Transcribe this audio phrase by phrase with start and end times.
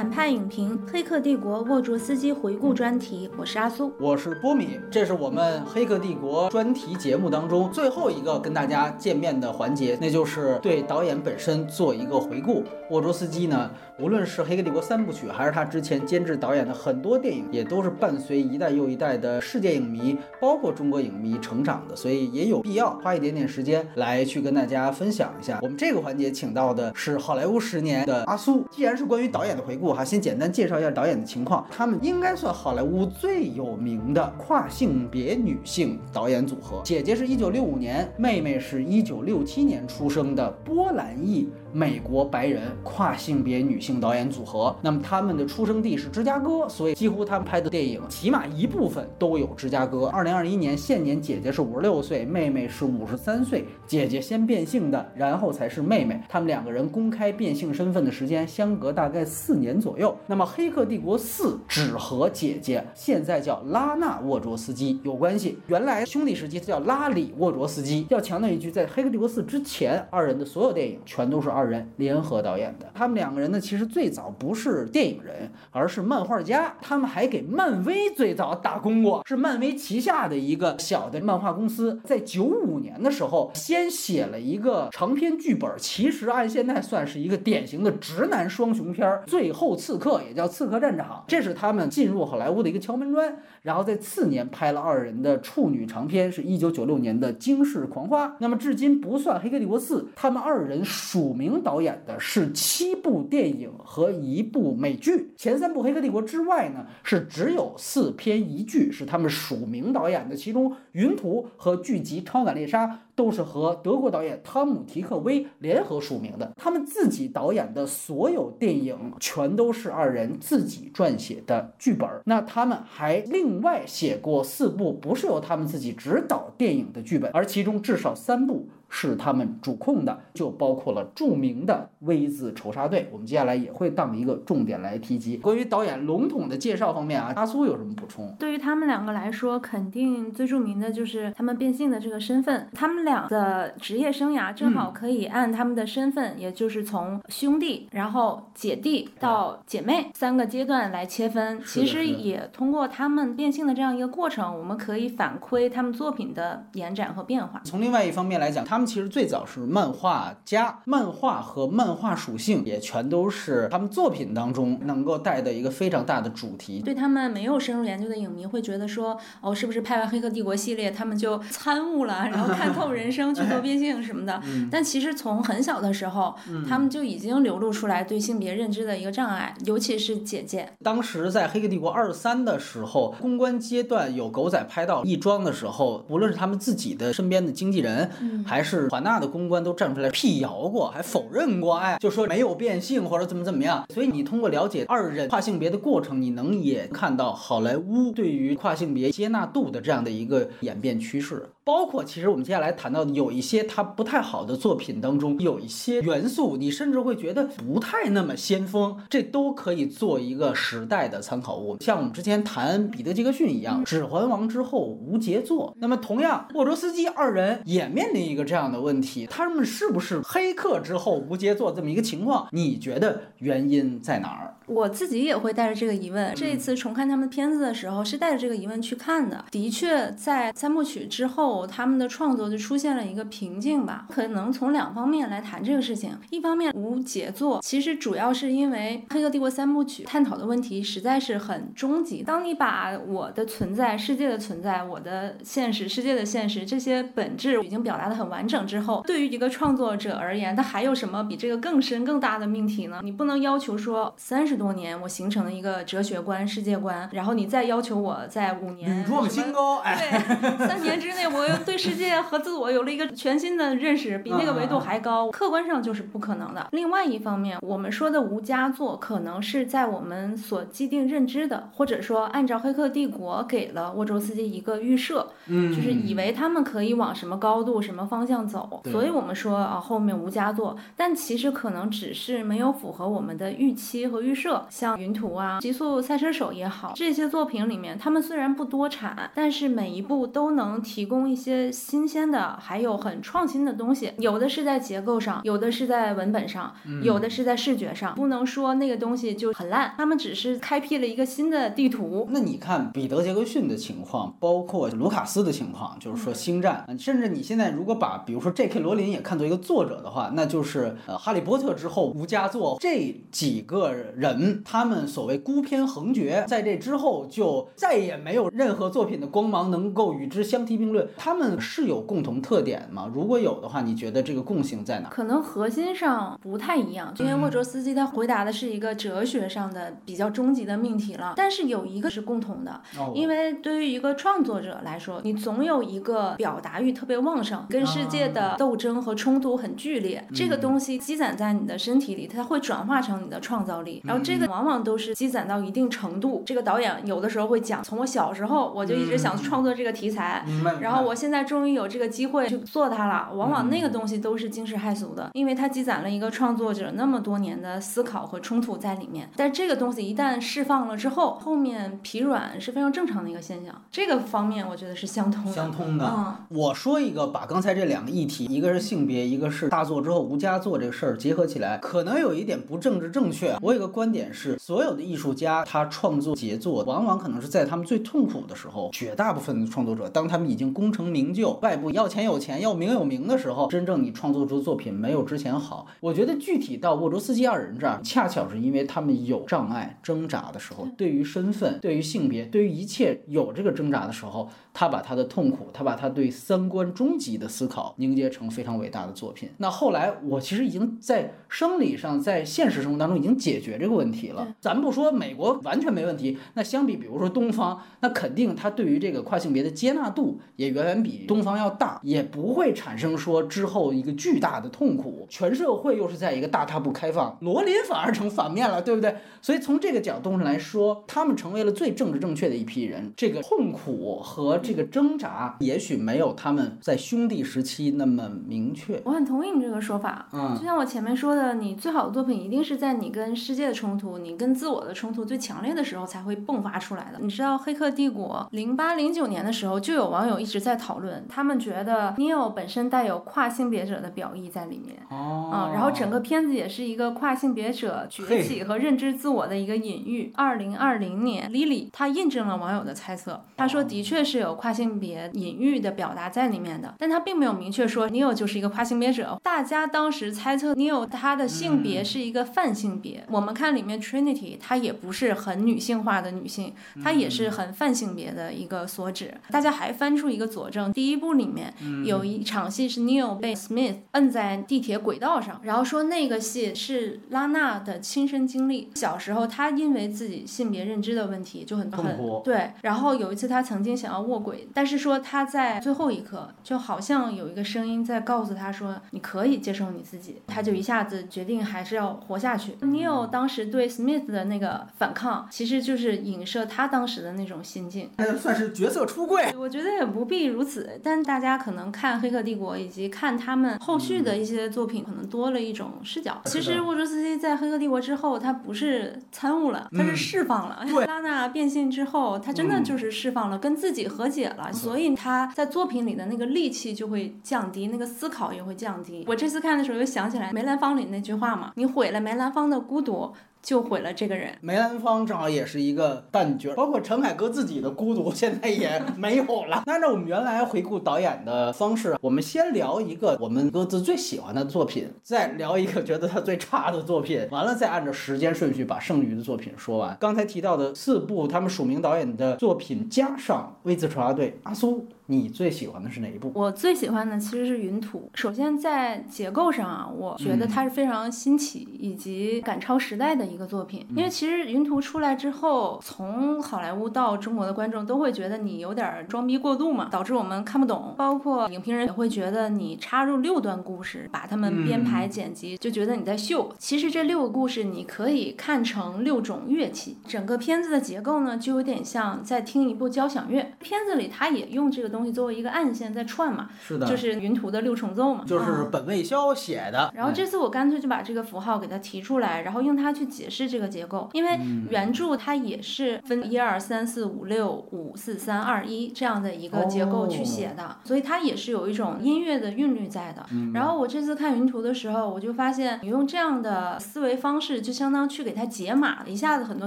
[0.00, 12.64] 反派影评《黑客帝国：沃卓斯基回顾》专题，我是阿苏，我是波米，这是我们《黑客帝国》专题节目当中最后一个跟大家见面的环节，那就是对导演本身做一个回顾。
[12.88, 25.58] 沃卓斯基呢，无论是《黑客帝国》三部曲，还是他之前监制导演的很多电影，也都是伴随一代又一代的世界影迷，包括中国影迷成长的，所以也有必要花一点点时间来去跟大家分享一下。
[25.60, 31.66] 我们这个环节请到的是好莱坞十年的阿苏，既然是关于导演的回顾哈，先简单介绍一下导演的情况。
[31.70, 44.74] 他们应该算好莱坞最有名的跨性别女性导演组合，姐姐是一九六五年，妹妹是一九六七年出生的波兰裔美国白人跨性别女性导演组合。
[44.82, 50.06] 那么他们的出生地是芝加哥，所以几乎他们拍的电影起码一部分都有芝加哥。
[50.06, 56.20] 二零二一年现年姐姐是五十六岁，妹妹是五十三岁，姐姐先变性的，然后才是妹妹。
[56.28, 60.16] 他们两个人公开变性身份的时间相隔大概四年左右。
[60.26, 68.06] 那么《黑客帝国四》只和姐姐现在叫拉娜·沃卓斯基有关系，原来兄弟时期他叫拉里·沃卓斯基。
[68.08, 72.90] 要强调一句，在《黑客帝国四》之前，二人的所有电影全都是二二人联合导演的。
[72.94, 76.74] 他们两个人呢，其实最早不是电影人，而是漫画家。
[76.80, 82.00] 他们还给漫威最早打工过，是漫威旗下的一个小的漫画公司。
[82.04, 93.36] 在九五年的时候，先写了一个长篇剧本，其实按现在算是一个典型的直男双雄片，《最后刺客》也叫《刺客战场》，这是他们进入好莱坞的一个敲门砖。
[93.62, 98.28] 然后在次年拍了二人的处女长片，是一九九六年的《惊世狂花》。
[98.38, 105.32] 那么至今不算《黑客帝国四》，他们二人署名导演的是七部电影和一部美剧。
[105.36, 116.52] 前三部《黑客帝国》之外呢，是只有四篇一剧是他们署名导演的，其中《云图》和剧集《超感猎杀》都是和德国导演汤姆·提克威联合署名的。
[116.56, 122.08] 他们自己导演的所有电影全都是二人自己撰写的剧本。
[122.24, 128.68] 那他们还另外写过四部不是由他们自己执导电影的剧本，而其中至少三部。
[128.90, 133.08] 是他们主控的，就包括了著名的 V 字仇杀队。
[133.10, 135.36] 我们接下来也会当一个重点来提及。
[135.38, 138.34] 关于导演笼统的介绍方面啊，阿苏有什么补充？
[138.38, 142.68] 对于他们两个来说，肯定最著名的就是他们变性的这个身份。
[142.74, 151.60] 他们俩的职业生涯正好可以按他们的身份，也就是从兄弟，然后姐弟到姐妹三个阶段来切分。
[151.64, 157.60] 其实也通过他们变性的这样一个过程，我们可以反馈他们作品的延展和变化。
[157.64, 166.80] 从另外一方面来讲，他们其实最早是漫画家，漫画和漫画属性也全都是他们作品当中能够带的一个非常大的主题。
[166.80, 174.40] 对他们没有深入研究的影迷会觉得说，哦，是不是拍完《黑客帝国》系列，他们就参悟了， 然后看透人生，去做变性什么的？
[174.70, 176.34] 但其实从很小的时候，
[176.68, 180.72] 他们就已经流露出来对性别认知的一个障碍，尤其是姐姐。
[180.82, 188.10] 当时在《黑客帝国》二三的时候，公关阶段有狗仔拍到亦庄的时候，无论是他们自己的身边的经纪人，
[188.46, 193.84] 还是是华纳的公关，都站出来辟谣过，还否认过，哎，就说没有变性或者怎么怎么样。
[193.92, 201.48] 所以你通过了解二人跨性别的过程，你能也看到好莱坞对于跨性别接纳度的这样的一个演变趋势。
[201.64, 211.76] 包括其实我们接下来谈到的有一些他不太好的作品当中，有一些元素，你甚至会觉得不太那么先锋，这都可以做一个时代的参考物。
[211.80, 215.74] 像我们之前谈彼得·杰克逊一样，《指环王》之后无杰作。
[215.78, 222.48] 那么同样，沃卓斯基二人也面临一个这样的问题，他们是不是黑客之后无杰作这么一个情况？
[222.52, 224.54] 你觉得原因在哪儿？
[224.70, 229.44] 我自己也会带着这个疑问，这一次重看他们的片子的时候，是带着这个疑问去看的。
[229.50, 234.06] 的确，在三部曲之后，他们的创作就出现了一个瓶颈吧。
[234.08, 236.16] 可能从两方面来谈这个事情。
[236.30, 242.22] 一方面无杰作，其实主要是因为《黑客帝国》三部曲探讨的问题实在是很终极。
[242.22, 253.00] 当你把我的存在、世界的存在、我的现实、世界的现实这些本质已经表达的很完整之后，对于一个创作者而言，他还有什么比这个更深、更大的命题呢？
[253.02, 254.59] 你不能要求说三十。
[254.60, 266.68] 多年，我形成了一个哲学观、世界观，然后你再要求我在五年，屡创新高，对，三年之内，我又对世界和自我有了一个全新的认识，比那个维度还高，客观上就是不可能的。
[266.72, 284.39] 另外一方面，我们说的无佳作，可能是在我们所既定认知的，或者说按照《黑客帝国》给了沃卓斯基一个预设，嗯，就是以为他们可以往什么高度、什么方向走，所以我们说啊后面无佳作，但其实可能只是没有符合我们的预期和预设。
[284.40, 294.12] 社，像云图啊、极速赛车手也好，这些作品里面，他们虽然不多产，但是每一部都能提供一些新鲜的，还有很创新的东西。
[294.18, 298.14] 有的是在结构上，有的是在文本上，有的是在视觉上。
[298.14, 302.26] 不能说那个东西就很烂，他们只是开辟了一个新的地图。
[302.30, 308.80] 那你看彼得·杰克逊的情况，包括卢卡斯的情况，就是说《星战》，甚至你现在如果把比如说 J.K.
[308.80, 314.29] 罗琳也看作一个作者的话，那就是呃《哈利波特》之后无佳作这几个人，
[314.64, 321.08] 他们所谓孤篇横绝，在这之后就再也没有任何作品的光芒能够与之相提并论。
[321.16, 323.10] 他们是有共同特点吗？
[323.12, 325.08] 如果有的话，你觉得这个共性在哪？
[325.08, 331.34] 可能核心上不太一样，因为沃卓斯基他回答的是一个哲学上的比较终极的命题了。
[331.36, 332.80] 但是有一个是共同的，
[333.14, 344.02] 因为对于一个创作者来说，你总有一个表达欲特别旺盛，跟世界的斗争和冲突很剧烈，这个东西积攒在你的身体里，它会转化成你的创造力。
[344.04, 346.42] 然后这个往往都是积攒到一定程度。
[346.46, 350.44] 这个导演有的时候会讲，从我小时候我就一直想创作这个题材，
[350.80, 353.30] 然后我现在终于有这个机会去做它了。
[353.34, 359.28] 往往那个东西都是惊世骇俗的，因为它积攒了一个创作者那么多年的思考和冲突在里面。
[359.36, 363.74] 但这个东西一旦释放了之后，后面疲软是非常正常的一个现象。
[363.90, 365.52] 这个方面我觉得是相通的。
[365.52, 366.06] 相通的。
[366.06, 373.56] 嗯，我说一个，把刚才这两个议题，一个是性别，一个是大作之后无佳作这个事儿结合起来，可能有一点不政治正确。
[373.60, 378.90] 我有个观点是，所有的艺术家他创作杰作，往往可能是在他们最痛苦的时候。
[378.92, 385.86] 绝大部分的创作者，当他们已经功成名就，外部要钱有钱，要名有名的时候，真正你创作出作品没有之前好。
[386.00, 399.48] 我觉得具体到沃卓斯基二人这儿，恰巧是因为他们有障碍、挣扎的时候，对于身份、对于性别、对于一切有这个挣扎的时候，他把他的痛苦，他把他对三观终极的思考凝结成非常伟大的作品。
[399.58, 404.54] 那后来，我其实已经在生理上，在现实生活当中已经解决这个问题题了。
[404.60, 415.26] 咱不说美国完全没问题，那相比比如说东方，那肯定他对于这个跨性别的接纳度也远远比东方要大，也不会产生说之后一个巨大的痛苦。
[415.28, 419.16] 全社会又是在一个大踏步开放，罗琳反而成反面了，对不对？
[419.42, 423.12] 所以从这个角度上来说，他们成为了最政治正确的一批人。
[423.16, 429.00] 这个痛苦和这个挣扎，也许没有他们在兄弟时期那么明确。
[429.04, 430.28] 我很同意你这个说法。
[430.32, 437.18] 嗯就像我前面说的，你最好的作品一定是在你跟世界的冲突、你跟自我的冲突最强烈的时候才会迸发出来的。
[437.20, 444.98] 你知道《黑客帝国》零八零九年的时候，就有网友一直在讨论，他们觉得 Neo 本身带有跨性别者的表意在里面。
[445.08, 450.32] 哦嗯，然后整个片子也是一个跨性别者崛起和认知自我的一个隐喻。
[450.36, 459.38] 二零二零年，Lily 她印证了网友的猜测，她说的确是有跨性别隐喻的表达在里面的，但她并没有明确说 Neo 就是一个跨性别者。
[459.42, 463.24] 大家当时猜测 Neo 他的性别是一个泛性别。
[463.30, 466.72] 我们看里面 Trinity，她也不是很女性化的女性，
[467.02, 469.34] 她也是很泛性别的一个所指。
[469.50, 471.74] 大家还翻出一个佐证，第一部里面
[472.04, 478.90] 有一场戏是 Neil 被 Smith 摁在地铁轨道上，然后说那个戏是拉娜的亲身经历。
[478.94, 492.72] 小时候，她因为自己性别认知的问题就很很痛苦对，然后有一次她曾经想要卧轨，但是说她在最后一刻就好像有一个声音在告诉她说你可以接受你自己，她就一下子决定还是要活下去。
[492.82, 498.10] Neil 当时对 Smith 的那个反抗，其实就是影射他当时的那种心境。
[498.16, 499.52] 那算是角色出柜。
[499.56, 506.40] 我觉得也不必如此，但大家可能看《黑客帝国》以及看他们后续的一些作品，可能多了一种视角。
[506.44, 510.84] 其实沃卓斯基在《黑客帝国》之后，他不是参悟了，他是释放了。
[510.90, 519.24] 对拉娜变性之后，他真的就是释放了，跟自己和解了，所以他在作品里的那个戾气就会降低，那个思考也会降低。
[519.28, 529.82] 我这次看的时候又想起来梅兰芳里那句话嘛：“你毁了梅兰芳的孤独，就毁了这个人。”梅兰芳正好也是一个旦角，包括陈凯歌自己的孤独 现在也没有了。
[529.86, 540.16] 那按照我们原来回顾导演的方式，我们先聊一个我们各自最喜欢的作品，再聊一个觉得他最差的作品，完了再按照时间顺序把剩余的作品说完。
[540.20, 546.50] 刚才提到的四部他们署名导演的作品，加上《微字仇杀队》，阿苏，你最喜欢的是哪一部？
[546.56, 548.28] 我最喜欢的其实是云图。
[548.34, 554.04] 首先在结构上啊，我觉得它是非常新奇以及赶超时代的一个作品。
[554.10, 561.14] 因为其实云图出来之后，从好莱坞到中国的观众都会觉得你有点装逼过度嘛，导致我们看不懂。
[561.16, 566.74] 包括影评人也会觉得你插入六段故事，把它们编排剪辑，就觉得你在秀。
[566.76, 570.16] 其实这六个故事你可以看成六种乐器。
[570.26, 573.74] 整个片子的结构呢，就有点像在听一部交响乐。
[573.78, 580.10] 片子里它也用这个东东西作为一个暗线在串嘛，是的，就是云图的六重奏嘛，就是啊本卫肖写的。
[580.14, 593.44] 然后这次我干脆就把这个符号给它提出来，然后用它去解释这个结构，因为嗯原著它也是分一二三四五六五四三二一这样的一个结构去写的，所以它也是有一种音乐的韵律在的。
[593.52, 599.86] 嗯然后我这次看云图的时候，我就发现你用这样的思维方式，就相当去给它解码，一下子很多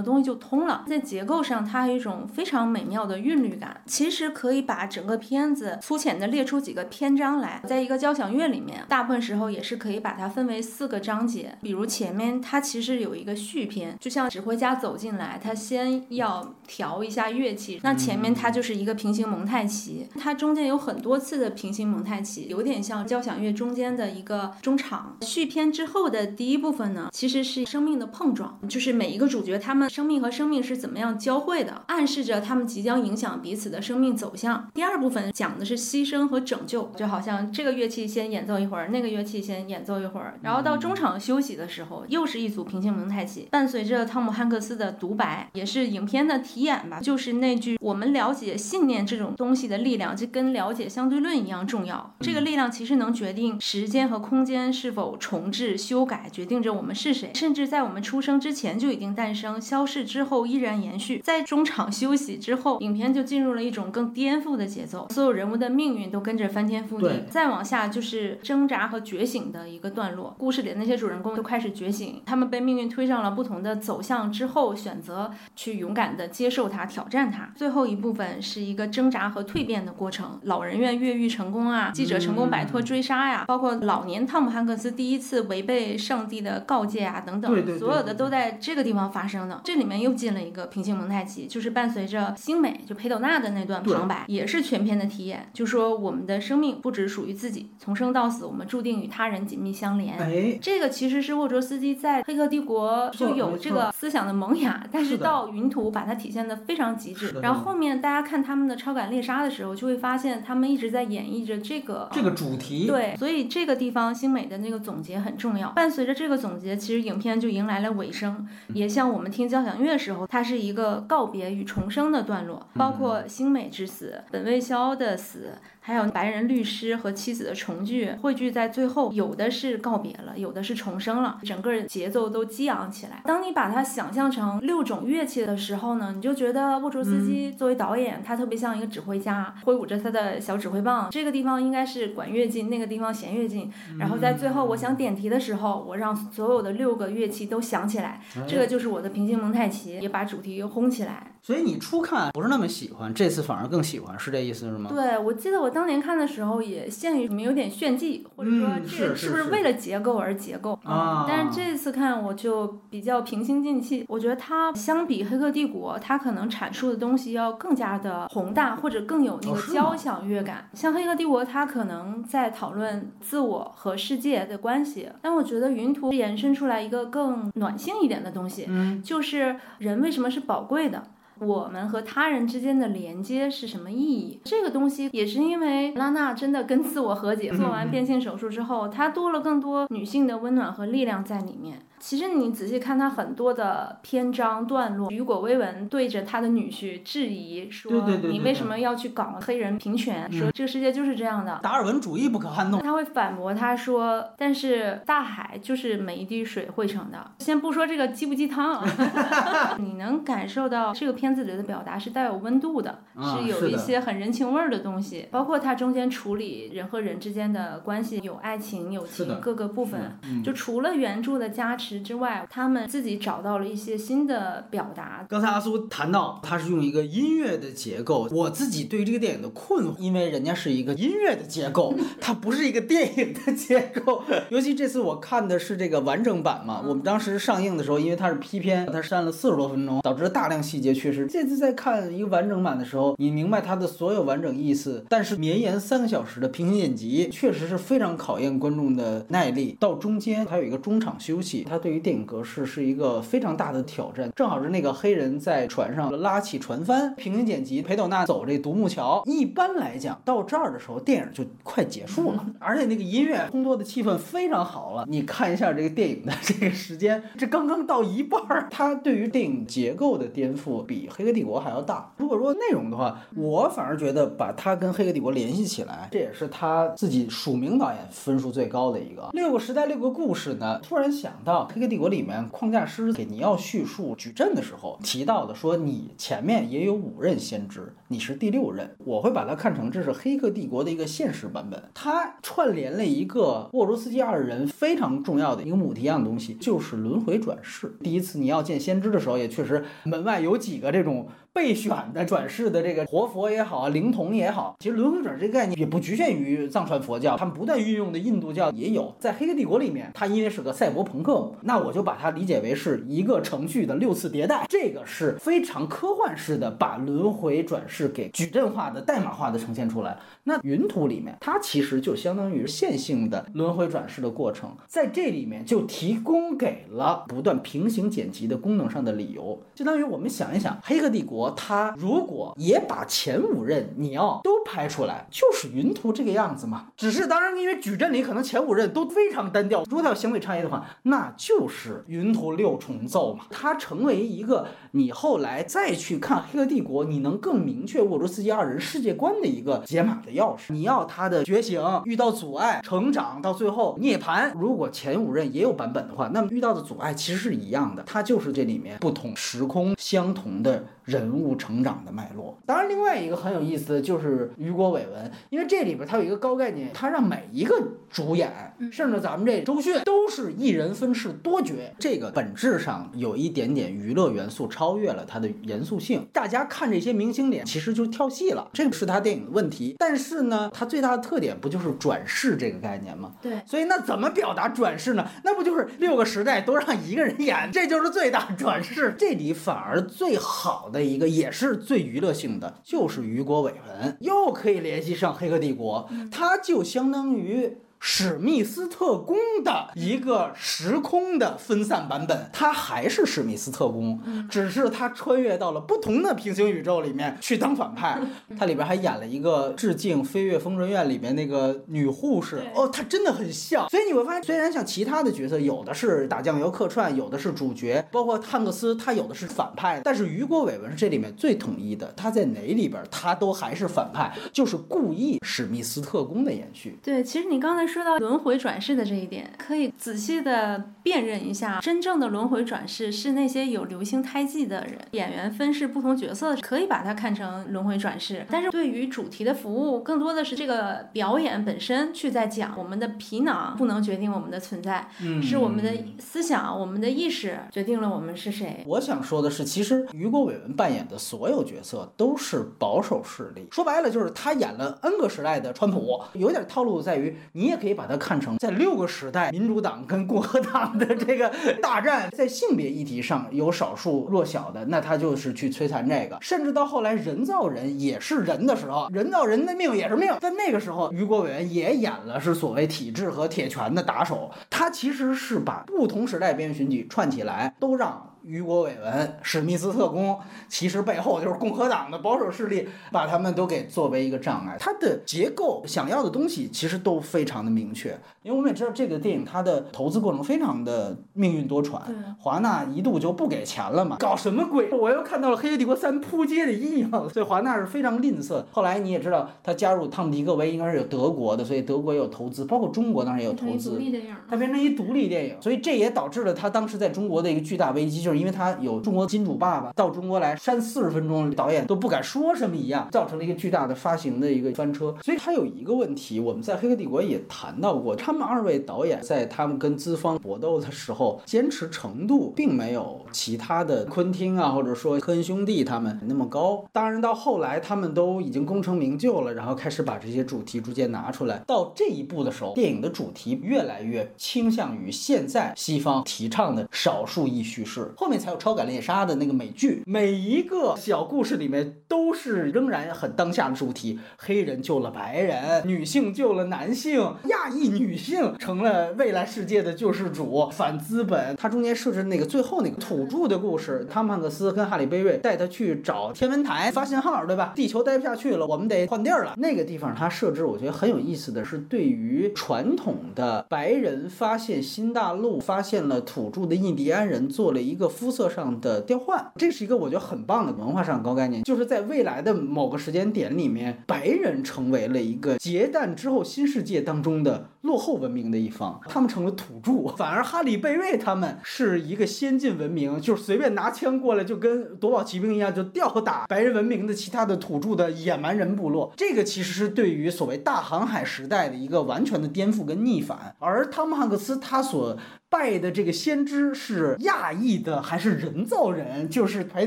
[0.00, 0.84] 东西就通了。
[0.86, 3.80] 在结构上，它有一种非常美妙的韵律感。
[3.86, 11.56] 其实可以把整个片子粗浅的列出几个篇章来，在一个交响乐里面，大部分时候也是可以把它分为四个章节。
[11.62, 25.16] 比如前面它其实有一个序篇，就像指挥家走进来，他先要调一下乐器，那前面它就是一个平行蒙太奇，它中间有很多次的平行蒙太奇，有点像交响乐中间的一个中场。
[25.22, 34.68] 续篇之后的第一部分呢，其实是生命的碰撞，就是每一个主角他们生命和生命是怎么样交汇的，暗示着他们即将影响彼此的生命走向。
[34.74, 52.14] 第二部分讲的是牺牲和拯救，就好像这个乐器先演奏一会儿，那个乐器先演奏一会儿，然后到中场休息的时候，又是一组平行蒙太奇，伴随着汤姆汉克斯的独白，也是影片的题眼吧，就是那句“我们了解信念这种东西的力量，就跟了解相对论一样重要。
[52.20, 61.20] 这个力量其实能决定时间和空间是否重置、修改，决定着我们是谁，甚至在我们出生之前就已经诞生，消逝之后依然延续。
[61.24, 67.24] 在中场 休息之后，影片就进入了一种更颠覆的节奏，所有人物的命运都跟着翻天覆地。
[67.30, 77.52] 再往下就是挣扎和觉醒的一个段落，故事里的那些主人公都开始觉醒，他们被命运推上了不同的走向之后，选择去勇敢的接受它、挑战它。
[77.56, 89.60] 最后一部分是一个挣扎和蜕变的过程，老人院越狱成功啊，记者成功摆脱追杀呀、包括老年汤姆汉克斯第一次违背上帝的告诫啊等等，对对对所有的都在这个地方发生的。
[89.64, 100.16] 这里面又进了一个平行蒙太奇，就是伴随着星美就裴斗娜的那段旁白，也是全篇的体验，就说我们的生命不只属于自己，从生到死，我们注定与他人紧密相连。
[100.18, 115.70] 哎，这个其实是沃卓斯基在《黑客帝国》就有这个思想的萌芽，但是到云图把它体现的非常极致然后后面大家看他们的超感猎杀的时候，就会发现他们一直在演绎着这个这个主题，对，所以这个地方星美的那个总结很重要。
[115.70, 125.52] 伴随着这个总结，其实影片就迎来了尾声，也像我们听交响乐的时候，它是一个告别与重生的段落，包括星美之死、本卫肖的死。
[125.86, 133.20] 还有白人律师和妻子的重聚，汇聚在最后，有的是告别了，有的是重生了，整个节奏都激昂起来。
[133.26, 141.10] 当你把它想象成六种乐器的时候呢，你就觉得沃卓斯基作为导演，他特别像一个指挥家，挥舞着他的小指挥棒。
[141.10, 151.33] 这个地方应该是管乐进，那个地方弦乐进，然后在最后我想点题的时候，我让所有的六个乐器都响起来，这个就是我的平行蒙太奇，也把主题轰起来。
[151.44, 154.90] 所以你初看不是那么喜欢，这次反而更喜欢，是这意思是吗？
[154.90, 170.70] 对，我记得我当年看的时候也限于什么有点炫技，或者说嗯这个是是不是为了结构而结构啊但是这次看我就比较平心静气，我觉得它相比《黑客帝国》，它可能阐述的东西要更加的宏大，或者更有那个交响乐感。
[170.72, 181.02] 像《黑客帝国》，它可能在讨论自我和世界的关系，但我觉得云图延伸出来一个更暖性一点的东西，嗯，就是人为什么是宝贵的。
[181.40, 184.40] 我们和他人之间的连接是什么意义？
[184.44, 191.78] 这个东西也是因为拉娜真的跟自我和解，做完变性手术之后，她多了更多女性的温暖和力量在里面。
[192.06, 200.30] 其实你仔细看他很多的篇章段落，雨果·威文对着他的女婿质疑说：“对对对对你为什么要去搞黑人平权？
[200.30, 202.82] 说这个世界就是这样的。”达尔文主义不可撼动。
[202.82, 207.30] 他会反驳他说：“但是大海就是每一滴水汇成的。
[207.38, 220.18] 先不说这个鸡不鸡汤啊， 你能感受到这个片子里的表达是带有温度的，啊是有一些很人情味儿的东西，包括它中间处理人和人之间的关系，有爱情、友情各个部分。
[220.24, 225.26] 嗯就除了原著的加持之外，他们自己找到了一些新的表达。
[225.28, 228.28] 刚才阿苏谈到，他是用一个音乐的结构。
[228.30, 234.22] 我自己对这个电影的困惑，因为人家是一个音乐的结构，它不是一个电影的结构。
[234.50, 241.26] 尤其这次我看的是这个完整版嘛，我们当时上映的时候，因为它是批片，它删了四十多分钟，导致大量细节缺失。
[241.26, 249.76] 这次在看一个完整版的时候，你明白它的所有完整意思，但是绵延三个小时的平行剪辑，确实是非常考验观众的耐力。
[249.80, 254.30] 到中间还有一个中场休息，它它对于电影格式是一个非常大的挑战。
[254.36, 259.20] 正好是那个黑人在船上拉起船帆，平行剪辑，裴斗娜走这独木桥。
[259.26, 265.04] 一般来讲，到这儿的时候，电影就快结束了，而且那个音乐烘托的气氛非常好了。
[265.08, 272.12] 你看一下这个电影的这个时间，这刚刚到一半儿，它对于电影结构的颠覆比《黑客帝国》还要大。
[272.18, 279.28] 如果说内容的话，我反而觉得把它跟《黑客帝国》联系起来，这也是他自己署名导演分数最高的一个。
[279.32, 280.78] 六个时代，六个故事呢？
[280.84, 288.94] 突然想到《黑客帝国》里面框架师给尼奥叙述矩阵的时候提到的，说你前面也有五任先知，你是第六任。
[288.98, 297.96] 我会把它看成这是《黑客帝国》的一个现实版本，它串联了一个沃罗斯基二人非常重要的一个母题一样的东西，就是轮回转世。
[298.02, 301.28] 第一次尼奥见先知的时候，也确实门外有几个这种。
[301.54, 309.14] 备选的转世的这个活佛也好，灵童也好，其实轮回转世这个概念也不局限于藏传佛教，他们不断运用的印度教也有。
[309.20, 320.18] 在《黑客帝国》里面，它因为是个赛博朋克，那我就把它理解为是一个程序的六次迭代，这个是非常科幻式的，把轮回转世给矩阵化的、代码化的呈现出来。
[320.42, 329.62] 那云图里面，它其实就相当于线性的轮回转世的过程，在这里面就提供给了不断平行剪辑的功能上的理由。
[329.76, 336.88] 相当于我们想一想，《黑客帝国》他如果也把前五任你要都拍出来，就是云图这个样子嘛。
[336.96, 343.46] 只是当然，因为矩阵里可能前五任都非常单调，如果他有相对差异的话，那就是云图六重奏嘛。
[343.50, 350.32] 它成为一个你后来再去看《黑客帝国》，你能更明确沃卓斯基二人世界观的一个解码的。
[350.32, 354.52] 钥匙，你要他的觉醒，遇到阻碍，成长到最后涅槃。
[354.54, 360.84] 如果前五任也有版本的话，那么遇到的阻碍其实是一样的，它就是这里面不同时空相同的。
[361.04, 367.76] 人物成长的脉络，当然，另外一个很有意思的就是雨果伟文，因为这里边它有一个高概念，它让每一个
[368.10, 368.50] 主演，
[368.90, 376.26] 甚至咱们这周迅都是一人分饰多角，这个本质上有一点点娱乐元素，超越了它的严肃性。
[376.32, 379.96] 大家看这些明星脸，其实就是跳戏了，这个是他电影的问题。
[379.98, 383.32] 但是呢，它最大的特点不就是转世这个概念吗？
[383.42, 385.28] 对，所以那怎么表达转世呢？
[385.42, 389.14] 那不就是六个时代都让一个人演，这就是最大转世。
[389.18, 390.90] 这里反而最好。
[390.94, 397.76] 的一个也是最娱乐性的，就是雨果韦文，又可以联系上《黑客帝国》，它就相当于。
[398.06, 399.34] 史密斯特工
[399.64, 408.20] 的一个时空的分散版本，他还是史密斯特工，只是他穿越到了不同的平行宇宙里面去当反派。
[408.58, 413.88] 他里边还演了一个致敬《飞越疯人院》里面那个女护士，哦，他真的很像。
[413.88, 422.12] 所以你会发现，虽然像其他的角色有的是打酱油客串，有的是主角，包括汉克斯，他有的是反派，但是雨果·伟文是这里面最统一的。
[422.14, 426.98] 他在哪里边，他都还是反派，就是故意史密斯特工的延续。
[427.02, 427.93] 对，其实你刚才。
[427.94, 438.44] 说到轮回转世的这一点，可以仔细的辨认一下，真正的轮回转世是那些有流星胎记的人，演员分饰不同角色，可以把它看成轮回转世。
[438.50, 445.08] 但是对于主题的服务，更多的是这个表演本身去在讲，我们的皮囊不能决定我们的存在，
[445.40, 448.82] 是我们的思想、我们的意识决定了我们是谁。
[448.88, 457.78] 我想说的是，其实于国·伟文扮演的所有角色都是保守势力，说白了就是他演了 N 个时代的川普，有点套路在于你也。
[457.84, 466.38] 可以把它看成在六个时代，民主党跟共和党的这个大战，在性别议题上有少数弱小的，那他就是去摧残这个。
[466.40, 478.33] 甚至到后来人造人也是人的时候，人造人的命也是命，在那个时候，于国伟也演了是所谓体制和铁拳的打手，他其实是把不同时代边缘群体串起来，都让。
[478.44, 484.76] 雨果·伟文、史密斯特工，其实背后就是共和党的保守势力，把他们都给作为一个障碍。
[484.78, 488.10] 它的结构想要的东西其实都非常的明确，
[488.42, 492.02] 因为我们也知道这个电影它的投资过程非常的命运多舛。
[492.38, 494.90] 华纳一度就不给钱了嘛，搞什么鬼？
[494.90, 498.62] 我又看到了《黑客帝国三》扑街的阴影，所以华纳是非常吝啬。
[498.70, 503.98] 后来你也知道，他加入汤姆·迪克维应该是有德国的，所以德国也有投资，包括中国当然也有投资。
[504.46, 508.33] 它变成一独立电影，所以这也导致了他当时在中国的一个巨大危机，就是。
[508.38, 515.14] 因为他有中国金主爸爸到中国来删四十分钟，导演都不敢说什么一样，造成了一个巨大的发行的一个翻车。
[515.22, 526.84] 所以他有一个问题，我们在《黑客帝国》也谈到过，他们二位导演在他们跟资方搏斗的时候，坚持程度并没有其他的昆汀啊，或者说科恩兄弟他们那么高。
[526.92, 531.62] 当然到后来他们都已经功成名就了，然后开始把这些主题逐渐拿出来。
[531.66, 538.12] 到这一步的时候，电影的主题越来越倾向于现在西方提倡的少数裔叙事。
[538.24, 540.02] 后面才有超感猎杀的那个美剧。
[540.06, 551.54] 每一个小故事里面都是仍然很当下的主题：黑人救了白人，女性救了男性，亚裔女性成了未来世界的救世主，反资本。
[551.56, 557.74] 它中间设置那个最后那个土著的故事，汤姆汉克斯跟哈利贝瑞带他去找天文台发信号，对吧？
[557.76, 559.52] 地球待不下去了，我们得换地儿了。
[559.58, 589.12] 那个地方它设置，我觉得很有意思的是，对于传统的白人发现新大陆、发现了土著的印第安人做了一个肤色上的调换，这是一个我觉得很棒的文化上高概念，就是在未来的某个时间点里面，白人成为了一个结诞之后新世界当中的落后文明的一方，他们成了土著，反而哈里贝瑞他们是一个先进文明，就是随便拿枪过来就跟夺宝奇兵一样，就吊打白人文明的其他的土著的野蛮人部落。
[589.16, 595.16] 这个其实是对于所谓大航海时代的一个完全的颠覆跟逆反，而汤姆汉克斯他所。
[595.50, 599.28] 拜的这个先知是亚裔的还是人造人？
[599.28, 599.86] 就是裴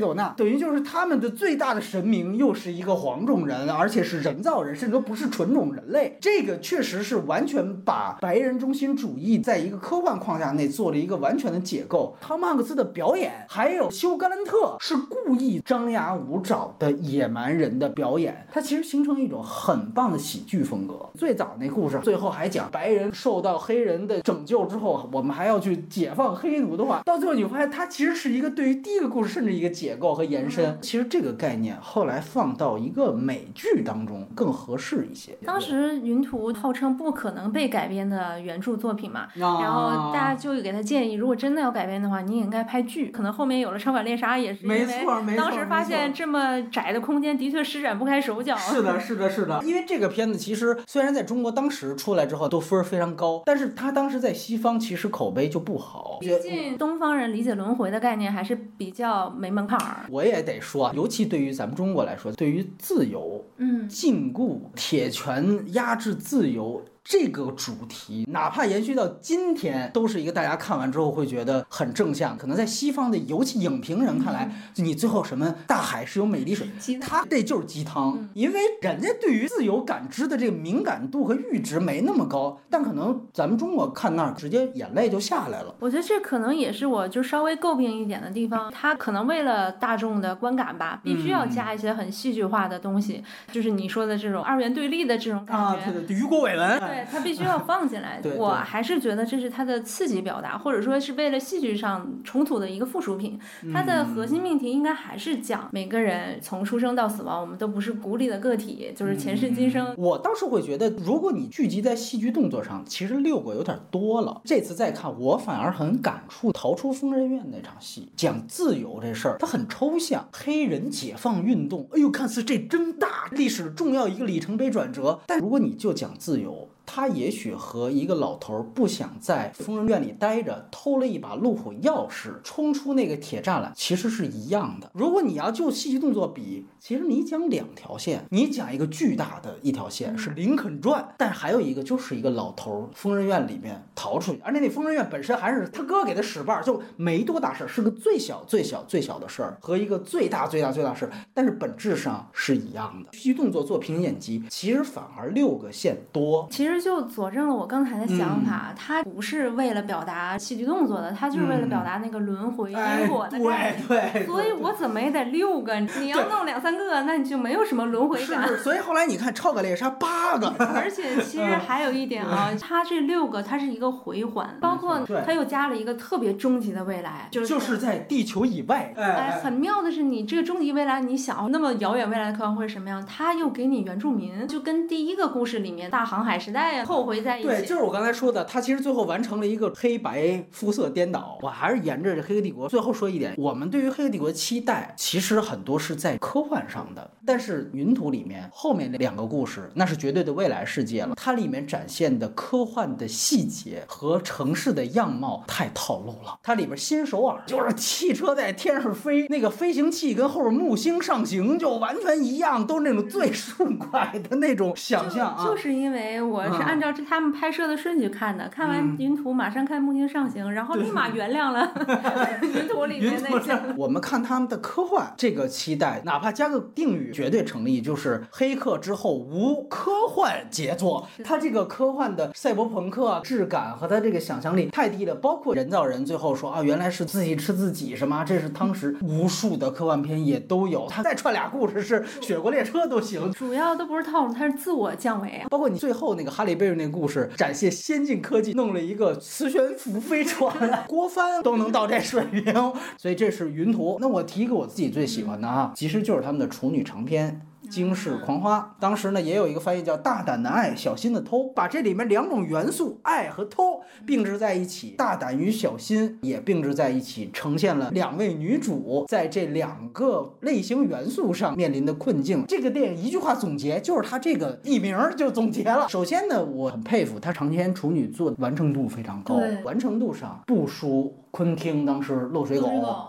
[0.00, 6.16] 斗娜，等于就是他们的最大的神明又是一个黄种人，而且是人造人，甚至都不是纯种人类。
[6.22, 12.16] 这个确实是完全把白人中心主义在一个科幻框架内做了一个完全的解构。
[12.20, 21.06] 汤姆汉克斯的表演，还有休·格兰特是故意张牙舞爪的野蛮人的表演，它其实形成一种很棒的喜剧风格。
[21.14, 25.58] 最早那故事最后还讲白人受到黑人的拯救之后，我们还要。
[25.60, 30.78] 去解放黑奴的话，到最后你会发现，它其实是一个对于第一个故事甚至一个解构和延伸。
[30.80, 35.36] 其实这个概念后来放到一个美剧当中更合适一些。
[35.44, 43.10] 当时《云图》号称不可能被改编的原著作品嘛，然后大家就给他建议，如果真的要改编的话，你也应该拍剧。
[43.10, 48.56] 可能后面有了《超感猎杀》，也是因为当时发现这么窄的空间的确施展不开手脚。
[48.56, 49.60] 是的，是的，是的。
[49.64, 55.48] 因为这个片子其实虽然在中国当时出来之后都分儿非常高，但是他当时在西方其实口碑。
[55.48, 60.04] 就不好，毕竟东方人理解轮回的概念还是比较没门槛儿。
[60.10, 66.84] 我也得说，尤其对于咱们中国来说，对于自由、嗯，禁锢、铁拳压制自由。
[67.08, 72.36] 这个主题哪怕延续到今天，都是一个大家看完之后会觉得很正向。
[72.36, 76.68] 可能在西方的尤其影评人看来，你最后什么大海是有美丽水，
[77.00, 82.60] 他这就是鸡汤，因为人家对于自由感知的这个敏感度和阈值没那么高。
[82.68, 85.74] 但可能咱们中国看那儿，直接眼泪就下来了。
[85.80, 95.62] 我觉得这可能也是我就稍微诟病一点的地方，他可能为了大众的观感吧，必须要加一些很戏剧化的东西，就是你说的这种二元对立的这种感觉。
[95.62, 96.97] 啊，对对，于国伟文。
[97.10, 103.38] 他必须要放进来， 我还是觉得这是他的刺激表达，或者说是为了戏剧上冲突的一个附属品。
[103.72, 109.94] 它的核心命题应该还是讲每个人从出生到死亡，我们都不是孤立的个体，就是前世今生。
[109.96, 114.40] 我倒是会觉得，如果你聚集在戏剧动作上，其实六个有点多了。
[114.44, 120.28] 这次再看，我反而很感触《逃出疯人院》那场戏，讲自由这事儿，它很抽象。
[120.32, 125.20] 黑人解放运动，哎呦，看似这真大，历史重要一个里程碑转折。
[125.26, 126.68] 但如果你就讲自由。
[126.90, 134.90] 他也许和一个老头不想在疯人院里待着，偷了一把路虎钥匙，冲出那个铁栅栏，其实是一样的。
[134.94, 153.12] 如果你要就戏剧动作比，其实你讲两条线，你讲一个巨大的一条线是林肯传，但还有一个就是一个老头疯人院里面逃出去，而且那疯人院本身还是他哥给他使绊，就没多大事儿，是个最小最小最小的事儿和一个最大最大最大事儿，但是本质上是一样的。
[153.12, 156.77] 戏剧动作做平行剪辑，其实反而六个线多，其实。
[156.80, 163.82] 就佐证了我刚才的想法，他不是为了表达戏剧动作的，他就是为了表达那个轮回因果的概念。
[163.88, 168.48] 对，所以我怎么也得六个，你要弄两三个，那你就没有什么轮回感。
[168.58, 178.92] 所以后来你看《超感猎杀》八个， 而且其实还有一点啊，他这六个它是一个回环，包括他又加了一个特别终极的未来，就是就是在地球以外。
[178.96, 183.04] 哎，很妙的是，你这个终极未来，你想要那么遥远未来的科幻会是什么样？
[183.06, 186.67] 他又给你原住民，就跟第一个故事里面大航海时代。
[186.84, 191.38] 后悔在一起，对，就是我刚才说的，他其实最后完成了一个黑白肤色颠倒。
[191.42, 197.10] 我还是沿着这《黑客帝国》最后说一点，我们对于《黑客帝国》的期待，其实很多是在科幻上的。
[197.26, 201.14] 但是《云图》里面后面那两个故事，那是绝对的未来世界了。
[201.16, 206.38] 它里面展现的科幻的细节和城市的样貌太套路了。
[206.42, 215.44] 它里边新首尔就是汽车在天上飞，那个飞行器跟后边木星上行就完全一样，都是那种最顺拐的那种想象啊。
[215.44, 216.68] 就是因为我是。
[216.68, 221.72] 按照这他们拍摄的顺序看的，看完云图马上看木星上行，然后立马原谅了
[222.42, 223.58] 云图里面那些。
[223.76, 231.08] 我们看他们的科幻，这个期待哪怕加个定语绝对成立，就是黑客之后无科幻杰作。
[231.24, 235.14] 他这个科幻的赛博朋克质感和他这个想象力太低了。
[235.14, 238.24] 包括人造人最后说啊，原来是自己吃自己什么？
[238.24, 240.86] 这是当时无数的科幻片也都有。
[240.88, 243.32] 他再串俩故事是雪国列车都行。
[243.32, 245.48] 主要都不是套路，他是自我降维啊。
[245.48, 250.54] 包括你最后那个哈利贝瑞那故事，展现先进科技，弄了一个磁悬浮飞船，
[250.86, 252.54] 郭帆都能到这水平。
[252.96, 253.98] 所以这是云图。
[254.00, 257.40] 那我提一个我自己最喜欢的啊，其实就是他们的处女长篇。
[257.68, 272.44] 惊世狂花，当时呢也有一个翻译叫“大胆的爱，小心的偷”，把这里面两种元素爱和偷并置在一起，大胆与小心也并置在一起，呈现了两位女主在这两个类型元素上面临的困境。
[272.48, 275.88] 这个电影一句话总结，就是它这个译名就总结了。
[275.88, 281.14] 首先呢，我很佩服它长篇处女作完成度非常高，完成度上不输。
[281.30, 282.66] 昆汀当时《漏水狗》，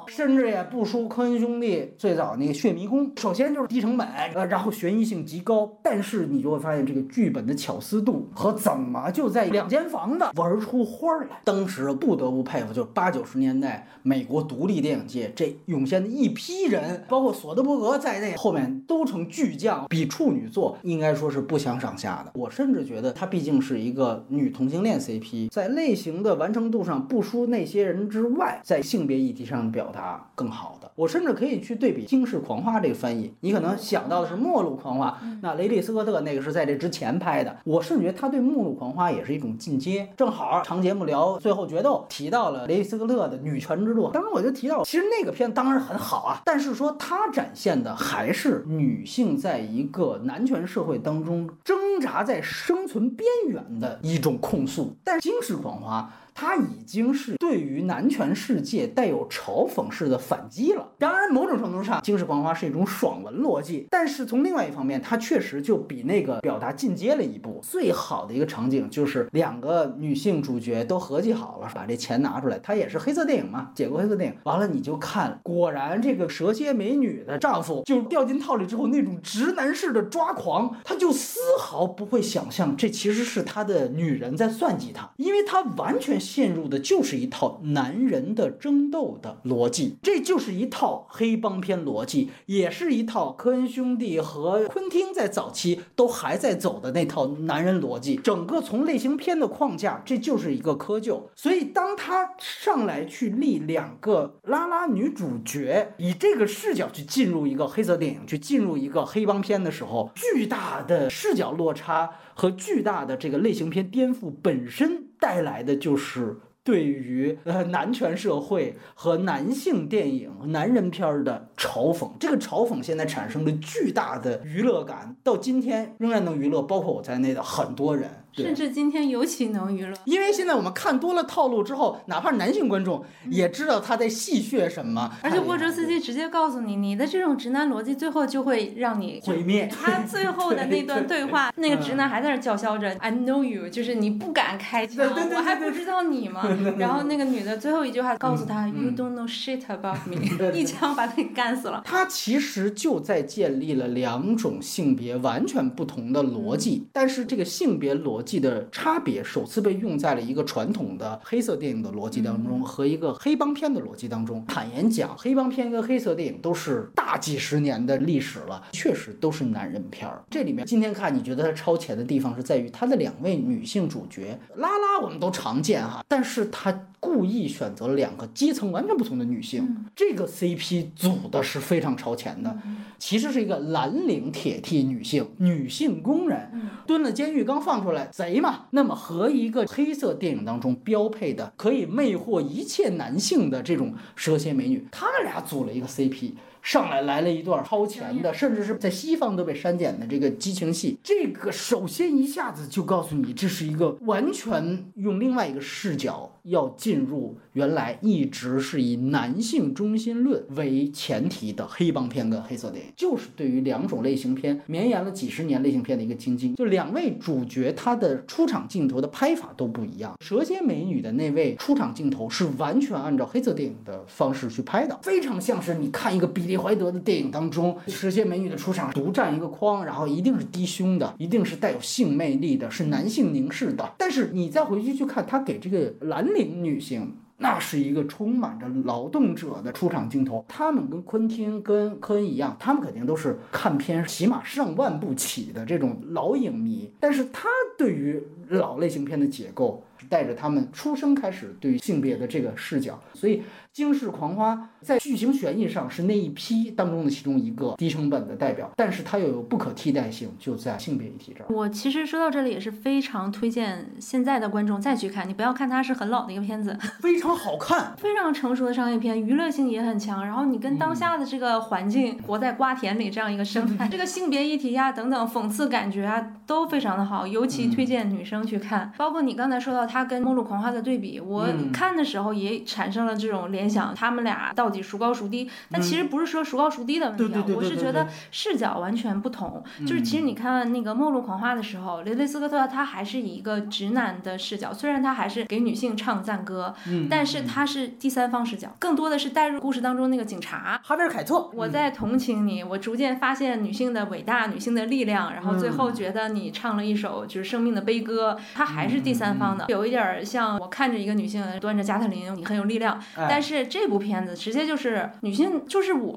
[0.08, 3.08] 甚至也不输科恩兄弟最早那个《血迷宫》。
[3.20, 4.06] 首先就是低成本，
[4.36, 11.42] 呃，然后悬疑性极高，但是你就会发现这个剧本的巧思度和怎么就在两间房子玩出花来。
[11.46, 22.32] 当时不得不佩服，就是八九十年代美国独立电影界这涌现的一批人，包括索德伯格在内，后面都成巨匠，比处女座应该说是不相上下的。
[22.36, 28.09] 我甚至觉得它毕竟是一个女同性恋 CP，在类型的完成度上不输那些人。
[28.10, 33.34] 之外，在性别议题上的表达更好的，我甚至可以去对比《惊世狂花》这个翻译。
[33.42, 37.56] 你可能想到的是《末路狂花》，那雷利·斯科特那个是在这之前拍的。
[37.64, 40.10] 我甚至觉得他对《末路狂花》也是一种进阶。
[40.18, 44.10] 正好长节目聊最后决斗，提到了雷利·斯科特的女权之路。
[44.12, 54.96] 当时我就提到，其实那个片当然很好啊，但是说它展现的还是女性在一个男权社会当中挣扎在生存边缘的一种控诉。
[55.04, 56.12] 但是《惊世狂花》。
[56.40, 60.88] 他已经是对于男权世界带有嘲讽式的反击了。
[60.98, 67.60] 当然，某种程度上，《惊世狂花》是一种爽文逻辑，但是从另外一方面，它确实就比那个表达进阶了一步。
[67.62, 72.58] 最好的一个场景就是两个女性主角都合计好了，把这钱拿出来。
[72.60, 74.38] 它也是黑色电影嘛，解构黑色电影。
[74.46, 86.18] 完了，你就看，果然这个蛇蝎美女的丈夫就掉进套里之后，那种直男式的抓狂，他就丝毫不会想象这其实是他的女人在算计他，因为他完全。
[86.30, 98.16] 陷入的就是一套男人的争斗的逻辑，这就是一套黑帮片逻辑，也是一套科恩兄弟和昆汀在早期都还在走的那套男人逻辑。
[98.18, 101.24] 整个从类型片的框架，这就是一个窠臼。
[101.36, 115.09] 所以当他上来去立两个拉拉女主角，以这个视角去进入一个黑色电影，去进入一个黑帮片的时候，巨大的视角落差和巨大的这个类型片颠覆本身。
[115.20, 122.12] 带来的就是对于呃男权社会和男性电影、男人片的嘲讽。
[122.20, 128.10] 这个嘲讽现在产生了巨大的娱乐感，到今天仍然能娱乐，包括我在内的很多人。
[128.34, 135.12] 甚至今天尤其能娱乐，因为现在我们看多了套路之后，哪怕男性观众也知道他在戏谑什么。
[135.22, 139.68] 而且波哲斯基直接告诉你，你的这种直男逻辑最后就会让你毁灭。
[139.72, 146.44] 他最后的那段 对话，那个直男还在那叫嚣着 “I know you”，就是你不敢开枪，我还不知道你吗？
[146.78, 151.82] 然后那个女的最后一句话告诉他：“You don't know shit about me”，一枪把他给干死了。
[151.86, 158.19] 他其实就在建立了两种性别完全不同的逻辑，但是这个性别逻。
[158.20, 164.44] 逻辑的差别首次被用在了一个传统的黑色电影的逻辑当中和一个黑帮片的逻辑当中。
[164.46, 170.22] 坦言讲，黑帮片跟黑色电影都是大几十年的历史了，确实都是男人片儿。
[170.30, 176.88] 这里面今天看，你觉得它超前的地方是在于它的两位女性主角，拉拉我们都常见哈，但是她。
[177.02, 182.54] 故意选择了两个阶层完全不同的女性，这个 CP 组的是非常超前的。
[182.98, 186.52] 其实是一个蓝领铁 T 女性，女性工人，
[186.86, 188.66] 蹲了监狱刚放出来，贼嘛。
[188.72, 196.34] 那么和一个黑色电影当中标配的可以魅惑一切男性的这种蛇蝎美女，他们俩组了一个 CP。
[196.62, 201.00] 上来来了一段超前的，甚至是在西方都被删减的这个激情戏。
[201.02, 216.56] 这个首先一下子就告诉你，这是一个完全用另外一个视角要进入原来一直是以男性中心论为前提的黑帮片跟黑色电影，就是对于两种类型片绵延了几十年类型片的一个精进。
[216.56, 220.16] 就两位主角他的出场镜头的拍法都不一样。
[220.20, 226.50] 蛇蝎美女的那位出场镜头是完全按照黑色电影的方式去拍的，非常像是你看一个比。
[226.50, 233.94] 利怀德的电影当中，蛇蝎美女的出场独占一个框，然后一定是低胸的，一定是带有性魅力的，是男性凝视的。
[234.00, 237.14] 但是你再回去去看他给这个蓝领女性。
[237.40, 240.46] 那是一个充满着劳动者的出场镜头。
[240.48, 253.38] 他们跟昆汀、跟科恩一样，他们肯定都是看片起码上万部起的这种老影迷，但是他对于老类型片的解构，带着他们出生开始对于性别的这个视角，所以。
[253.80, 261.48] 《惊世狂花》在剧情悬疑上是那一批当中的其中一个低成本的代表，但是它又有不可替代性，就在性别议题这儿。
[261.50, 270.26] 我其实说到这里也是非常推荐现在的观众再去看，你不要看它是很老的一个片子， 非常好看，非常成熟的商业片，娱乐性也很强。
[270.26, 278.92] 然后你跟当下的这个环境，活在瓜田里这样一个生态， 这个性别议题呀等等讽刺感觉啊都非常的好，尤其推荐女生去看。
[278.98, 283.69] 包括你刚才说到它跟《末路狂花》的对比，我看的时候也产生了这种联。
[283.70, 285.50] 想他们俩到底孰高孰低？
[285.72, 289.64] 但其实不是说孰高孰低的问题啊，我是觉得视角完全不同。
[289.86, 296.74] 就是其实你看那个《末路狂花》的时候，雷雷斯科特他还是以一个直男的视角，虽然他还是给女性唱赞歌，
[297.10, 301.50] 但是他是第三方视角，更多的是带入故事当中那个警察哈维尔凯特。
[301.54, 308.38] 我在同情你，我逐渐发现女性的伟大，女性的力量，然后最后觉得你唱了一首就是生命的悲歌。
[308.54, 313.59] 他还是第三方的，有一点像我看着一个女性端着加特林，你很有力量，但是。
[313.66, 316.16] 这部片子直接就是女性就是我，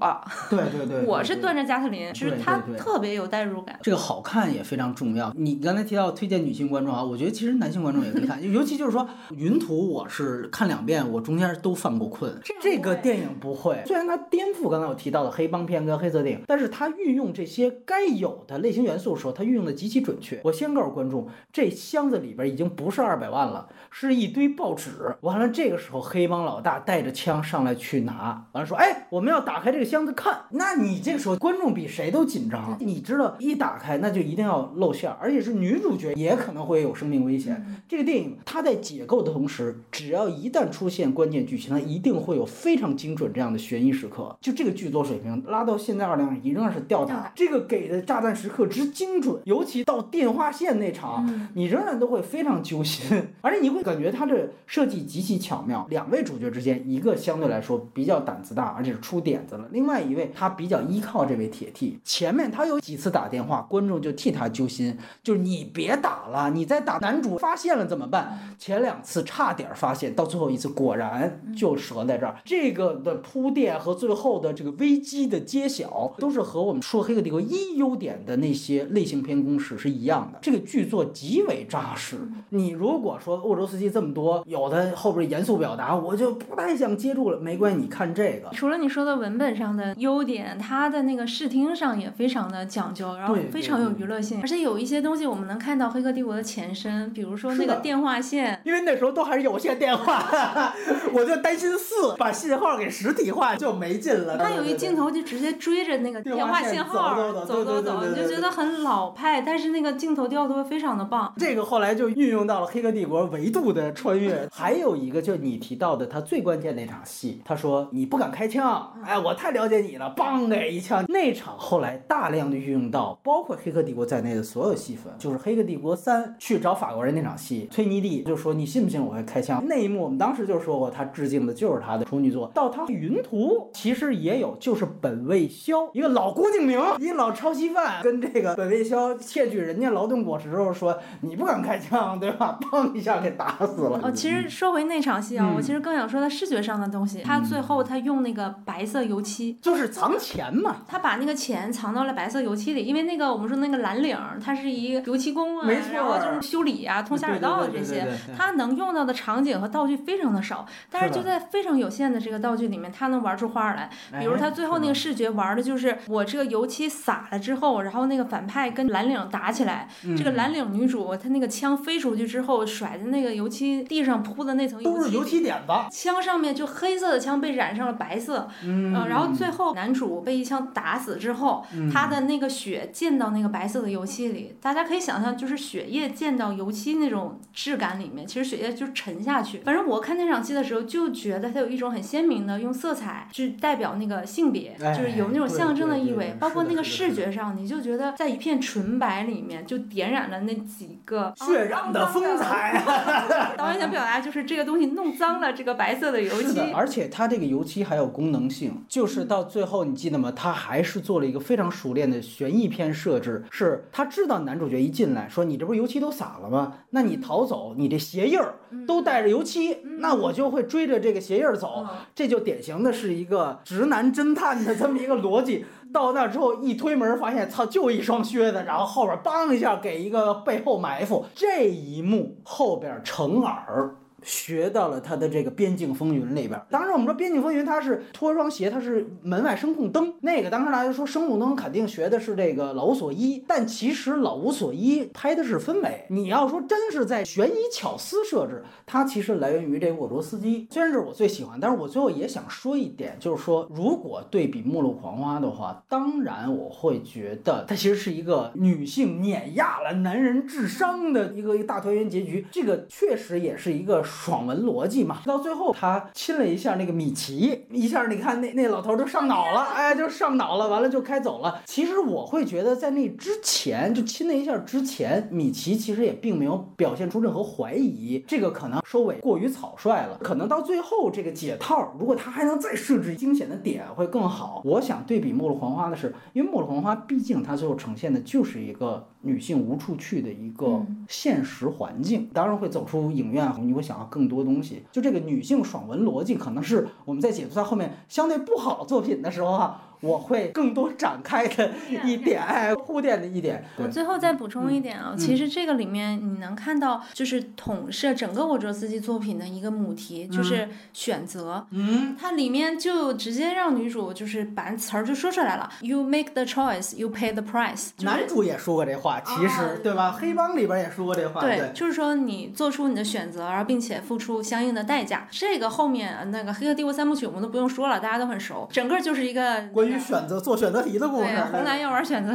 [0.50, 3.78] 对对对， 我是端着加特林，就是她特别有代入感。
[3.82, 5.32] 这个好看也非常重要。
[5.36, 9.02] 你刚才提到推荐女性观众啊，我觉得其实男性观众也可以看， 尤其就是说
[9.34, 12.32] 《云图》，我是看两遍，我中间都犯过困。
[12.60, 20.40] 这个电影不会，虽然它颠覆刚才我提到的黑帮片跟黑色电影，但是它运用这些该有的类型元素的时候，它运用的极其准确。
[20.44, 24.90] 我先告诉观众，这箱子里边已经不是二百万了，是一堆报纸。
[25.20, 27.42] 完了，这个时候黑帮老大带着枪。
[27.42, 30.42] 上来去拿，完了说，哎，我们要打开这个箱子看。
[30.50, 37.64] 那你这个时候观众比谁都紧张，你知道一打开那就一定要露馅，而且是女主角也可能会有生命危险。
[37.88, 44.36] 这个电影它在解构的同时，只要一旦出现关键剧情，它一定会有非常精准这样的悬疑时刻。
[44.40, 57.11] 就这个剧作水平拉到现在二零二一仍然是吊打，这个给的炸弹时刻之精准，尤其到电话线那场，你仍然都会非常揪心， 而且你会感觉它的设计极其巧妙，两位主角之间一个。
[57.16, 59.66] 相对来说比较胆子大，而且是出点子了。
[59.70, 68.38] 另外一位他比较依靠这位铁 T，前面他有几次打电话，观众就替他揪心，就是你别打了，你再打男主发现了怎么办？
[68.58, 72.36] 前两次差点发现，到最后一次果然就折在这儿。
[72.44, 80.38] 这个的铺垫和最后的这个危机的揭晓，都是和我们说《黑客帝国》一优点的那些类型片公式是一样的。
[80.42, 82.18] 这个剧作极为扎实。
[82.50, 87.12] 你如果说欧洲司机这么多，有的后边严肃表达，我就不太想接。
[87.12, 88.48] 住了没关系，你看这个。
[88.52, 94.40] 除了你说的文本上的优点，它的那个视听上也非常的讲究，然后非常有娱乐性。
[94.40, 98.58] 而且有一些东西我们能看到《黑客帝国》的前身，比如说那个电话线。
[98.64, 100.72] 因为那时候都还是有线电话，
[101.12, 104.38] 我就担心四把信号给实体化就没劲了。
[104.38, 111.30] 他有一镜头就直接追着那个电话信号走走走，你就觉得很老派，但是那个镜头调度非常的棒。
[111.36, 114.48] 这个后来就运用到了《黑客帝国》维度的穿越。
[114.50, 117.02] 还有一个就你提到的，它最关键那场。
[117.04, 121.04] 戏，他说你不敢开枪，哎，我太了解你了，梆给一枪。
[121.08, 129.64] 那场后来大量的运用到包括《黑客帝国》在内的所有戏份，就是《黑客帝国三》去找法国人那场戏，崔妮蒂就说你信不信我会开枪？
[129.66, 132.48] 那一幕我们当时就说过，他致敬的就是他的处女作。
[132.54, 142.58] 到他《云图》其实也有，就是本卫肖一个老郭敬明，一老抄袭犯，跟这个本卫肖窃取人家劳动果实时候说你不敢开枪，对吧？
[142.60, 143.98] 砰一下给打死了。
[144.02, 146.92] 哦，其实说回那场戏啊，我其实更想说他视觉上的。
[146.92, 150.82] 东西，他最后他用那个白色油漆，就是藏钱嘛。
[150.86, 154.14] 他把那个钱藏到了白色油漆里，因为那个我们说那个蓝领，
[154.44, 163.88] 他是一个油漆工啊，然后就是修理啊、通下水道的这些，他能用到的场景和道具非常的少，但是就在非常有限的这个道具里面，他能玩出花来。
[164.20, 176.68] 比如他最后那个视觉玩的就是我这个油漆洒了之后，然后那个反派跟蓝领打起来，这个蓝领女主她那个枪飞出去之后，甩在那个油漆地上铺的那层都是油漆点子，枪上面就。
[176.74, 189.58] 黑色的枪被染上了白色，嗯，然后最后男主被一枪打死之后，他的那个血溅到那个白色的油漆里，大家可以想象，就是血液溅到油漆那种质感里面，其实血液就沉下去。
[189.60, 202.82] 反正我看那场戏的时候，就觉得它有一种很鲜明的用色彩去代表那个性别，就是有那种象征的意味，包括那个视觉上，你就觉得在一片纯白里面就点染了那几个血让的风采。
[203.56, 206.61] 导演想表达就是这个东西弄脏了这个白色的油漆。
[206.72, 210.30] 而且它这个油漆还有功能性，就是到最后你记得吗？
[210.30, 216.74] 他还是做了一个非常熟练的悬疑片设置，是他知道男主角一进来说你这不是油漆都洒了吗？
[216.90, 218.54] 那你逃走，你这鞋印儿
[218.86, 225.64] 都带着油漆，那那我就会追着这个鞋印儿走，这就典型的是一个直男侦探的这么一个逻辑。
[225.90, 233.96] 到那之后一推门，发现操就一双靴子，然后后边梆一下给一个背后埋伏，这一幕后边成耳。
[234.22, 236.60] 学到了他的这个《边境风云》里边。
[236.70, 240.14] 当时我们说《边境风云》，它是脱双鞋，它是门外声控灯。
[240.20, 246.04] 那个当时大家说声控灯肯定学的是这个老无所依，但其实老无所依拍的是氛围。
[246.08, 250.68] 你要说真是在悬疑巧思设置，它其实来源于这个沃卓斯基。
[250.70, 262.46] 虽然这是我最喜欢，但是我最后也想说一点，就是说如果对比《末路狂花》的话，当然我会觉得它其实是一个女性碾压了男人智商的一个一个大团圆结局。
[262.50, 264.04] 这个确实也是一个。
[264.12, 271.62] 爽文逻辑嘛，到最后他亲了一下那个米奇，一下你看那那老头就上脑了，哎，就上脑了，完了就开走了。
[271.64, 284.60] 其实我会觉得在那之前就亲了一下之前，米奇其实也并没有表现出任何怀疑，这个可能收尾过于草率了，可能到最后这个解套，如果他还能再设置惊险的点会更好。
[284.64, 289.08] 我想对比《末路狂花》的是，因为《末路狂花》毕竟它最后呈现的就是一个。
[289.22, 294.82] 女性无处去的一个现实环境，当然会走出影院，你会想要更多东西。
[294.92, 299.80] 就这个女性爽文逻辑，可能是我们在解读它后面相对不好作品的时候哈。
[300.02, 301.70] 我会更多展开的
[302.04, 303.64] 一点，哎，铺垫的一点。
[303.76, 311.64] 我最后再补充一点啊，其实这个里面你能看到，就是统摄整个沃卓斯基作品的一个母题，就是选择。
[311.70, 317.90] 嗯，它里面就直接让女主就是把词儿就说出来了，You make the choice, you pay the price。
[318.00, 320.10] 男主也说过这话，其实对吧？
[320.10, 321.42] 黑帮里边也说过这话。
[321.42, 325.28] 对，就是说你做出你的选择，然后并且付出相应的代价。
[325.30, 329.91] 这个后面那个《黑客帝国》三部曲我们都不用说了，大家都很熟，整个就是一个关于。
[329.98, 332.32] 选择做选择题的故事，红蓝要玩选择，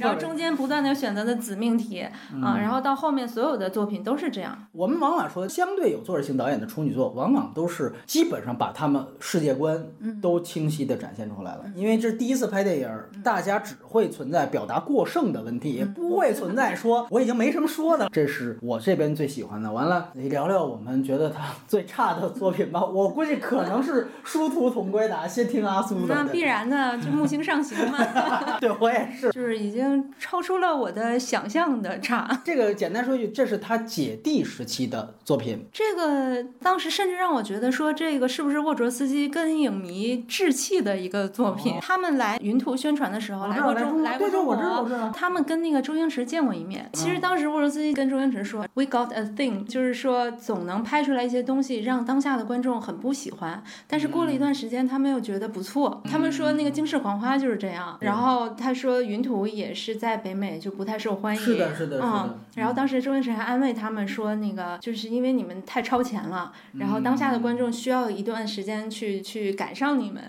[0.00, 2.00] 然后中间不断的选择的子命题
[2.42, 4.56] 啊，然后到后面所有的作品都是这样。
[4.72, 9.86] 我们往往说，相对有作者性导演的处女作，往往都是基本上把他们世界观
[10.20, 11.64] 都清晰的展现出来了。
[11.74, 12.88] 因为这是第一次拍电影，
[13.22, 18.08] 大家只会存在表达过剩的问题，不会存在说 我已经没什么说的。
[18.12, 19.70] 这是我这边最喜欢的。
[19.70, 22.84] 完了，你聊聊我们觉得他 最差的作品吧。
[22.84, 26.14] 我估计可能是殊途同归的，先听阿苏的。
[26.14, 26.85] 那必然的。
[26.94, 27.98] 就木星上行嘛，
[28.60, 32.42] 对我也是，就是已经超出了我的想象的差。
[32.44, 35.66] 这个简单说一句，这是他姐弟时期的作品。
[35.72, 41.78] 这个当时甚至让我觉得说，这个是不是沃卓斯基跟影迷置气的一个作品？
[41.80, 44.56] 他们来云图宣传的时候，来过中来过中国，
[45.14, 46.88] 他们跟那个周星驰见过一面。
[46.92, 53.62] 其实当时沃卓斯基跟周星驰说，We got a thing，就是说总能拍出来一些东西，让当下的观众很不喜欢。
[53.86, 56.02] 但是过了一段时间，他们又觉得不错。
[56.10, 70.22] 他们说那个惊世狂花就是这样，然后他说云图也是在北美就不太受欢迎，是的，是的，嗯，然后当时周星驰还安慰他们说，那个就是因为你们太超前了，然后当下的观众需要一段时间去去赶上你们，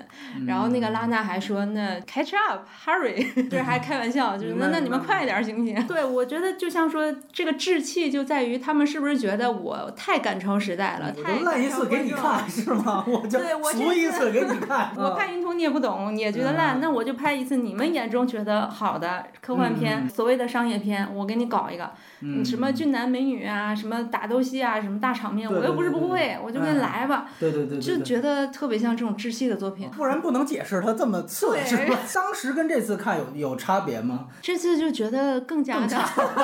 [0.47, 5.85] 然后那个拉娜还说那 catch up，hurry， 就是还开玩笑，就是那那你们快点行不行？
[5.85, 13.03] 对，我觉得就像说这个志气就在于他们是不是觉得我太赶超时代了，太烂一次给你看是吗？
[13.05, 13.39] 我就
[13.71, 16.87] 俗一次给你看， 我看云图你也不懂，你也觉得烂，那。
[16.87, 21.91] 那我就拍一次你们眼中觉得好的科幻片，所谓的商业片，我给你搞一个，
[22.45, 27.25] 什么俊男美女啊，什么打斗戏啊，什么大场面，我又不是不会，我就给你来吧。
[27.41, 29.89] 对对对，就觉得特别像这种窒息的作品。
[29.89, 31.75] 不然不能解释他这么次，是？
[32.15, 34.27] 当时跟这次看有有差别吗？
[34.41, 35.97] 这次就觉得更加的。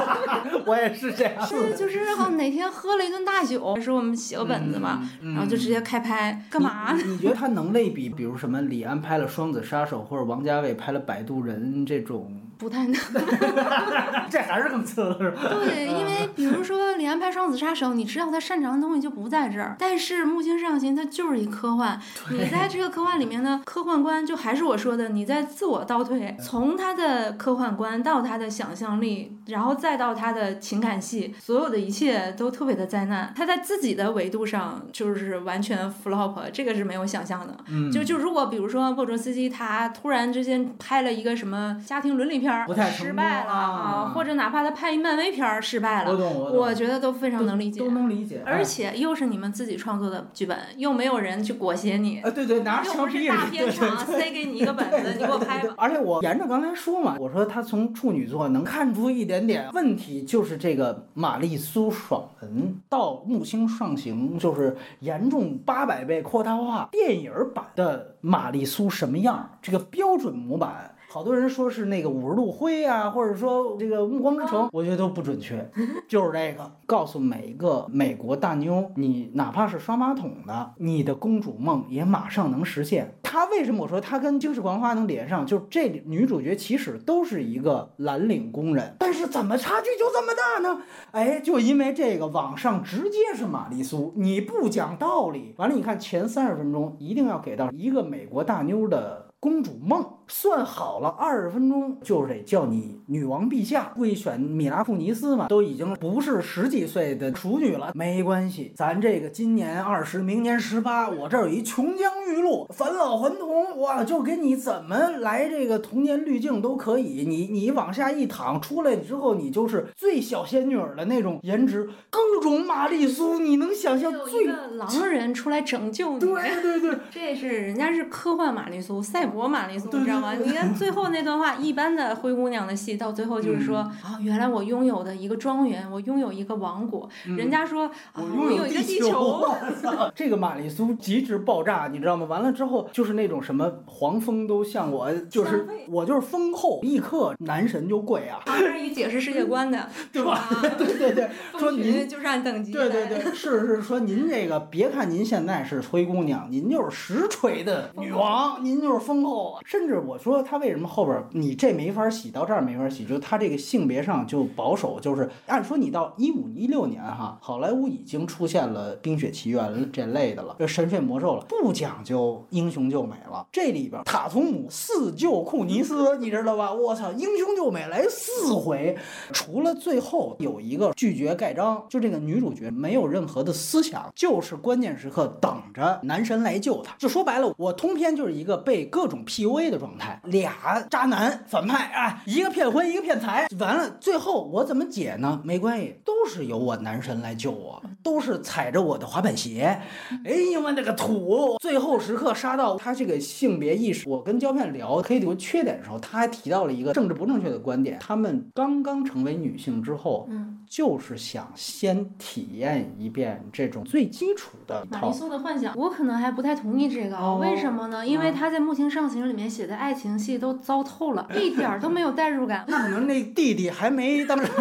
[0.67, 1.47] 我也是这样。
[1.47, 6.91] 是就是好 哪天喝了一顿大酒，说我们写个本子嘛，然后就直接开拍，干嘛？
[6.93, 10.23] 你觉得他能类比，比如什么李安拍了《双子杀杀手》或者？
[10.23, 12.42] 王家卫拍了《摆渡人》这种。
[12.63, 12.93] 不太能
[14.31, 15.41] 这还是更次的，是吧？
[15.49, 19.75] 对，因为比如说李安拍《双子杀手》，你知道他擅长的东西就不在这儿。
[19.79, 21.99] 但是《木星上行》它就是一科幻，
[22.31, 33.33] 你在这个科幻里面的，科幻观就还是我说的，你在自我倒退，从他的科幻观到他的想象力，然后再到他的情感戏，所有的一切都特别的灾难。
[33.35, 37.57] 他在自己的维度上就是完全 flop，这个是没有想象的。
[37.67, 42.52] 嗯，就就如果比如说沃卓斯基他突然之间拍了一个什么家庭伦理片。
[42.91, 46.11] 失败了啊，或者哪怕他拍一漫威片儿失败了，
[46.51, 48.41] 我觉得都非常能理解，都能理解。
[48.45, 52.19] 而且又是你们自己创作的剧本，又没有人去裹挟你。
[52.19, 55.73] 啊，对对，拿又不是大片场塞给你一个本子，你给我拍吧。
[55.77, 69.49] 而且我沿着刚才说嘛，我说他从处女座能看出一点点问题，就是这个玛丽苏爽文到木星上行，就是严重八百倍扩大化电影版的玛丽苏什么样？
[69.61, 70.92] 这个标准模板。
[71.13, 75.69] 好多人说是那个五十度灰啊，或者说这个暮光之城，我觉得都不准确，
[76.07, 83.13] 就是这个告诉每一个美国大妞，你哪怕是刷马桶的，你的公主梦也马上能实现。
[83.21, 85.45] 她为什么我说她跟惊世狂花能连上？
[85.45, 90.81] 就是这女主角其实都是一个蓝领工人，但是怎么差距就这么大呢？
[91.11, 95.53] 哎，就因为这个网上直接是玛丽苏，你不讲道理。
[95.59, 100.03] 完了，你看前三十分钟一定要给到一个美国大妞的公主梦。
[100.27, 103.91] 算好了，二十分钟就得叫你女王陛下。
[103.95, 117.25] 故意选米拉库尼斯嘛，都已经不是十几岁的熟女了，没关系，咱这个今年二十，明年十八，我这儿有一琼浆玉露，返老还童，哇，就给你怎么来这个童年滤镜都可以。
[117.25, 126.19] 你 你往下一躺，出来之后，你就是最小仙女的那种颜值，各种玛丽苏，你能想象最狼人出来拯救你？
[126.19, 130.33] 对对对，这是人家是科幻玛丽苏，赛博玛丽苏，道吗？
[130.43, 137.09] 你看最后那段话，一般的灰姑娘的戏到最后就是说啊，原来我拥有的一个庄园，我拥有一个王国。
[137.25, 139.45] 人家说啊，我有一个地球。
[140.15, 142.25] 这个玛丽苏极致爆炸，你知道吗？
[142.25, 148.41] 完了之后就是那种什么黄蜂都向我，就是我就是蜂后，立刻男神就跪啊。
[148.45, 150.47] 这是一解释世界观的，对吧？
[150.77, 152.71] 对对对，说您就是按等级。
[152.71, 159.59] 对对对，是是说您这个，别看您现在是灰姑娘，您就是实锤的女王，您就是蜂后。
[159.65, 160.43] 甚至我说。
[160.43, 163.05] 他为什么后边你这没法洗，到这儿没法洗？
[163.05, 173.47] 就他这个性别上就保守，就是按说你到一五一六年哈，好莱坞已经出现了《冰雪奇缘》这类的了，这神圣魔兽了，不讲究英雄救美了。
[173.51, 176.73] 这里边塔图姆四救库尼斯，你知道吧？
[176.73, 178.97] 我操，英雄救美来四回，
[179.31, 186.93] 除了最后有一个拒绝盖章，就这个女主角没有任何的思想，就是关键时刻等着男神来救她。
[186.97, 189.92] 就说白了，我通篇就是一个被各种 PUA 的状态。
[190.23, 195.41] 俩渣男反派啊，一个骗婚，一个骗财，完了，最后我怎么解呢？
[195.43, 199.79] 没关系，都是由我男神来救我，都是踩着我的滑板鞋。
[200.25, 201.57] 哎呀妈，那个土！
[201.59, 204.07] 最后时刻杀到他这个性别意识。
[204.07, 215.73] 我跟胶片聊黑帝国缺点的时候，他还提到了一个政治不正确的观点：他们刚刚成为女性之后，嗯，就是想先体验一遍这种最基础的玛丽苏的幻想。
[215.75, 218.05] 我可能还不太同意这个，哦为什么呢？
[218.05, 220.13] 因为他在《木星上行》里面写的爱情。
[220.23, 222.63] 戏都糟透了， 一点儿都没有代入感。
[222.67, 224.51] 那可能那弟弟还没当时，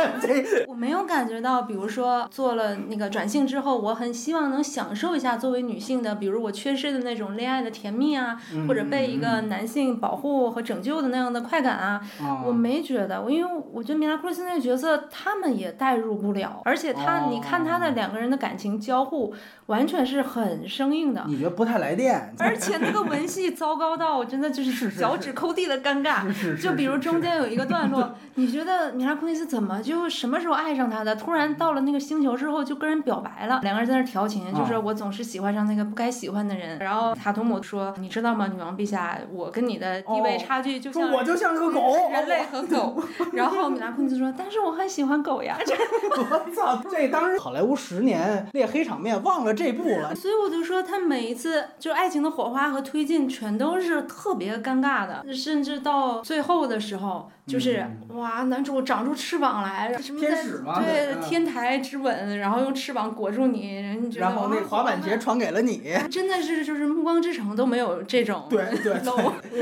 [0.68, 12.00] 我没有感觉到，比如说做了那个转性之后，我很希望能享受一下作为女性的，比如我缺失的那种恋爱的甜蜜啊，或者被一个男性保护和拯救的那样的快感啊。
[12.46, 19.34] 我没觉得，我因为我觉得米拉库斯那个角色，他们也代入不了，而且他，你看他的两个人的感情交互，
[19.66, 21.24] 完全是很生硬的。
[21.26, 22.32] 你觉得不太来电？
[22.38, 24.92] 而且那个文戏糟糕到我真的就是。
[24.92, 26.22] 脚趾抠地的尴尬，
[26.60, 31.16] 就比如中间有一个段落， 你觉得米拉库尼斯怎么就什么时候爱上他的？
[31.16, 36.78] 突然到了那个星球之后就跟人表白了，两个人在那调情，就是我总是喜欢上那个不该喜欢的人。
[36.78, 43.02] 然后塔图姆说：“你知道吗，女王陛下，我跟你的地位差距就像我就像个狗，人类和狗。”
[43.32, 45.56] 然后米拉库尼斯说：“但是我很喜欢狗呀。
[46.16, 50.14] ”我操，这当时好莱坞十年列黑场面，忘了这部了。
[50.14, 55.06] 所以我就说，他每一次就爱情的火花和推进，全都是特别尴尬。
[55.06, 57.30] 的，甚至到最后的时候。
[57.44, 60.44] 就是哇，男主长出翅膀来，什么在
[60.80, 63.82] 对天台之吻，然后用翅膀裹住你，
[64.14, 68.46] 然后那滑板鞋传给了你，真的是就是暮光之城都没有这种。
[68.48, 68.92] 对对。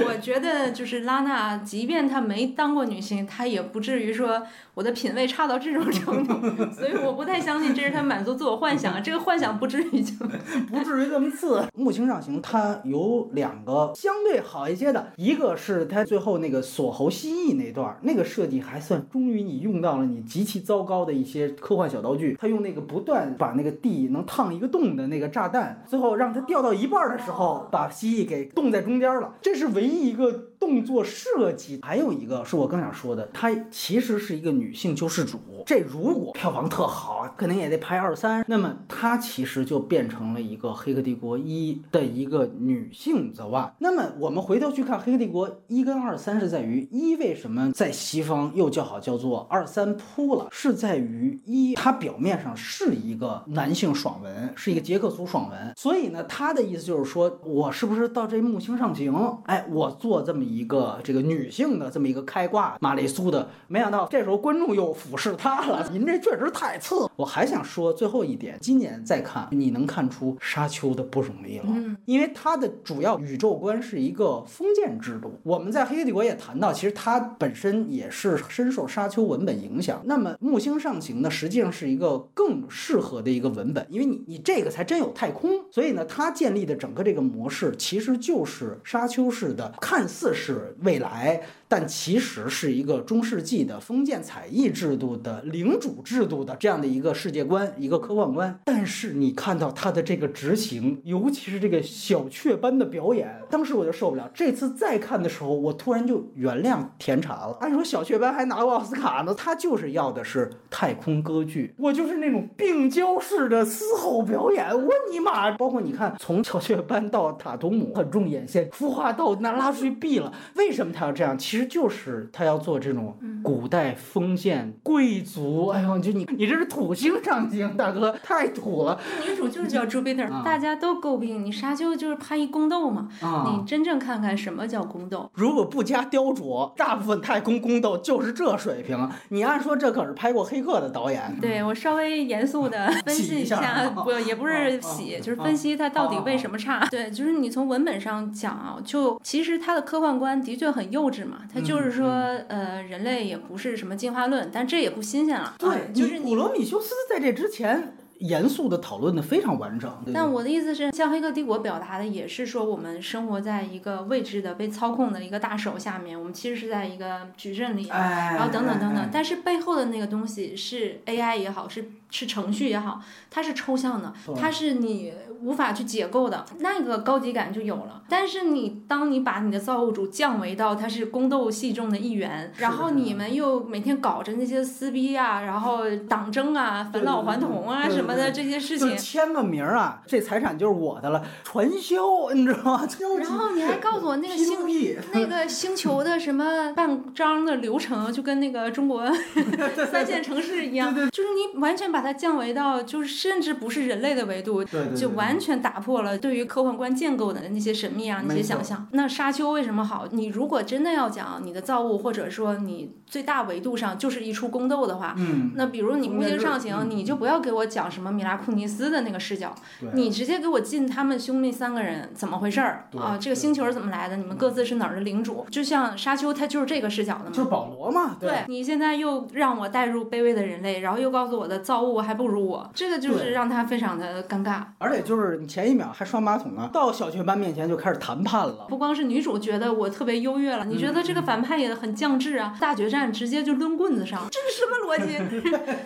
[0.04, 4.42] 我觉得就是拉娜，即便她没当过女性，她也不至于说
[4.74, 6.34] 我的品味差到这种程度，
[6.74, 10.12] 所以我不太相信这是她满足自我幻想，这个幻想不至于就
[10.70, 11.64] 不至于这么次。
[11.74, 17.69] 木星上行它有两个相对好一些的，一个是它最后那个锁喉蜥蜴那。
[17.70, 22.36] 一段那个设计还算，终于你用到了你极其糟糕的一些科幻小道具。
[22.38, 29.34] 他用那个不断把那个地能烫一个洞的那个炸弹，最后让它掉到一半的时候，把蜥蜴给冻在中间了。
[29.40, 30.49] 这是唯一一个。
[30.60, 35.38] 动作设计还有一个是我更想说的，她其实是一个女性救世主。
[35.66, 38.44] 这如果票房特好，可能也得拍二三。
[38.46, 43.70] 那么她其实就变成了一个《黑客帝国一》的一个女性 The One。
[43.78, 55.72] 那么我们回头去看《黑客帝国一》跟二三，是在于一为什么在西方又叫好叫座，二三扑了，是在于一它表面上是一个男性爽文，是一个杰克苏爽文。
[55.76, 59.10] 所以呢，他的意思就是说我是不是到这木星上行？
[59.44, 60.49] 哎，我做这么。
[60.50, 65.88] 一个这个女性的这么一个开挂玛丽苏的，没想到这时候观众又俯视她了。
[65.92, 67.08] 您这确实太次。
[67.16, 75.38] 我还想说最后一点，今年再看，你能看出沙丘的不容易了，嗯，因为它的主要宇宙观是一个封建制度。
[75.42, 80.00] 我们在《黑客帝国》也谈到，其实它本身也是深受沙丘文本影响。
[80.04, 91.42] 那么《木星上行》呢，实际上是一个更适合的一个文本，因为你你这个才真有太空，所以呢，它建立的整个这个模式其实就是沙丘式的，看似是未来。
[91.68, 98.58] 但其实是一个中世纪的封建采邑制度的领主制度的这样的一个世界观，一个科幻观。
[98.64, 104.28] 但是你看到他的这个执行，尤其是这个小雀斑的表演，当时我就受不了。
[104.34, 107.56] 这次再看的时候，我突然就原谅甜茶了。
[107.60, 114.66] 按说小雀斑还拿过奥斯卡呢，他就是要的是太空歌剧， 我就是那种病娇式的嘶吼表演。
[114.74, 115.52] 我尼玛！
[115.52, 120.29] 包括你看，从小雀斑到塔图姆，很重眼线，孵化到那拉出去毙了。
[120.56, 121.38] 为什么他要这样？
[121.38, 121.70] 其实。
[121.70, 128.98] 就是他要做这种古代封建贵族，哎呦，就你你这是土星上京，大哥 太土了。
[129.24, 133.08] 女主就是叫朱贝特，大家都诟病你沙丘就是拍一宫斗嘛。
[133.46, 135.30] 你真正看看什么叫宫斗？
[135.34, 139.08] 如果不加雕琢，大部分太空宫斗就是这水平。
[139.28, 141.38] 你按说这可是拍过《黑客》的导演。
[141.40, 146.84] 对我稍微严肃的分析一下，不也不是洗，就是分析他到底为什么差。
[146.90, 151.38] 对，就是你从文本上讲啊，就其实他的科幻观的确很幼稚嘛。
[151.52, 152.12] 他就是说，
[152.46, 155.56] 呃，人类也不是什么进化论，但这也不新鲜了。
[155.58, 157.94] 对，就是古罗米修斯在这之前。
[158.20, 159.90] 严肃的讨论的非常完整。
[160.14, 169.08] 但我的意思是，像《黑客帝国》表达的也是说，我们生活在一个未知的、被操控的一个大手下面，我们其实是在一个矩阵里，然后等等等等。
[169.12, 173.00] 但是背后的那个东西是 AI 也好，是是程序也好，
[173.30, 178.02] 它是抽象的，它是你无法去解构的，那个高级感就有了。
[178.08, 188.09] 但是你当你把你的造物主降维到他是宫斗戏中的一员，然后你们又每天搞着那些撕逼啊，然后党争啊、返老还童啊什么。
[188.14, 192.88] 的这些事情，签个名啊，这财产就是我的了，传销， 你知道吗？
[193.20, 194.58] 然后你还告诉我那个星
[195.12, 199.04] 那个星球的什么办章的流程，就跟那个中国
[199.90, 208.86] 三线城市一样，就是你完全把它降维到，就是甚至不是人类的维度，就完全打破了对于科幻观建构的那些神秘啊那些想象。
[208.92, 210.06] 那沙丘为什么好？
[210.10, 217.99] 你如果真的要讲你的造物，或者说你最大维度上就是一出宫斗的话，嗯，那比如你木星上行，你就不要给我讲什么。
[218.00, 219.54] 什么米拉库尼斯的那个视角，
[219.92, 223.18] 你直接给我进他们兄妹三个人怎么回事儿啊？
[223.20, 224.16] 这个星球是怎么来的？
[224.16, 225.44] 你们各自是哪儿的领主？
[225.50, 227.30] 就像沙丘，它就是这个视角的嘛。
[227.30, 228.16] 就是保罗嘛。
[228.18, 234.62] 对，你现在又让我带入卑微的人类，然后又告诉我的造物还不如我，这个就是让他非常的尴尬。
[234.78, 238.64] 而且就是你前一秒还刷马桶呢，到小雀斑面前就开始谈判了。
[238.70, 242.56] 不光是女主觉得我特别优越了，你觉得这个反派也很降智啊？
[242.58, 245.10] 大决战直接就抡棍子上，这是什么逻辑？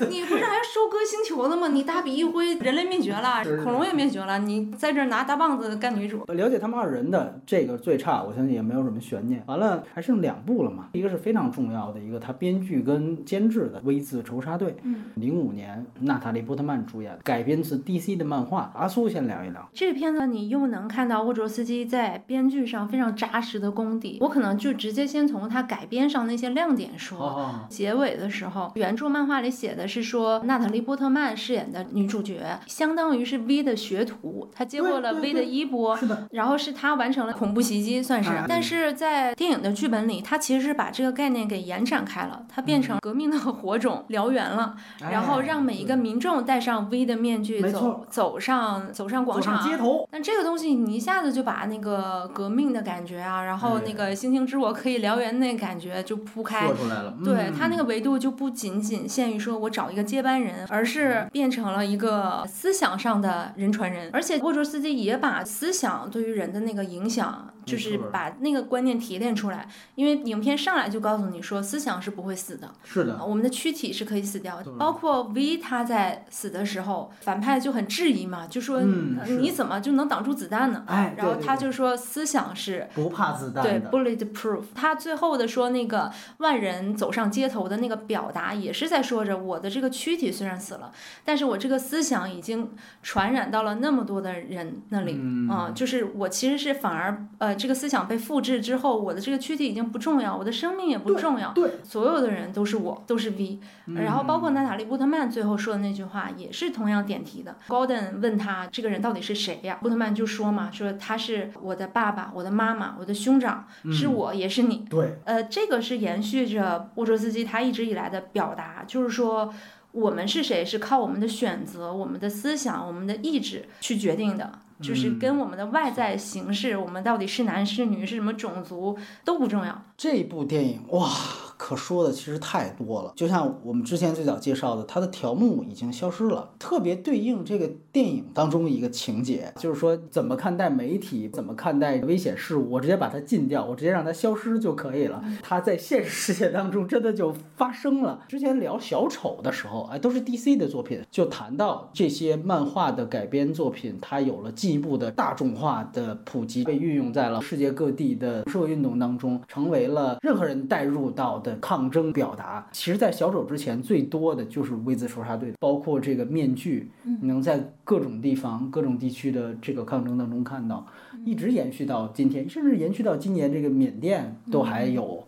[0.09, 1.69] 你不是还收割星球的吗？
[1.69, 2.85] 你大笔一挥，人类。
[2.85, 6.23] 灭绝了，恐龙也灭绝了，你在这拿大棒子干女主。
[6.27, 9.43] 了解他们二人的这个最差，我相信也没有什么悬念。
[9.47, 10.91] 完了，还剩两部了嘛？
[10.93, 18.71] 一个是非常重要的一个，他编剧跟监制的《V 字仇杀队》，嗯，零五年娜塔莉波特曼主演，改编自 DC 的漫画。
[18.77, 24.19] 阿苏先聊一聊这个片子，你又能看到沃卓斯基在编剧上非常扎实的功底。
[24.21, 27.67] 我可能就直接先从他改编上那些亮点说。
[27.71, 32.61] 结尾的时候，原著漫画里写的是说，娜塔莉波特曼饰演的女主角。
[32.67, 35.99] 相当于是 V 的学徒，她接过了 V 的衣钵，
[36.31, 38.31] 然后是她完成了恐怖袭击，算是。
[38.47, 49.55] 但是在电影的剧本里，她其实是把这个概念给延展开了，它变成革命的火种燎原了，然后让每一个民众戴上 V 的面具，走走上走上广场。
[49.65, 50.07] 街头。
[50.11, 57.15] 但这个东西你一下子就把那个革命的感觉啊，然后那个星星之火可以燎原那感觉就铺开，说出来了。
[57.25, 62.45] 对他那个维度就不仅仅限于说我找一个接班人，而是变成了一个。
[62.47, 69.69] 思想上的人传人，而且沃卓斯基也把思想对于人的那个影响，就是把那个观念提炼出来。
[69.95, 72.71] 因为影片上来就告诉你说，思想是不会死的。
[72.85, 74.63] 是的，我们的躯体是可以死掉。
[74.79, 80.85] 包括 V 他在死的时候，反派就很质疑嘛，就说你怎么就能挡住子弹呢？
[80.87, 84.63] 哎，然后他就说思想是不怕子弹对，bullet proof。
[84.75, 90.93] 他最后的说那个万人走上街头的那个表达，也是在说着我的这个躯体虽然死了，
[91.25, 92.69] 但是我这个思想已经。
[93.03, 103.61] 传染到了那么多的人那里啊，就是我其实是反而呃，这个思想被复制之后，我的这个躯体已经不重要，我的生命也不重要，对，所有的人都是我，都是 V。
[103.95, 107.57] 然后包括娜塔莉波特曼最后说的那句话也是同样点题的。
[107.69, 109.79] Gordon 问他这个人到底是谁呀？
[109.81, 114.87] 波特曼就说嘛，说他是我的爸爸，我的妈妈，我的兄长，是我也是你。
[114.91, 119.53] 对，呃，这个是延续着沃卓斯基他一直以来的表达，就是说。
[119.95, 129.85] 我们是谁是靠我们的选择、我们的思想、我们的意志去决定的，就是跟我们的外在形式，我们到底是男是女、是什么种族都不重要。
[129.97, 131.09] 这部电影哇。
[131.57, 145.23] 可说的其实太多了，就像我们之前最早介绍的，它的条目已经消失了，特别对应这个电影当中一个情节，就是说怎么看待媒体，怎么看待危险事物，我直接把它禁掉，我直接让它消失就可以了。
[145.43, 148.25] 它在现实世界当中真的就发生了。
[148.29, 161.44] 之前聊小丑的时候，哎，都是 DC 的作品，就谈到这些漫画的改编作品，它有了进一步的大众化的普及，被运用在了世界各地的社会运动当中，成为了任何人带入到。
[161.45, 170.85] 的抗争表达，其实，在小丑之前最多的就是 V 字仇杀队，包括这个面具，你能在各种地方、各种地区的这个抗争当中看到，
[171.25, 175.27] 一直延续到今天，甚至延续到今年这个缅甸都还有。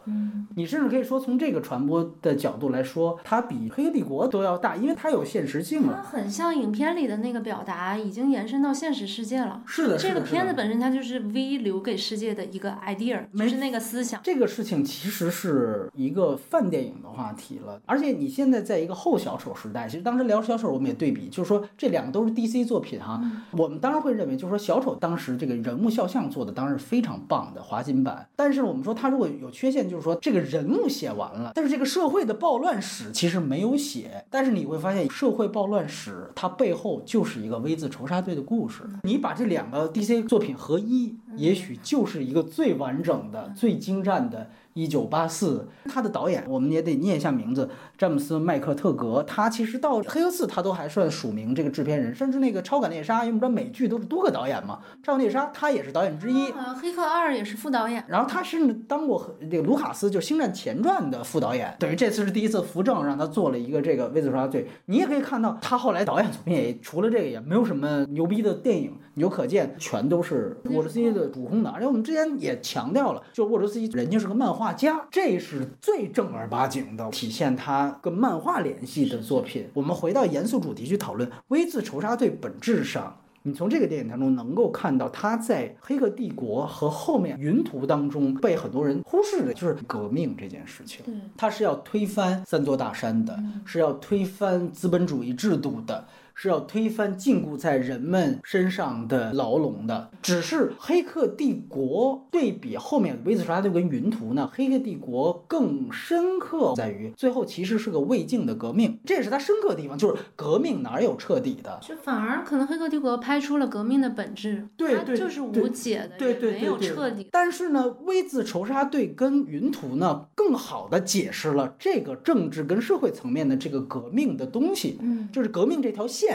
[0.55, 6.03] 你甚至可以说，从这个传播的角度来说，它比《黑客帝国》都要大，因为它有现实性了。
[6.03, 9.63] 它很像影片里的那个表达，已经延伸到现实世界了。
[9.67, 14.21] 是的，这个片子本身它就是 V 留给世界的一个 idea，就是那个思想。
[14.23, 23.21] 这个事情其实是一个泛电影的话题了，而且你现在在一个后小丑时代，其实当时聊小丑，我们也对比，就是说这两个都是 DC 作品哈。
[23.53, 31.17] 我们当然会认为，就是说小丑当时这个人物肖像做的当然是非常棒的华金版，但是我们说他如果有缺陷，就是说这个人物写完。
[31.17, 38.83] 完了，但是这个社会的暴乱史其实没有写，但是你会发现社会暴乱史它背后就是一个 V 字仇杀队的故事。
[39.03, 44.51] 你把这两个 DC 作品合一，也许就是一个最完整的、最精湛的。
[44.77, 49.25] 一九八四，他的导演我们也得念一下名字，詹姆斯·麦克特格。
[49.27, 56.51] 他其实到《黑客四》他都还算署名这个制片人，甚至那个《超感猎杀》，因为我们知道美剧都是多个导演嘛，《超感猎杀》他也是导演之一。
[56.51, 58.05] 呃《黑客二》也是副导演。
[58.07, 64.65] 然后他甚至当过这个卢卡斯就《星战前传》的副导演，等于这次是第一次扶正，让他做了一个这个《微子杀罪》。
[64.85, 71.71] 你也可以看到，他后来导演作品也除了这个也没有什么牛逼的电影，你就可见全都是沃卓斯基的主控的。
[71.71, 75.37] 而且我们之前也强调了，就沃卓斯基人家是个漫画家，这。
[75.39, 79.69] 是最正儿八经的体现他跟漫画联系的作品。
[79.75, 91.05] 我们回到严肃主题去讨论《V 字仇杀队》，本质上，你从这个电影当中能够看到他在《黑客帝国》和后面《云图》当中被很多人忽视的，就是革命这件事情。
[91.37, 96.07] 他是要推翻三座大山的，是要推翻资本主义制度的。
[96.39, 100.11] 是要推翻禁锢在人们身上的牢笼的。
[100.23, 109.97] 只是《黑客帝国》对比后面《微子杀队》跟《云图》呢，《黑客帝国》更深刻在于最后其实是个未竟的革命，这也是它深刻的地方。
[109.97, 111.79] 就是革命哪有彻底的？
[111.81, 117.27] 就反而可能《黑客帝国》拍出了革命的本质，对对，就是无解的，对对，没有彻底。
[117.33, 126.26] 但是呢，《V 字仇杀队》跟《云图》呢，更好的解释了这个政治跟社会层面的这个革命的东西，嗯，就是革命这条线。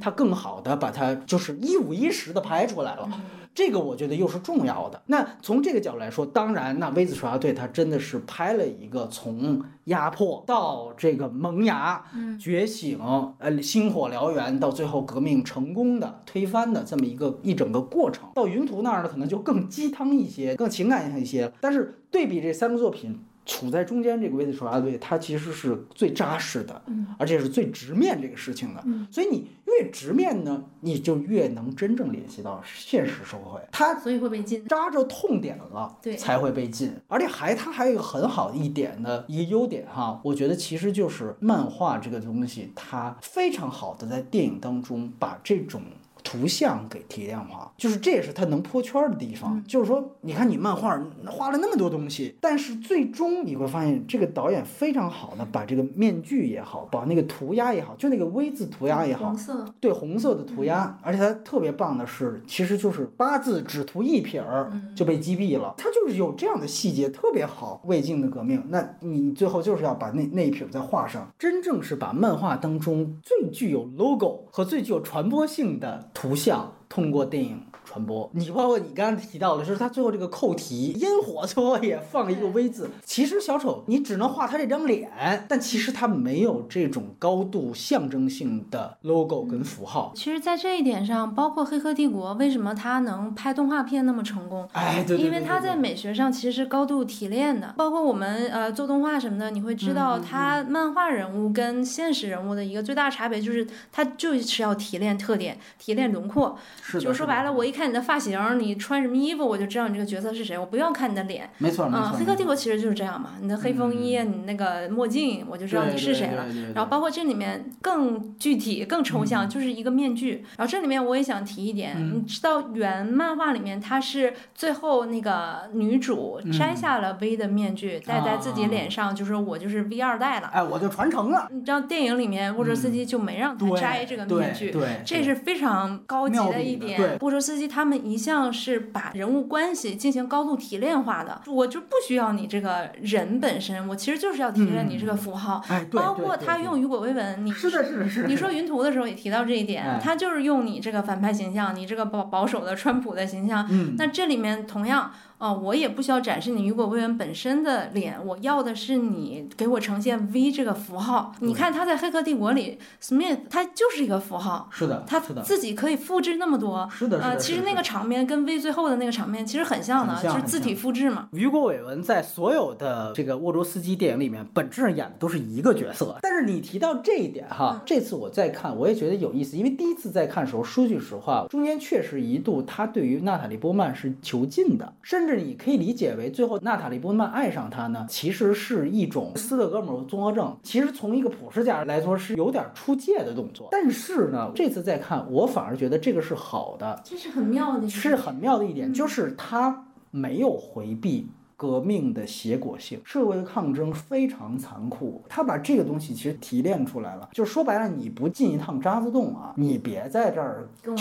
[0.00, 3.08] 它更好的把它就是一五一十的拍出来了，
[3.54, 5.02] 这个我觉得又是重要的。
[5.06, 12.04] 那从这个角度来说，当然，那微子手下队它真的是拍了一个从压迫到这个萌芽、
[12.38, 12.98] 觉醒，
[13.38, 18.28] 呃，星火燎原，到最后革命成功的推翻的这么一个一整个过程。
[18.34, 21.52] 到云图那儿呢，可能就更鸡汤一些，更情感性一些。
[21.60, 23.18] 但是对比这三个作品。
[23.50, 26.80] 处在中间这个位置，手下队他其实是最扎实的，
[27.18, 28.84] 而且是最直面这个事情的。
[29.10, 33.60] 所以你越直面呢，你就越能真正联系到现实社会。
[33.72, 36.92] 他所以会被禁，扎着痛点了，对，才会被禁。
[37.08, 45.82] 而且还它还有一个很好一点的一个优点哈，我觉得其实就是漫画这个东西，它非常好的在电影当中把这种。
[46.22, 49.62] 图像给提炼化，就是这也是它能破圈的地方。
[49.64, 65.74] 就是说，你看你漫画画了那么多东西，但是最终你会发现，这个导演非常好的把这个面具也好，把那个涂鸦也好，就那个 V 字涂鸦也好，红色，对红色的涂鸦，而且它特别棒的是，其实就是八字只涂一撇儿就被击毙了。
[65.76, 67.80] 它就是有这样的细节，特别好。
[67.84, 76.09] 魏晋的革命，那你最后就是要把那那一撇再画上，真正是把漫画当中最具有 logo 和最具有传播性的。
[76.12, 77.69] 图像通过电影。
[77.90, 82.88] 传播，你包括你刚刚提到的，就是他最后这个扣题，烟火最后也放一个 V 字。
[83.04, 85.10] 其实小丑你只能画他这张脸，
[85.48, 90.12] 但其实他没有这种高度象征性的 logo 跟符号。
[90.14, 94.68] 其实，在这一点上，包括《黑客帝国》，为什么他能拍动画片那么成功？
[94.72, 97.74] 哎，对，因为他在美学上其实是高度提炼的。
[97.76, 106.56] 包括我们呃做动画什么的，你会知道，他漫画人物跟现实人物的一个最大差别就是，他就是要提炼特点、提炼轮廓。
[106.80, 110.58] 是的，就是说白了，我一看你的发型，你穿什么衣服，我就知道你这个角色是谁。
[110.58, 111.48] 我不要看你的脸。
[111.56, 112.18] 没错没啊，错。
[112.18, 116.44] 黑客帝国其实就是这样嘛，你的黑风衣，你那个墨镜，我就知道你是谁了。
[116.74, 120.44] 然后包括这里面更具体、更抽象，就是一个面具。
[120.58, 130.48] 然后这里面我也想提一点，你知道原漫画里面它是最后那个女主摘下了 V 的面具，戴在自己脸上，就说我就是 V 二代了。
[130.52, 131.48] 哎，我就传承了。
[131.50, 137.16] 你知道电影里面沃卓斯基就没让他摘这个面具，对，这是非常高级的一点。
[137.20, 145.62] 沃卓斯基他们一向是把人物关系进行高度提炼化的，我就不需要你这个人本身，我其实就是要提炼你这个符号。
[145.68, 148.28] 哎，包括他用雨果维文，你是的，是的，是的。
[148.28, 153.64] 你说云图的时候也提到这一点，他就是用你这个反派形象，你这个保保守的川普的形象。
[153.70, 155.12] 嗯，那这里面同样。
[155.40, 161.34] 哦，我也不需要展示你雨果威文本身的脸，我要的是你给我呈现 V 这个符号。
[161.40, 171.28] 你看他在《黑客帝国》里，Smith 他就是一个符号，是的，他自己可以复制那么多，是的，呃，其实那个场面跟 V 最后的那个场面其实很像的，就是字体复制嘛。
[171.32, 176.18] 雨果韦文在所有的这个沃卓斯基电影里面，本质上演的都是一个角色。
[176.20, 186.14] 但是你提到这一点哈，这次我再看，我也觉得有意思，因为第一次在看的时候，说句实话，中间确实一度他对于娜塔莉波曼是囚禁的，甚至你可以理解。
[186.16, 190.56] 为最后娜塔莉波曼爱上他呢，其实是一种斯德哥尔摩综合症。
[190.62, 193.68] 其实从一个普世价值来说，是有点出界的动作。
[193.70, 201.28] 但是呢，这次再看，我反而觉得这个是好的，这是很妙的，是很妙的一点，就是他没有回避。
[201.60, 205.22] 革命的结果性，社会的抗争非常残酷。
[205.28, 210.96] 他把这个东西其实提炼出来了，就是说白了，你不进一趟渣滓洞啊，你别在这儿就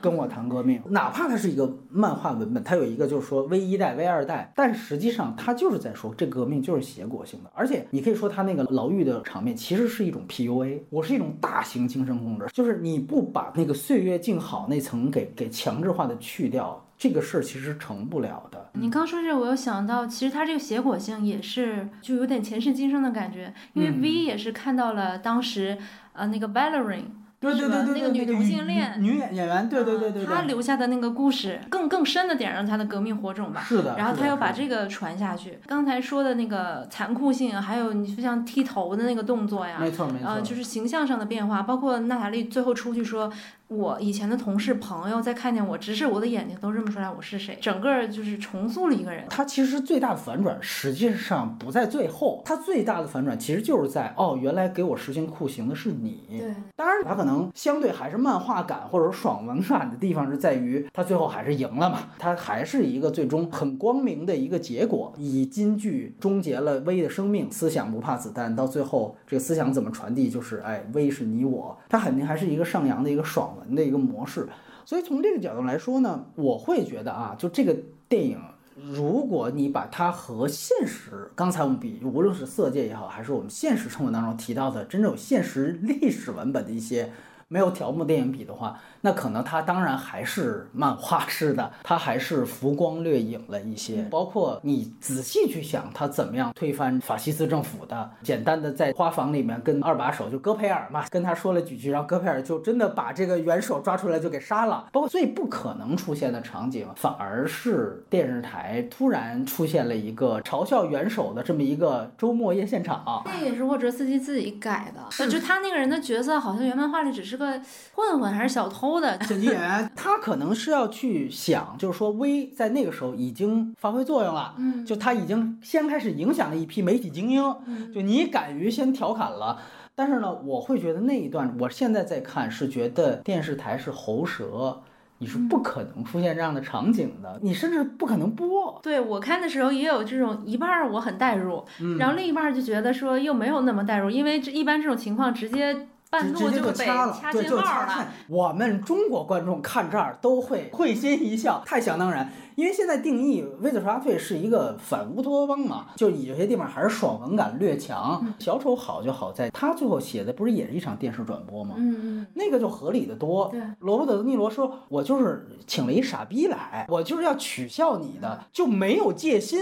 [0.00, 0.80] 跟我谈革命。
[0.90, 7.50] 哪怕它是一个漫画文本，它有一个就是说 V 一代、V 二代，但实际上它就是在说这革命就是结果性的。
[7.52, 16.80] 而且你可以说他那个牢狱的场面其实是一种 PUA，我是一种大型精神控制，就是你不把那个岁月静好那层给给强制化的去掉。
[16.98, 18.70] 这个事儿其实成不了的。
[18.72, 23.52] 你刚说这，我又想到，其实它这个结果性也是，就有点前世今生的感觉。
[23.74, 25.76] 因为 V 也是看到了当时，
[26.14, 27.04] 呃，那个 Valerie。
[27.38, 33.60] 对对对对，那个女同性恋女演演员，对对对对，她留下的那个故事更更深的点让她的革命火种吧。
[33.60, 33.94] 是的。
[33.98, 35.58] 然后她又把这个传下去。
[35.66, 43.30] 刚才说的那个残酷性，还有你就像剃头的那个动作呀，没错没错，呃，就是形象上的变化，包括娜塔莉最后出去说。
[43.68, 49.24] 我以前的同事朋友在看见我，直视我的眼睛都认不出来我是谁，整个就是重塑了一个人。
[49.28, 56.20] 他其实最大的反转实际上不在最后，他最大的反转其实就是在哦，原来给我实行酷刑的是你。
[56.30, 73.54] 对，当然他可能相对还是漫画感或者爽文感的地方是在于他最后还是赢了嘛，他还是一个最终很光明的一个结果，以金句终结了威的生命，思想不怕子弹，到最后这个思想怎么传递，就是哎，威是你我，他肯定还是一个上扬的一个爽。
[73.74, 74.48] 的一个模式，
[74.84, 77.76] 所以从这个角度来说呢，我会觉得啊，就这个
[78.08, 78.38] 电影，
[78.76, 87.10] 如果你把它和现实，刚才我们比，无论是色戒也好，还是我们现实生活当中提到的真正有现实历史文本的一些
[87.48, 88.78] 没有条目电影比的话。
[89.02, 94.02] 那可能它当然还是漫画式的，它还是浮光掠影了一些。
[94.10, 98.10] 包括你仔细去想，它怎么样推翻法西斯政府的？
[98.22, 104.88] 简单的在花房里面跟二把手就戈培尔嘛，跟他说了几句，然后戈培尔就真的把这个元首抓出来就给杀了。
[104.90, 113.22] 包括最不可能出现的场景，反而是电视台突然出现了一个嘲笑元首的这么一个周末夜现场。
[113.24, 117.60] 那也是沃哲斯基自己改的，就他那个人的角色好像原漫画里只是个
[117.94, 118.86] 混混还是小偷。
[119.26, 129.58] 剪辑演员， 他可能是要去想，就是说威在那个时候已经发挥作用了，嗯，就他已经先开始影响了一批媒体精英，嗯就你敢于先调侃了。
[129.94, 134.82] 但是呢，我会觉得那一段，我现在在看是觉得电视台是喉舌，
[135.18, 138.80] 你是不可能出现这样的场景的，你甚至不可能播。
[138.82, 141.64] 对我看的时候也有这种一半儿我很代入，
[141.98, 145.88] 然后另一半儿就觉得说又没有那么代入，因为这一般这种情况直接。
[146.20, 148.08] 直接就掐了，对，就掐了。
[148.28, 152.30] 我们中国观众看这儿都会会心一笑，太想当然。
[152.54, 158.24] 因为现在定义《威子杀队》是一个反乌托邦嘛，就有些地方还是爽文感略强。
[158.38, 161.74] 小丑好就好在他最后写的不是也是一场电视转播吗？
[161.76, 163.50] 嗯嗯，那个就合理的多。
[163.50, 169.60] 对，罗伯特·德尼罗说：“我就是请了一傻逼来，我就是要取笑你的，就没有戒心。”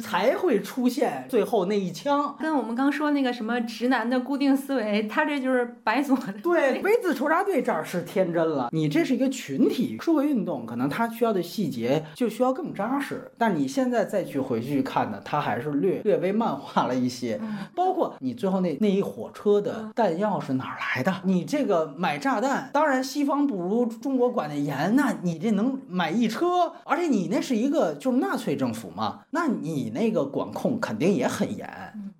[0.00, 2.36] 才会出现最后那一枪。
[2.38, 6.32] 跟我们刚说那个什么直男的固定思维，他这就是白左的。
[6.42, 8.68] 对，V 字仇杀队这儿是天真了。
[8.72, 13.30] 你这是一个群体社会运动，可能他需要的细节就需要更扎实。
[13.38, 17.40] 但你现在再去回去看呢，他还是略略微漫画了一些。
[17.74, 21.14] 包括你最后那那一火车的弹药是哪儿来的？
[21.24, 26.72] 你这个买炸弹，当然西方不如中国管得严，那你这能买一车？
[26.84, 31.68] 而且你那是一个就是纳粹政府嘛，那你那个管控肯定也很严。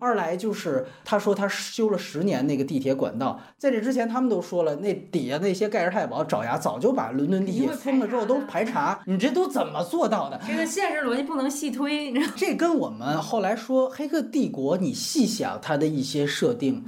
[0.00, 10.40] 二来就是他说他修了十年那个地铁管道，在这之前他们都说了，那底下那些盖世太保爪牙早就把伦敦地铁封了之后都排查，你这都怎么做到的？
[10.46, 12.32] 这个现实逻辑不能细推，你知道？
[12.36, 16.84] 这跟我们后来说《黑客帝国》，你细想它的一些设定。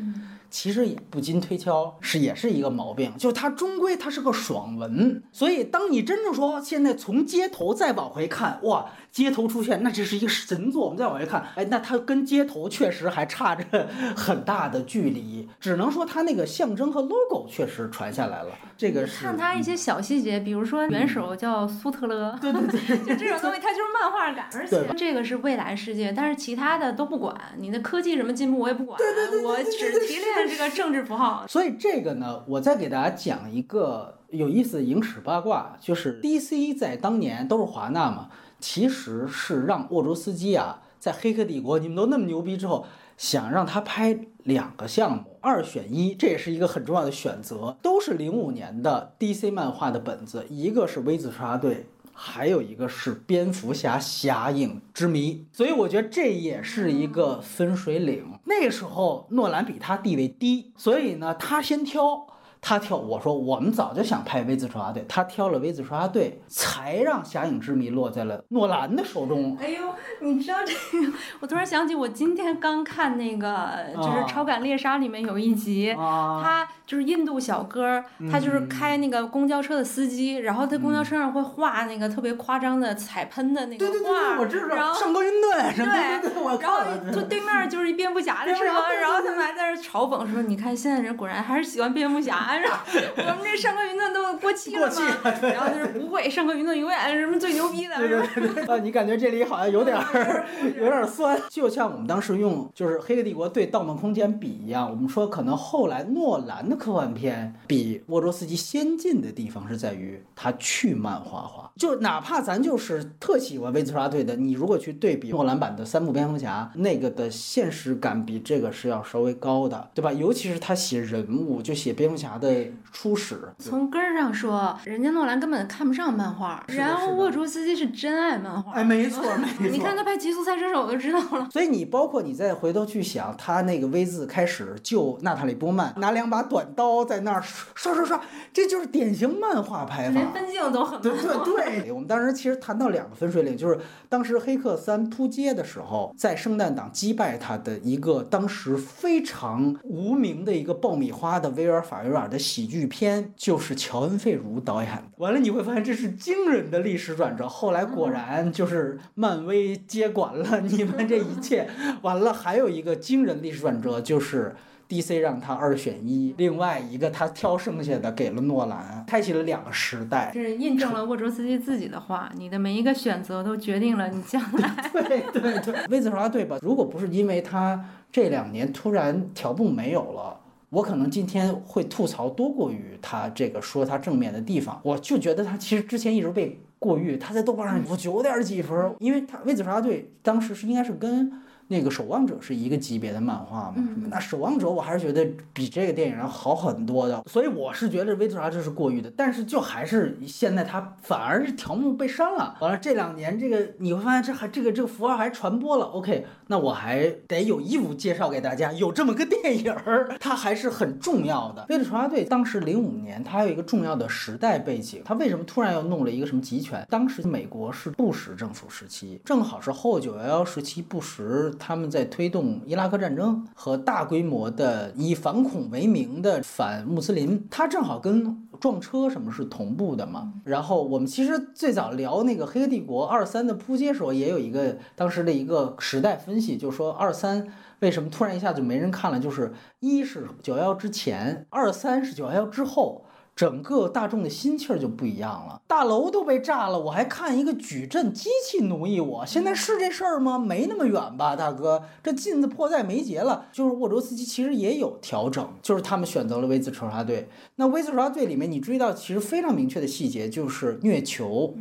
[0.50, 10.84] 其实也不禁推敲，是也是一个毛病，就它终归它是个爽文，所以当你真正说现在从街头再往回看，哇，街头出现，那这是一个神作。
[10.84, 18.48] 我们再往回看，哎，那它跟街头确实还差着很大的距离，只能说它那个象征和 logo 确实传下来了。
[18.76, 28.98] 这个是看它一些小细节，比如说元首叫苏特勒，对对对，就这种东西它就是漫画感，而且这个是未来世界，但是其他的都不管，你的科技什么进步我也不管，
[29.44, 30.39] 我只提炼。
[30.48, 38.28] 这个政治符号， 所以这个呢，我再给大家讲一个有意思的影史八卦，就是 DC 在当年都是华纳嘛，
[38.58, 42.86] 其实是让沃卓斯基啊，在《黑客帝国》你们都那么牛逼之后，
[43.16, 51.86] 想让他拍两个项目，二选一，这也是一个很重要的选择，都是零五年的 DC 漫画的本子，一个是 V 字仇杀队。
[52.22, 58.38] 还有一个是蝙蝠侠侠影之谜，所以我觉得这也是一个分水岭。
[58.44, 62.26] 那个时候诺兰比他地位低，所以呢，他先挑。
[62.62, 69.56] 他挑我说我们早就想拍字仇杀队，他挑了字仇杀队，才让侠影之谜落在了诺兰的手中。
[69.58, 69.80] 哎呦，
[70.20, 71.12] 你知道这个？
[71.40, 86.80] 我突然想起，我今天刚看那个，就是《超感猎杀》里面有一集，他就是印度小哥，他就是开那个公交车的司机，然后在公交车上会画那个特别夸张的彩喷的那个画，然后上高云顿，对对对，然后
[87.12, 88.90] 就对面就是一蝙蝠侠的是吗？
[89.00, 95.32] 然后他们还在那嘲讽说：“你看现在人果然还是喜欢蝙蝠侠。”我们这上课云顿都过气了吗？
[95.42, 97.96] 然后就是不会，上课云顿永远是什么最牛逼的。
[97.98, 98.64] 对对对。
[98.64, 100.44] 啊，你感觉这里好像有点儿
[100.76, 111.70] 有点酸，就像我们当时用就是《黑客帝国》对《盗梦空间》比一样，我们说可能后来诺兰的科幻片比沃卓斯基先进的地方是在于他去漫画化。
[111.76, 120.12] 就哪怕咱就是特喜欢威兹拉队的，你如果去对比诺兰版的三部蝙蝠侠，那个的现实感比这个是要稍微高的，对吧？
[120.12, 122.64] 尤其是他写人物，就写蝙蝠侠的。
[122.92, 128.72] 初始从根儿上说，人家诺兰根本看不上漫画，然后沃卓斯基是真爱漫画。
[128.72, 129.66] 哎，没错，没 错。
[129.68, 131.48] 你看他拍《极速赛车手》就知道了。
[131.50, 138.20] 所以你包括你再回头去想，他那个 V 字开始救娜塔莉波曼，拿两把短刀在那儿刷刷刷，
[138.52, 140.14] 这就是典型漫画拍法。
[140.14, 141.92] 连分镜都很对对对。
[141.94, 143.78] 我们当时其实谈到两个分水岭，就是
[144.08, 152.79] 当时《黑客三》扑街的时候，在圣诞档击败他的一个当时非常无名的一个爆米花的威尔法维尔的喜剧。
[152.86, 157.48] 片就是乔恩·费如导演的，完了你会发现这是惊人的历史转折。
[157.48, 161.68] 后来果然就是漫威接管了你们这一切，
[162.02, 164.54] 完了还有一个惊人历史转折就是
[164.88, 170.32] DC 让他二选一，另外一个他挑剩下的给了诺兰，开启了两个时代。
[170.34, 174.90] 这是印证了沃卓斯基自己的话：你的每一个选择都决定了你将来。
[174.92, 176.58] 对 对对，威兹说对吧？
[176.60, 180.39] 如果不是因为他这两年突然条目没有了。
[180.70, 191.32] 我可能今天会吐槽多过于他这个说他正面的地方，我就觉得他其实之前一直被过誉，他在豆瓣上有九点几分，因为他《威子杀队》当时是应该是跟。
[191.72, 193.76] 那个守望者是一个级别的漫画嘛？
[194.08, 202.56] 那守望者我还是觉得比这个电影要好很多的，所以我是觉得威特查这是过誉的，但是就还是现在他反而是条目被删了。
[202.60, 205.86] 完了这两年这个你会发现这还这个这个符号还传播了。
[205.86, 211.64] OK，那我还得有义务介绍给大家，有这么个电影儿，它还是很重要的。
[211.68, 216.84] 威特查队当时零五年，它有一个重要的时代背景，它为什么突然要弄了一个什么集权？
[216.90, 221.54] 当时美国是布什政府时期，正好是后九幺幺时期，布什。
[221.56, 230.32] 他们在推动伊拉克战争和大规模的以反恐为名的反穆斯林，他正好跟撞车什么是同步的嘛。
[230.42, 237.46] 然后我们其实最早聊那个《黑客帝国》二三的扑街时候，也有一个当时的一个时代分析，就是说二三
[237.80, 243.04] 为什么突然一下就没人看了，就是一是九幺幺之前，二三是九幺幺之后。
[243.36, 245.62] 整个大众的心气儿就不一样了。
[245.66, 250.38] 大楼都被炸了，我还看一个矩阵机器奴役我，现在是这事儿吗？
[250.38, 253.46] 没那么远吧，大哥，这镜子迫在眉睫了。
[253.50, 257.30] 就是沃卓斯基其实也有调整，就是他们选择了 V 字仇杀队。
[257.56, 261.54] 那 V 字仇杀队里面，你注意到其实非常明确的细节，就是虐囚。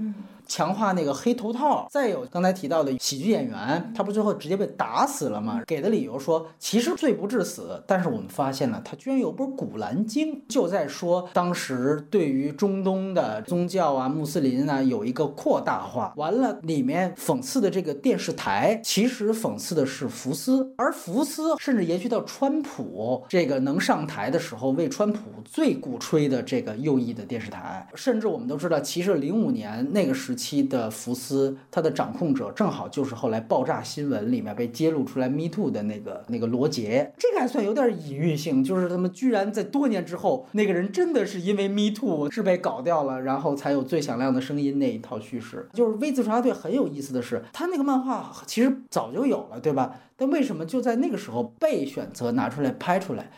[0.50, 5.62] 强化那个黑头套，再有刚才提到的喜剧演员，他不最后直接被打死了吗？
[5.68, 16.12] 给的理由说，其实罪不至死，但是我们发现了他居然有本《古兰经》，就在说当时对于中东的宗教啊、穆斯林啊有一个扩大化。
[16.18, 30.36] 完了，里面讽刺的这个电视台，其实讽刺的是福斯，而福斯甚至延续到川普这个能上台的时候，为川普最鼓吹的这个右翼的电视台，甚至我们都知道，其实零五年那个时。
[30.40, 45.68] 期的福斯，他的掌控者正好就是后来爆炸新闻里面被揭露出来 Me Too 的那个那个罗杰，这个还算有点隐喻性，就是他们居然在多年之后，那个人真的是因为 Me Too 是被搞掉了，然后才有最响亮的声音那一套叙事。
[45.74, 49.94] 就是 V 字仇杀队很有意思的是，他那个漫画其实早就有了，对吧？
[50.20, 53.32] 但为什么就在那个时候被选择拿出来拍出来？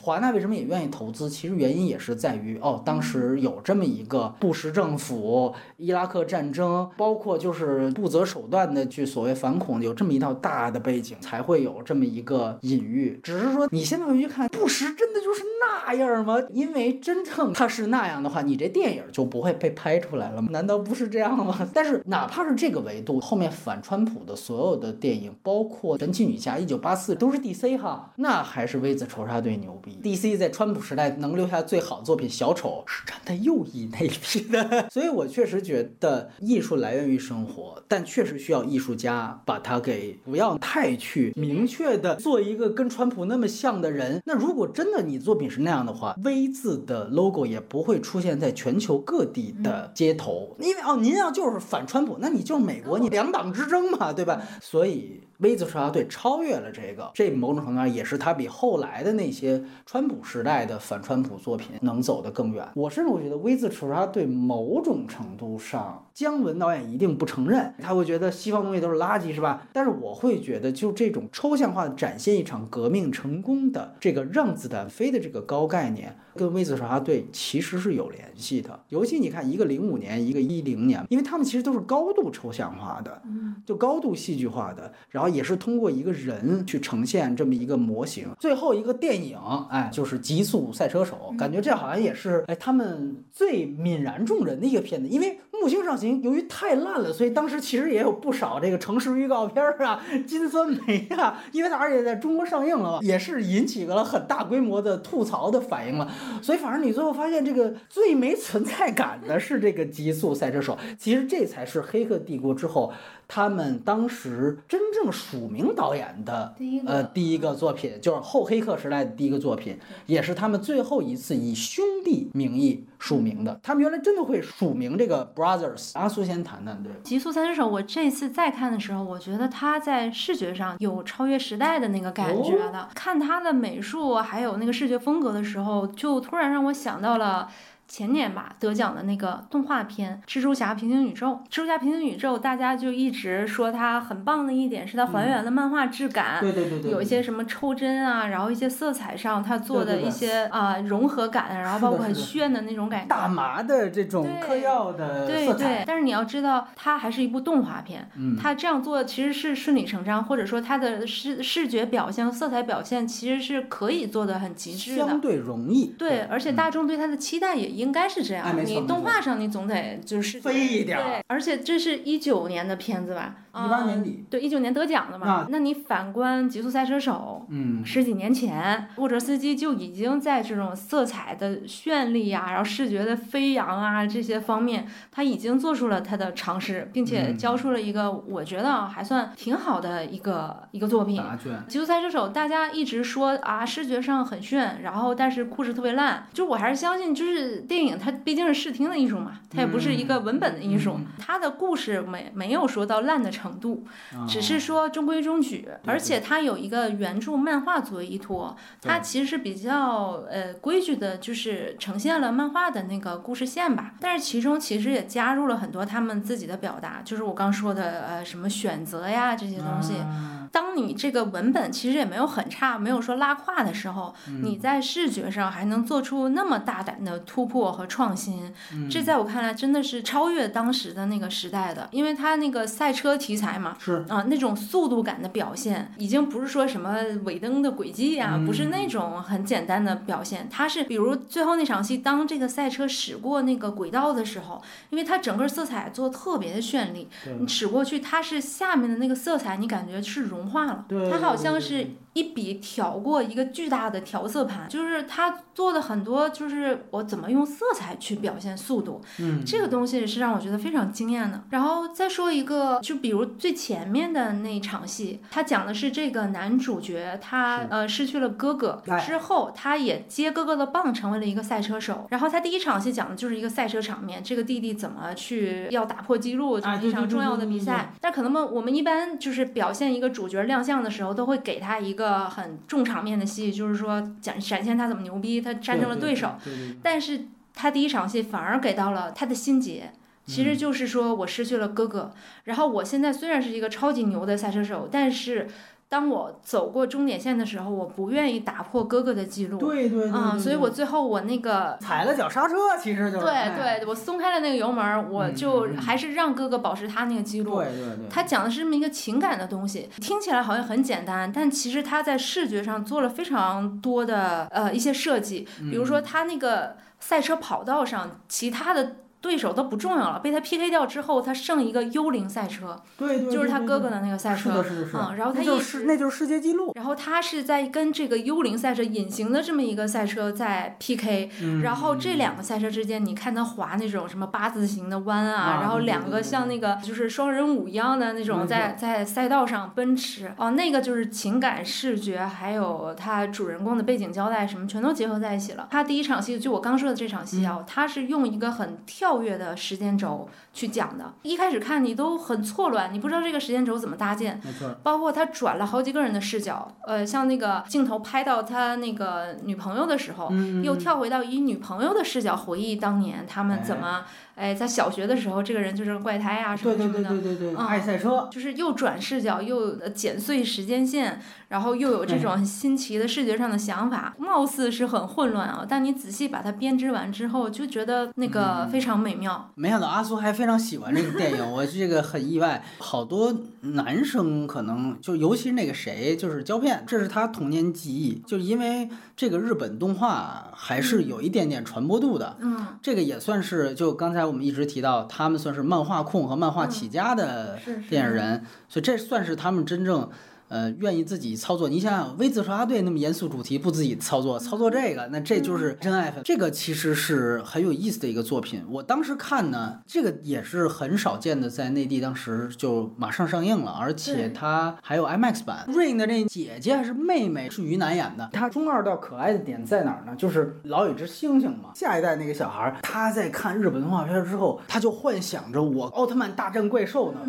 [0.00, 1.28] 华纳为什么也愿意投资？
[1.28, 13.18] 其实原因也是在于，哦，当时有这么一个布什政府、伊拉克战争，包括就是不择手段的去所谓反恐，有这么一套大的背景，才会有这么一个隐喻。
[13.24, 16.36] 只是说你现在回去看，布什真的就是那样吗？
[16.50, 20.48] 因为真正他是那样的话，你这电影就不会被拍出来了吗？
[20.52, 21.58] 难道不是这样吗？
[21.74, 26.27] 但是哪怕是这个维度，后面反川普的所有的电影，包括神奇。
[26.28, 29.98] 女侠一九八四都是 DC 哈，那还是 V 字仇杀队牛逼。
[30.02, 34.86] DC 在川普时代能留下最好作品，小丑是站在右翼那一批的。
[34.92, 44.22] 所以我确实觉得艺术来源于生活，但确实需要艺术家把它给不要太去明确的做一个跟川普那么像的人。
[44.26, 54.42] 那如果真的你作品是那样的话，V 字的 logo 也不会出现在全球各地的街头，因为哦，您要就是反川普，那你就是美国，你两党之争嘛，对吧？
[54.60, 55.22] 所以。
[55.38, 62.68] V 字仇杀队超越了这个，这某种程度上也是他比后来的那些川普时代的反川普作品能走得更远。
[62.74, 69.68] 我甚至我觉得 V 字仇杀队某种程度上，姜文导演一定不承认，他会觉得西方东西都是垃圾，是吧？
[69.72, 76.16] 但是我会觉得，就这种抽象化的展现一场革命成功的这个让子弹飞的这个高概念。
[76.34, 83.20] 跟 V 字仇杀队其实是有联系的，尤其你看一个零五年，一个一零年，因为他们其实都是高度抽象化的，
[83.66, 88.28] 就高度戏剧化的，然后也是通过一个人去呈现这么一个模型。
[88.38, 89.36] 最后一个电影，
[89.68, 95.38] 哎，就是《极速赛车手》，感觉这好像也是哎他们最泯然众人的一个片子，因为。
[95.60, 106.10] 木星上行由于太烂了，所以当时其实也有不少这个城市预告片啊、金酸梅啊，因为它而且在中国上映了，也是引起了很大规模的吐槽的反应了。
[106.42, 112.92] 所以反正你最后发现，这个最没存在感的是这个《极速赛车手》，其实这才是《黑客帝国》之后。
[113.30, 116.54] 他们当时真正署名导演的
[116.86, 123.58] 呃第一个作品，就是后黑客时代的第一个作品，也是他们最后一次以兄弟名义署名的。
[123.62, 125.92] 他们原来真的会署名这个 brothers。
[125.94, 132.88] 阿苏先谈谈，对《极速三选手》，我这次再看的时候，我觉得他在视觉上有超越时代的那个感觉了。
[132.94, 137.48] 看他的美术还有那个视觉风格的时候，就突然让我想到了。
[137.88, 155.26] 前年吧得奖的那个动画片《蜘蛛侠：平行宇宙》，蜘蛛侠平行宇宙，大家就一直说它很棒的一点是它还原了漫画质感，对对对对，有一些什么抽帧啊，然后一些色彩上它做的一些啊融合感，然后包括很炫的那种感觉，大麻的这种嗑药的。
[155.26, 165.94] 对对，但是你要知道，它还是一部动画片，嗯，它这样做其实是顺理成章，或者说它的视视觉表现、色彩表现其实是可以做的很极致的，相对容易。
[165.98, 167.77] 对，而且大众对它的期待也。
[167.78, 173.36] 应该是这样，你动画上你总得就是飞一点，对，而且这是一九年的片子吧。
[173.54, 175.48] 一八年底，对一九年得奖的嘛？
[175.50, 191.20] 那你反观《极速赛车手》，嗯，十几年前，沃哲斯基就已经在这种色彩的绚丽啊，然后视觉的飞扬啊这些方面，他已经做出了他的尝试，并且交出了一个我觉得还算挺好的一个一个作品。
[191.66, 196.28] 《极速赛车手》，大家一直说啊，视觉上很炫，然后但是故事特别烂。
[196.32, 203.38] 就我还是相信，就是电影它毕竟是视听的艺术嘛，它也不是一个文本的艺术，它的故事没没有说到烂的程。
[203.38, 203.84] 程度，
[204.28, 213.94] 只是说中规中矩，而且它有一个原著漫画作为依托，它其实是比较呃规矩的，就是呈现了漫画的那个故事线吧。
[214.00, 219.94] 但是其中其实也加入了很多他们自己的表达，就是我刚说的呃什么选择呀这些东西。
[219.94, 220.47] 样。
[220.50, 224.42] 当你这个文本其实也没有很差，没有说拉胯的时候，嗯。
[224.42, 228.88] 你在视觉上还能做出那么大胆的突破和创新，嗯。
[228.88, 233.76] 这在我看来真的是超越当时的那个时代的，因为它那个赛车题材嘛。
[233.78, 234.04] 是。
[234.08, 247.08] 啊，那种速度感的表现，已经不是说什么尾灯的轨迹呀、不是那种很简单的表现，它是比如最后那场戏，当这个赛车驶过那个轨道的时候，因为它整个色彩做的特别的绚丽，
[247.40, 251.86] 你驶过去，它是下面的那个色彩，你感觉是融化了，对它好像是
[252.18, 261.44] 一笔挑过一个巨大的调色盘，就是他做的很多，就是我怎么用色彩去表现速度，嗯，这个东西是让我觉得非常惊艳的。
[261.50, 272.06] 然后再说一个，就比如最前面的那场戏，他讲的是这个男主角他呃失去了哥哥哎之后，他也接哥哥的棒，成为了一个赛车手。
[272.10, 277.92] 然后他第一场戏讲的就是一个赛车场面，这个弟弟怎么去要打破记录，这哎对对对么一场重要的比赛。
[278.00, 286.76] 但可能嘛，我们一般就是表现一个主角亮相的时候，都会给他一个很重场面的戏，就是说展展现他怎么牛逼，他战胜了对手。，对对对。
[286.82, 289.92] 但是他第一场戏反而给到了他的心结，
[290.26, 292.12] 其实就是说我失去了哥哥，
[292.44, 295.48] 然后我现在虽然是一个超级牛的赛车手，但是
[295.88, 299.58] 当我走过终点线的时候，我不愿意打破哥哥的记录。
[299.58, 301.76] 对对对所以我最后我那个。
[301.80, 307.56] 踩了脚刹车，其实就是对哎对，我松开了那个油门儿，我嗯就还是让哥哥保持他那个记录。
[307.56, 345.66] 对对对，他讲的是这么一个情感的东西，听起来好像很简单，但其实他在视觉上做了非常多的呃一些设计，比如说他那个赛车跑道上，其他的对手都不重要了，被他 PK 掉之后，他剩一个幽灵赛车，对对，就是他哥哥的那个赛车是的，，是的，是的嗯，然后他那就一直是那就是世界纪录，然后他是在跟这个幽灵赛车隐形的这么一个赛车在 PK，、嗯然后这两个赛车之间，你看他滑那种什么八字形的弯啊，啊然后两个像那个就是双人舞一样的那种在在赛道上奔驰，哦，那个就是情感、视觉，还有他主人公的背景交代什么全都结合在一起了。
[345.70, 348.78] 他第一场戏就我刚说的这场戏嗯啊，他是用一个很
[349.08, 354.38] 跳跃的时间轴去讲的，一开始看你都很错乱，你不知道这个时间轴怎么搭建。
[354.44, 367.08] 没错，包括他转了好几个人的视角，呃，像那个镜头拍到他那个女朋友的时候，嗯又跳回到以女朋友的视角回忆当年他们怎么，哎，在小学的时候，这个人就是个怪胎啊什么什么的。
[367.08, 379.50] 对对对，嗯爱赛车，就是又转视角，又呃剪碎时间线，然后又有这种很新奇的视觉上的想法，貌似是很混乱啊，但你仔细把它编织完之后，就觉得那个嗯非常美妙。
[379.56, 382.62] 没想到阿苏还非常喜欢这个电影，我这个很意外。
[382.78, 388.88] 好多男生可能就尤其是那个谁，就是胶片，这是他童年记忆，就因为
[389.18, 392.36] 这个日本动画还是有一点点传播度的。
[392.38, 397.58] 嗯，这个也算是，就刚才我们一直提到，他们算是漫画控和漫画起家的
[397.90, 400.08] 电影人，所以这算是他们真正。
[400.48, 401.68] 呃，愿意自己操作。
[401.68, 406.22] 你想想，微自杀队那么严肃主题，不自己操作，操作这个，那这就是真爱粉。
[406.24, 408.64] 这个其实是很有意思的一个作品。
[408.70, 415.66] 我当时看呢，这个也是很少见的，在内地当时就马上上映了，而且对它还有 IMAX 版。
[415.68, 418.28] Rain 的那姐姐还是妹妹是于南演的。
[418.32, 420.14] 她中二到可爱的点在哪儿呢？
[420.16, 421.70] 就是老有一只猩猩嘛。
[421.74, 427.20] 下一代那个小孩儿，他在看日本动画片之后，他就幻想着我奥特曼大战怪兽呢。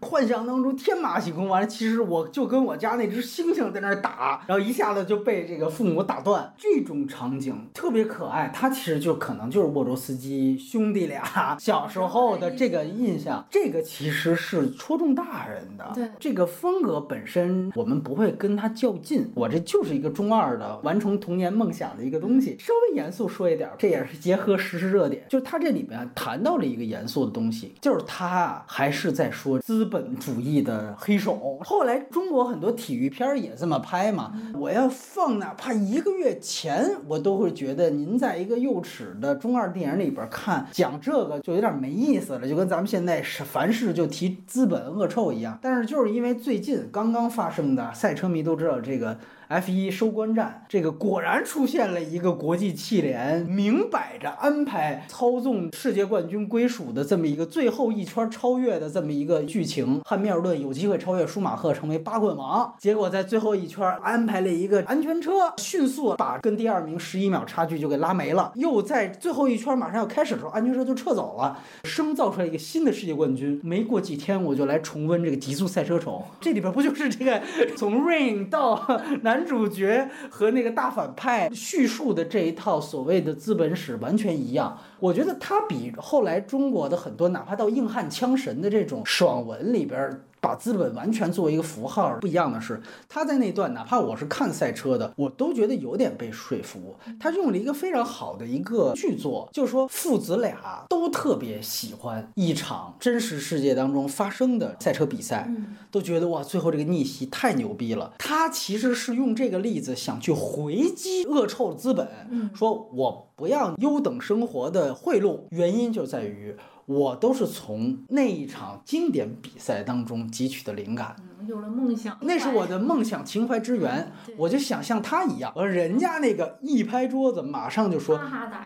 [0.00, 8.52] 幻想当中天马行空，完了，其实我就跟我家那只猩猩在那儿打，然后一下子就被这个父母打断，这种场景特别可爱。
[8.54, 11.24] 它其实就可能就是沃卓斯基兄弟俩
[11.58, 15.90] 小时候的这个印象，这个其实是戳中大人的。
[15.94, 19.32] 对这个风格本身，我们不会跟他较劲。
[19.34, 22.54] 我这就是一个中二的完成童年梦想的一个东西。
[22.58, 31.58] 稍微严肃说一点，这也是结合时事热点，就是他这里边谈到了一个严肃的东西，就是他啊还是在说资本主义的黑手。
[31.64, 34.32] 后来中国很很多体育片儿也这么拍嘛。
[34.58, 45.56] 我要放哪怕一个月前，我都会觉得您在一个幼齿的中二电影里边看讲这个就有点没意思了，就跟咱们现在是凡事就提资本恶臭一样。
[45.62, 49.16] 但是就是因为最近刚刚发生的，赛车迷都知道这个。
[49.48, 60.02] F 一收官战，这个果然出现了一个国际汽联，明摆着安排操纵世界冠军归属的这么一个最后一圈超越的这么一个剧情。
[60.04, 68.52] 汉密尔顿有机会超越舒马赫成为八冠王，结果在最后一圈安排了一个安全车，迅速把跟第二名十一秒差距就给拉没了。
[68.54, 73.58] 又在最后一圈马上要开始的时候，安全车就撤走了，生造出来一个新的世界冠军。
[73.64, 77.40] 没过几天，我就来重温这个极速赛车手，这里边不就是这个
[77.78, 78.86] 从 Rain 到
[79.22, 84.76] 南男主角和那个大反派叙述的这一套所谓的资本史完全一样。
[84.98, 90.20] 我觉得他比后来中国的很多哪怕到硬汉枪神的这种爽文里边。
[90.40, 92.16] 把把资本完全作为一个符号。
[92.22, 96.96] 不一样的是，他在那段哪怕我是看赛车的，我都觉得有点被说服。
[97.20, 105.52] 他用了一个非常好的一个剧作，就是说父子俩都特别喜欢一场真实世界当中发生的赛车比赛，
[105.90, 108.14] 都觉得哇，最后这个逆袭太牛逼了。
[108.16, 112.08] 他其实是用这个例子想去回击恶臭资本，
[112.54, 116.56] 说我不要优等生活的贿赂，原因就在于。
[116.88, 121.14] 我都是从那一场经典比赛当中汲取的灵感，
[121.46, 125.52] 有了梦想，那是我的梦想情怀之源，我就想像他一样。
[125.54, 128.20] 而人家那个一拍桌子，马上就说，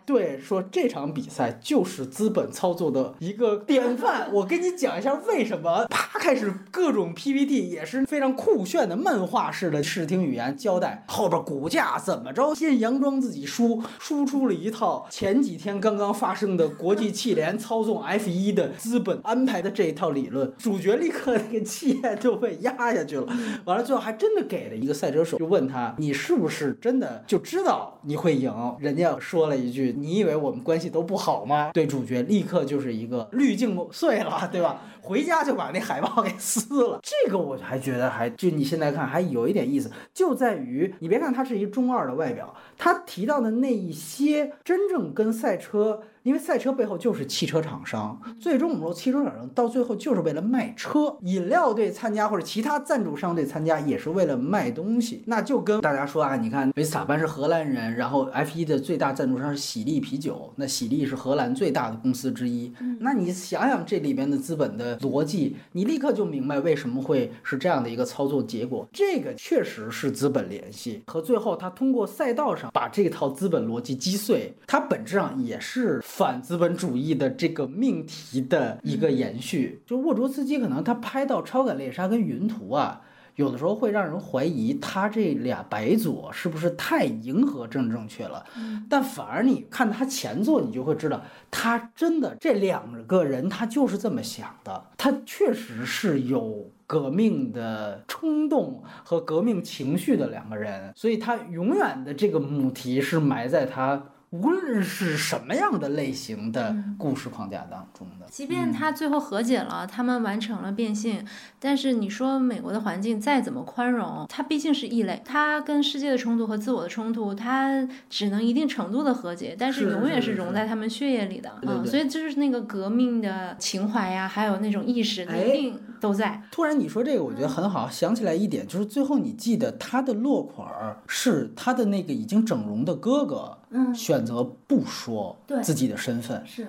[0.05, 4.29] 对，说这场比赛就是资本操作的一个典范。
[4.35, 18.03] 我跟你讲一下为什么，啪，开始各种 PPT 也是非常酷炫的漫画式的视听语言交代后边股价怎么着，先佯装自己输，输出了一套前几天刚刚发生的国际汽联操纵。
[18.03, 23.27] F 一的资本安排的这一套理论，主角立刻那个气焰就被压下去了。
[23.65, 34.81] 完了，最后还真的给了一个赛车手，就问他：“你是不是真的就知道你会赢？”人家说了一句：“你以为我们关系都不好吗？”对，主角立刻就是一个滤镜碎了，对吧？
[35.01, 37.01] 回家就把那海报给撕了。
[37.03, 46.03] 这个我还觉得还就你现在看还有一点意思，就在于你别看他是一中二的外表，他提到的那一些真正跟赛车。
[46.23, 51.17] 因为赛车背后就是汽车厂商，最终我们说汽车厂商到最后就是为了卖车。
[51.23, 55.23] 饮料队参加或者其他赞助商队参加也是为了卖东西。
[55.27, 62.73] 那就跟大家说啊，你看维斯塔潘是荷兰人，然后 F1 的最大赞助商是喜力啤酒，那喜力是荷兰最大的公司之一。
[63.01, 68.87] 那你想想这里边的资本的逻辑，你立刻就明白为什么会是这样的一个操作结果。
[68.93, 76.01] 这个确实是资本联系和最后他通过赛道上把这套资本逻辑击碎，它本质上也是。
[76.15, 83.01] 反资本主义的这个命题的一个延续，就沃卓斯基可能他拍到《超感猎杀》跟《云图》啊，
[83.37, 88.45] 有的时候会让人怀疑他这俩白左是不是太迎合政治正确了。
[88.91, 104.05] 但反而你看他前作，你就会知道他真的这两个人他就是这么想的，他确实是有革命的冲动和革命情绪的两个人，所以他永远的这个母题是埋在他。
[104.33, 111.23] 无论是什么样的类型的故事框架当中的，即便他最后和解了，他们完成了变性，
[111.61, 121.51] 但是你说美国的环境再怎么宽容，它毕竟是异类，它跟世界的冲突和自我的冲突，它只能一定程度的和解，但是永远是融在他们血液里的。
[121.51, 126.43] 啊，所以就是那个革命的情怀呀，还有那种意识，一定都在。
[126.51, 130.69] 突然你说这个，我觉得很好，想起来一点，就是最后你记得他的落款
[131.07, 133.57] 是他的那个已经整容的哥哥。
[133.71, 136.67] 嗯，选择不说自己的身份是。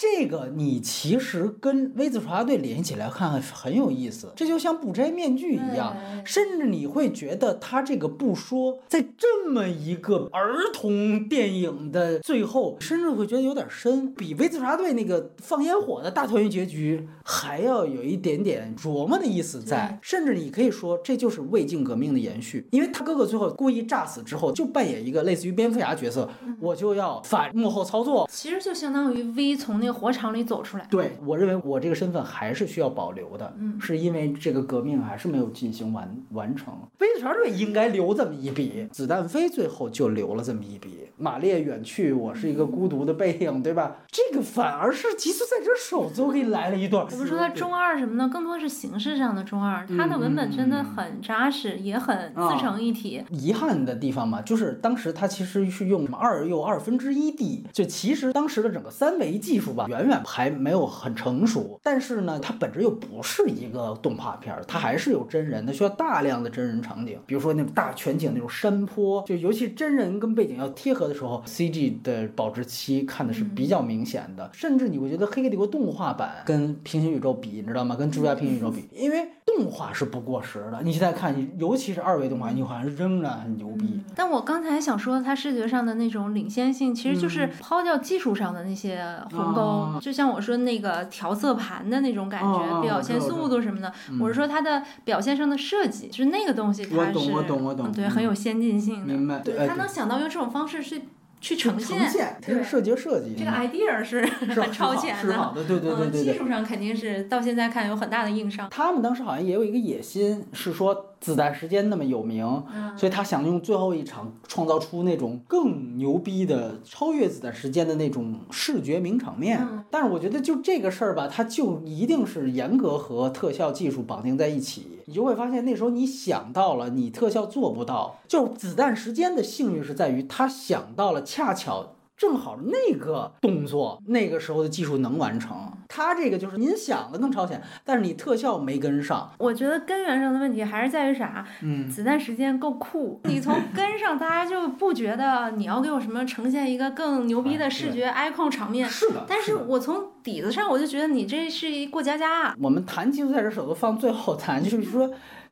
[0.00, 5.94] 这个你其实跟 V 字刷队联系起来看很有意思，这就像不摘面具一样，
[6.24, 26.26] 甚至你会觉得他这个不说，在这么一个儿童电影的最后，甚至会觉得有点深，比 V 字刷队那个放烟火的大团圆结局还要有一点点琢磨的意思在，甚至你可以说这就是魏晋革命的延续，因为他哥哥最后故意炸死之后，就扮演一个类似于蝙蝠侠角色，
[26.58, 29.89] 我就要反幕后操作，其实就相当于 V 从那。
[29.92, 36.74] 火场里走出来，对我认为我这个身份还是需要保留的，嗯，是因为这个革命还是没有进行完完成。
[36.98, 41.08] 飞船队应该留这么一笔，子弹飞最后就留了这么一笔。
[41.16, 43.96] 马列远去，我是一个孤独的背影，对吧？
[44.10, 47.06] 这个反而是极速赛车手最后给你来了一段。
[47.10, 48.28] 我们说他中二什么呢？
[48.28, 53.22] 更多是形式上的中二，他的文本真的很扎实，也很自成一体。
[53.30, 59.79] 遗憾的地方嘛，就是当时他其实是用什么二又二分之一 D，就其实当时的整个三维技术吧。
[59.88, 77.96] 远远还没有很成熟，但是呢，它本质又不是一个动画片儿，它还是有真人，它需要大量的真人场景，比如说那种大全景那种山坡，就尤其真人跟背景要贴合的时候，CG 的保质期看的是比较明显的，甚至你会觉得《黑客帝国》动画版跟平行宇宙比，你知道吗？
[77.96, 80.80] 跟《蜘蛛侠：平行宇宙》比，因为动画是不过时的。
[80.82, 84.00] 你现在看，尤其是二维动画，你好像仍然很牛逼。
[84.14, 89.69] 但我刚才想说，它视觉上的那种领先性，其实就是抛掉技术上的那些鸿沟。
[90.00, 99.12] 就像我说那个调色盘的那种感觉，表现速度什么的，我是说它的表现上的设计，就是那个东西，它是，我懂我懂我懂，对，很有先进性的。
[99.12, 101.02] 明白，对，他能想到用这种方式去
[101.40, 103.34] 去呈现，它是设计设计。
[103.38, 106.22] 这个 idea 是很 超前的，是好的，对对对对。
[106.24, 108.68] 技术上肯定是到现在看有很大的硬伤。
[108.70, 111.06] 他们当时好像也有一个野心，是说。
[111.20, 112.64] 子弹时间那么有名，
[112.96, 119.84] 所以他想用最后一场创造出那种更牛逼的、超越子弹时间的那种视觉名场面。
[119.90, 128.16] 但是我觉得就这个事儿吧，它就一定是严格和特效技术绑定在一起，你就会发现那时候你想到了，你特效做不到。
[128.26, 131.96] 就子弹时间的幸运是在于他想到了，恰巧。
[132.20, 135.56] 正好那个动作，那个时候的技术能完成。
[135.88, 139.32] 他这个就是您想的更超前，但是你特效没跟上。
[139.38, 141.46] 我觉得根源上的问题还是在于啥？
[141.62, 148.86] 嗯，子弹时间够酷，你从根上大家就不觉得你要给我什么呈现一个更牛逼的视觉 icon 场面。
[148.86, 149.24] 是的。
[149.26, 152.54] 但是我从底子上我就觉得你这是一过家家。
[152.60, 155.10] 我们谈技术赛车手都放最后谈，就是说。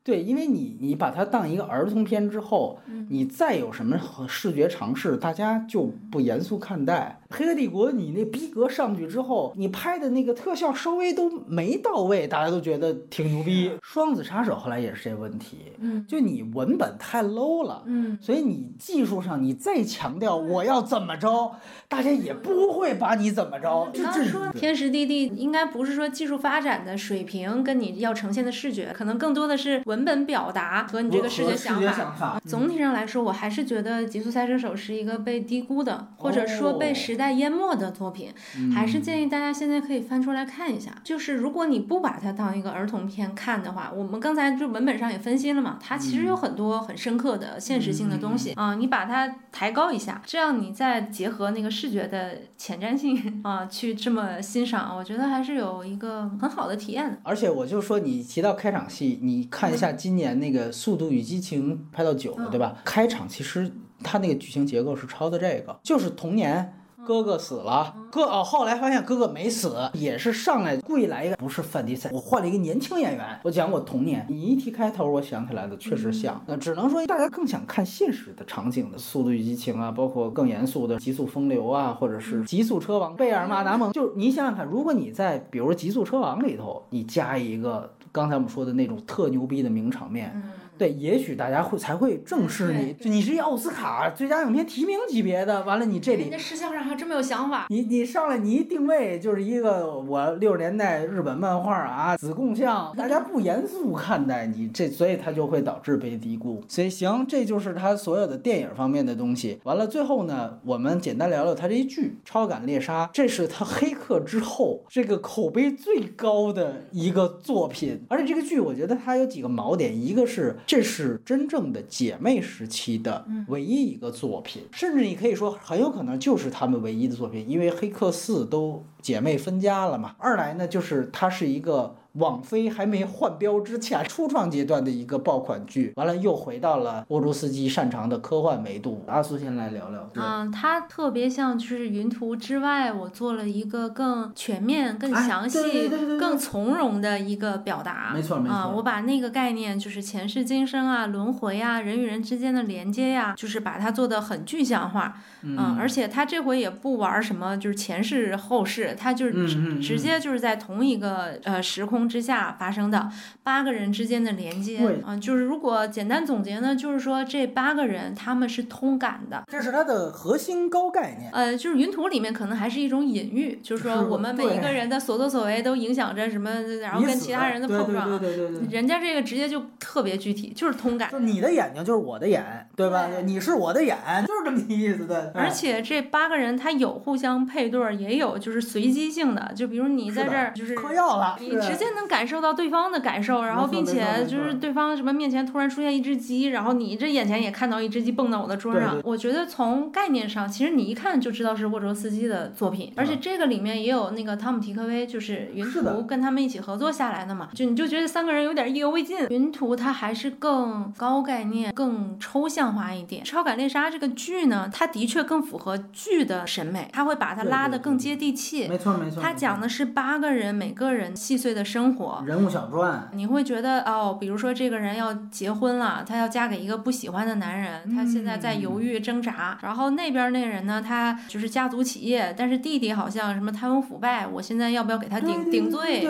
[0.08, 2.78] 对，因为你你把它当一个儿童片之后，
[3.10, 7.20] 你再有什么视觉尝试，大家就不严肃看待。
[7.30, 13.70] 黑客帝国你那逼格上去之后，你拍的那个特效稍微都没到位，大家都觉得挺牛逼。
[13.82, 21.52] 双子杀手后来也是这问题，嗯，就你文本太 low 了，嗯，所以你技术上你再强调我要怎么着，
[21.86, 23.90] 大家也不会把你怎么着。
[23.92, 29.98] 就说天时地利，应该不是说技术发展的水平跟你要呈现的视觉，可能更多的是文。
[29.98, 31.82] 文本表达和你这个视觉想
[32.14, 38.32] 法，总体上来说，我还是觉得《极速赛车手》是一个被低估的，或者说被时代淹没的作品。
[38.72, 40.94] 还是建议大家现在可以翻出来看一下。
[41.04, 48.76] 就是如果你不把它当一个儿童片看的话，我们刚才就文本上也分析了嘛，它其实有很多很深刻的现实性的东西啊。
[48.76, 57.18] 你把它抬高一下，这样你再结合那个视觉的前瞻性啊，去这么欣赏，我觉得还是有一个很好的体验的。
[57.24, 59.88] 而且我就说，你提到开场戏，你看一下。
[59.98, 62.76] 今年那个《速度与激情》拍到九了，对吧？
[62.84, 63.68] 开场其实
[64.04, 66.74] 它那个剧情结构是抄的这个，就是童年。
[67.08, 74.26] 哥哥死了，哥哦，后来发现哥哥没死，也是上来故意来一个，不是范迪塞，我换了一个年轻演员，我讲我童年。
[74.28, 90.42] 你一提开头，我想起来的确实像，那只能说大家更想看现实的场景的《速度与激情》啊，包括更严肃的《极速风流》啊，或者是《极速车王》贝尔马达蒙，就你想想看，如果你在比如说《极速车王》里头，你加一个刚才我们说的那种特牛逼的名场面。
[90.78, 106.62] 对，也许大家会才会正视你，就你是一奥斯卡最佳影片提名级别的，完了你这里人家视效上还这么有想法，你你上来你一定位就是一个我六十年代日本漫画啊子贡像，大家不严肃看待你这，所以它就会导致被低估。
[106.68, 109.58] 所以行，这就是他所有的电影方面的东西。
[109.64, 120.56] 完了最后呢，我们简单聊聊他这一剧《超感猎杀》，这是他黑客之后这个口碑最高的一个作品，而且这个剧我觉得它有几个锚点，一个是。
[120.68, 130.14] 这是真正的姐妹时期的唯一一个作品，甚至你可以说很有可能就是他们唯一的作品，因为《黑客四》都姐妹分家了嘛。
[130.18, 131.96] 二来呢，就是它是一个。
[132.18, 139.04] 网飞还没换标之前，初创阶段的一个爆款剧，完了又回到了沃卓斯基擅长的科幻维度。
[139.06, 140.08] 阿苏先来聊聊。
[140.14, 145.88] 嗯，它特别像就是云图之外，我做了一个更全面、更详细、
[146.18, 148.10] 更从容的一个表达。
[148.14, 148.56] 没错没错。
[148.56, 155.14] 啊，我把那个概念就是前世今生啊、轮回啊、人与人之间的连接呀，就是把它做的很具象化。
[155.42, 155.76] 嗯。
[155.78, 162.07] 而且他这回也不玩什么就是前世后世，他就是直直接就是在同一个呃时空。
[162.08, 163.10] 之下发生的
[163.42, 171.30] 八个人之间的连接，嗯，就是如果简单总结呢，就是说这八个人他们是通感的，这是它的核心高概念。
[171.32, 178.08] 呃，就是云图里面可能还是一种隐喻，就是说我们每一个人的所作所为都影响着什么，然后跟其他人的碰撞。
[178.08, 178.68] 对对对对对。
[178.70, 181.10] 人家这个直接就特别具体，就是通感。
[181.10, 183.08] 就你的眼睛就是我的眼，对吧？
[183.24, 185.32] 你是我的眼，就是这么意思的。
[185.34, 191.87] 而且这八个人他有互相配对，也有就是随机性的，就比如你在这儿就是嗑药了，你直接。
[191.94, 199.00] 能感受到对方的感受，然后并且就是对方什么面前突然出现一只鸡，然后你这眼前也看到一只鸡蹦到我的桌上。
[199.04, 209.18] 我觉得从概念上，其实你一看就知道是沃卓斯基的作品，而且这个里面也有那个汤姆提克威，就是云图跟他们一起合作下来的嘛，就你就觉得三个人有点意犹未尽。
[209.30, 213.24] 云图它还是更高概念、更抽象化一点。
[213.24, 218.68] 超感猎杀这个剧呢，它的确更符合剧的审美，它会把它拉得更接地气。
[218.68, 219.22] 没错没错。
[219.22, 221.77] 它讲的是八个人，每个人细碎的生。
[221.78, 229.56] 生活人物小传，你会觉得哦，比如说这个人要结婚了，她要嫁给一个不喜欢的男人，她现在在犹豫挣扎。
[229.62, 236.04] 然后那边那个人呢，他就是家族企业，但是弟弟好像什么贪污腐败，我现在要不要给他顶顶罪？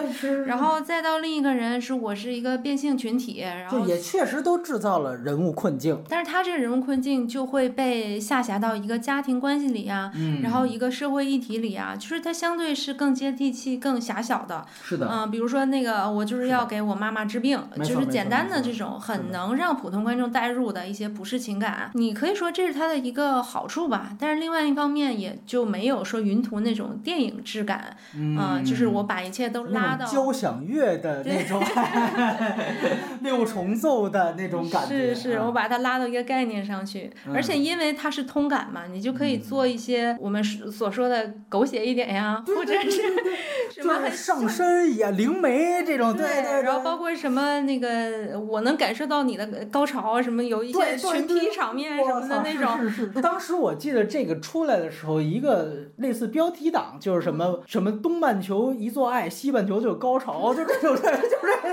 [0.47, 6.03] 然后再到另一个人是我是一个变性群体，然后也确实都制造了人物困境。
[6.09, 10.11] 但是他这个人物困境就会被下辖到一个家庭关系里啊，
[10.43, 14.65] 然后一个社会议题里啊，就是他相对是更接地气、更狭小的。
[14.82, 15.58] 是的，嗯，比如说。
[15.59, 24.11] 说那个我就是要给我妈妈治病，就是简单的这种很能让普通观众代入的一些不适情感，你可以说这是它的一个好处吧。
[24.21, 31.61] 但是另外一方面也就没有说云图那种电影质感，嗯，就是我把一切都拉到交响乐的那种
[33.23, 42.91] 六重奏的那种感觉，是是，啊我把它拉到一个概念上去，嗯而且因为它是通感嘛，你就可以做一些我们所所说的狗血一点呀，或者是
[43.73, 45.48] 什就么上身也灵媒
[45.85, 53.20] 这种，对对，然后包括什么那个，我能感受到你的高潮，什么有一些群对体场面什么的那种，是是是。
[53.23, 61.15] 当时我记得这个出来的时候，一个类似标题党，就是什么什么东半球一做爱，西半球就高潮，就这种，就是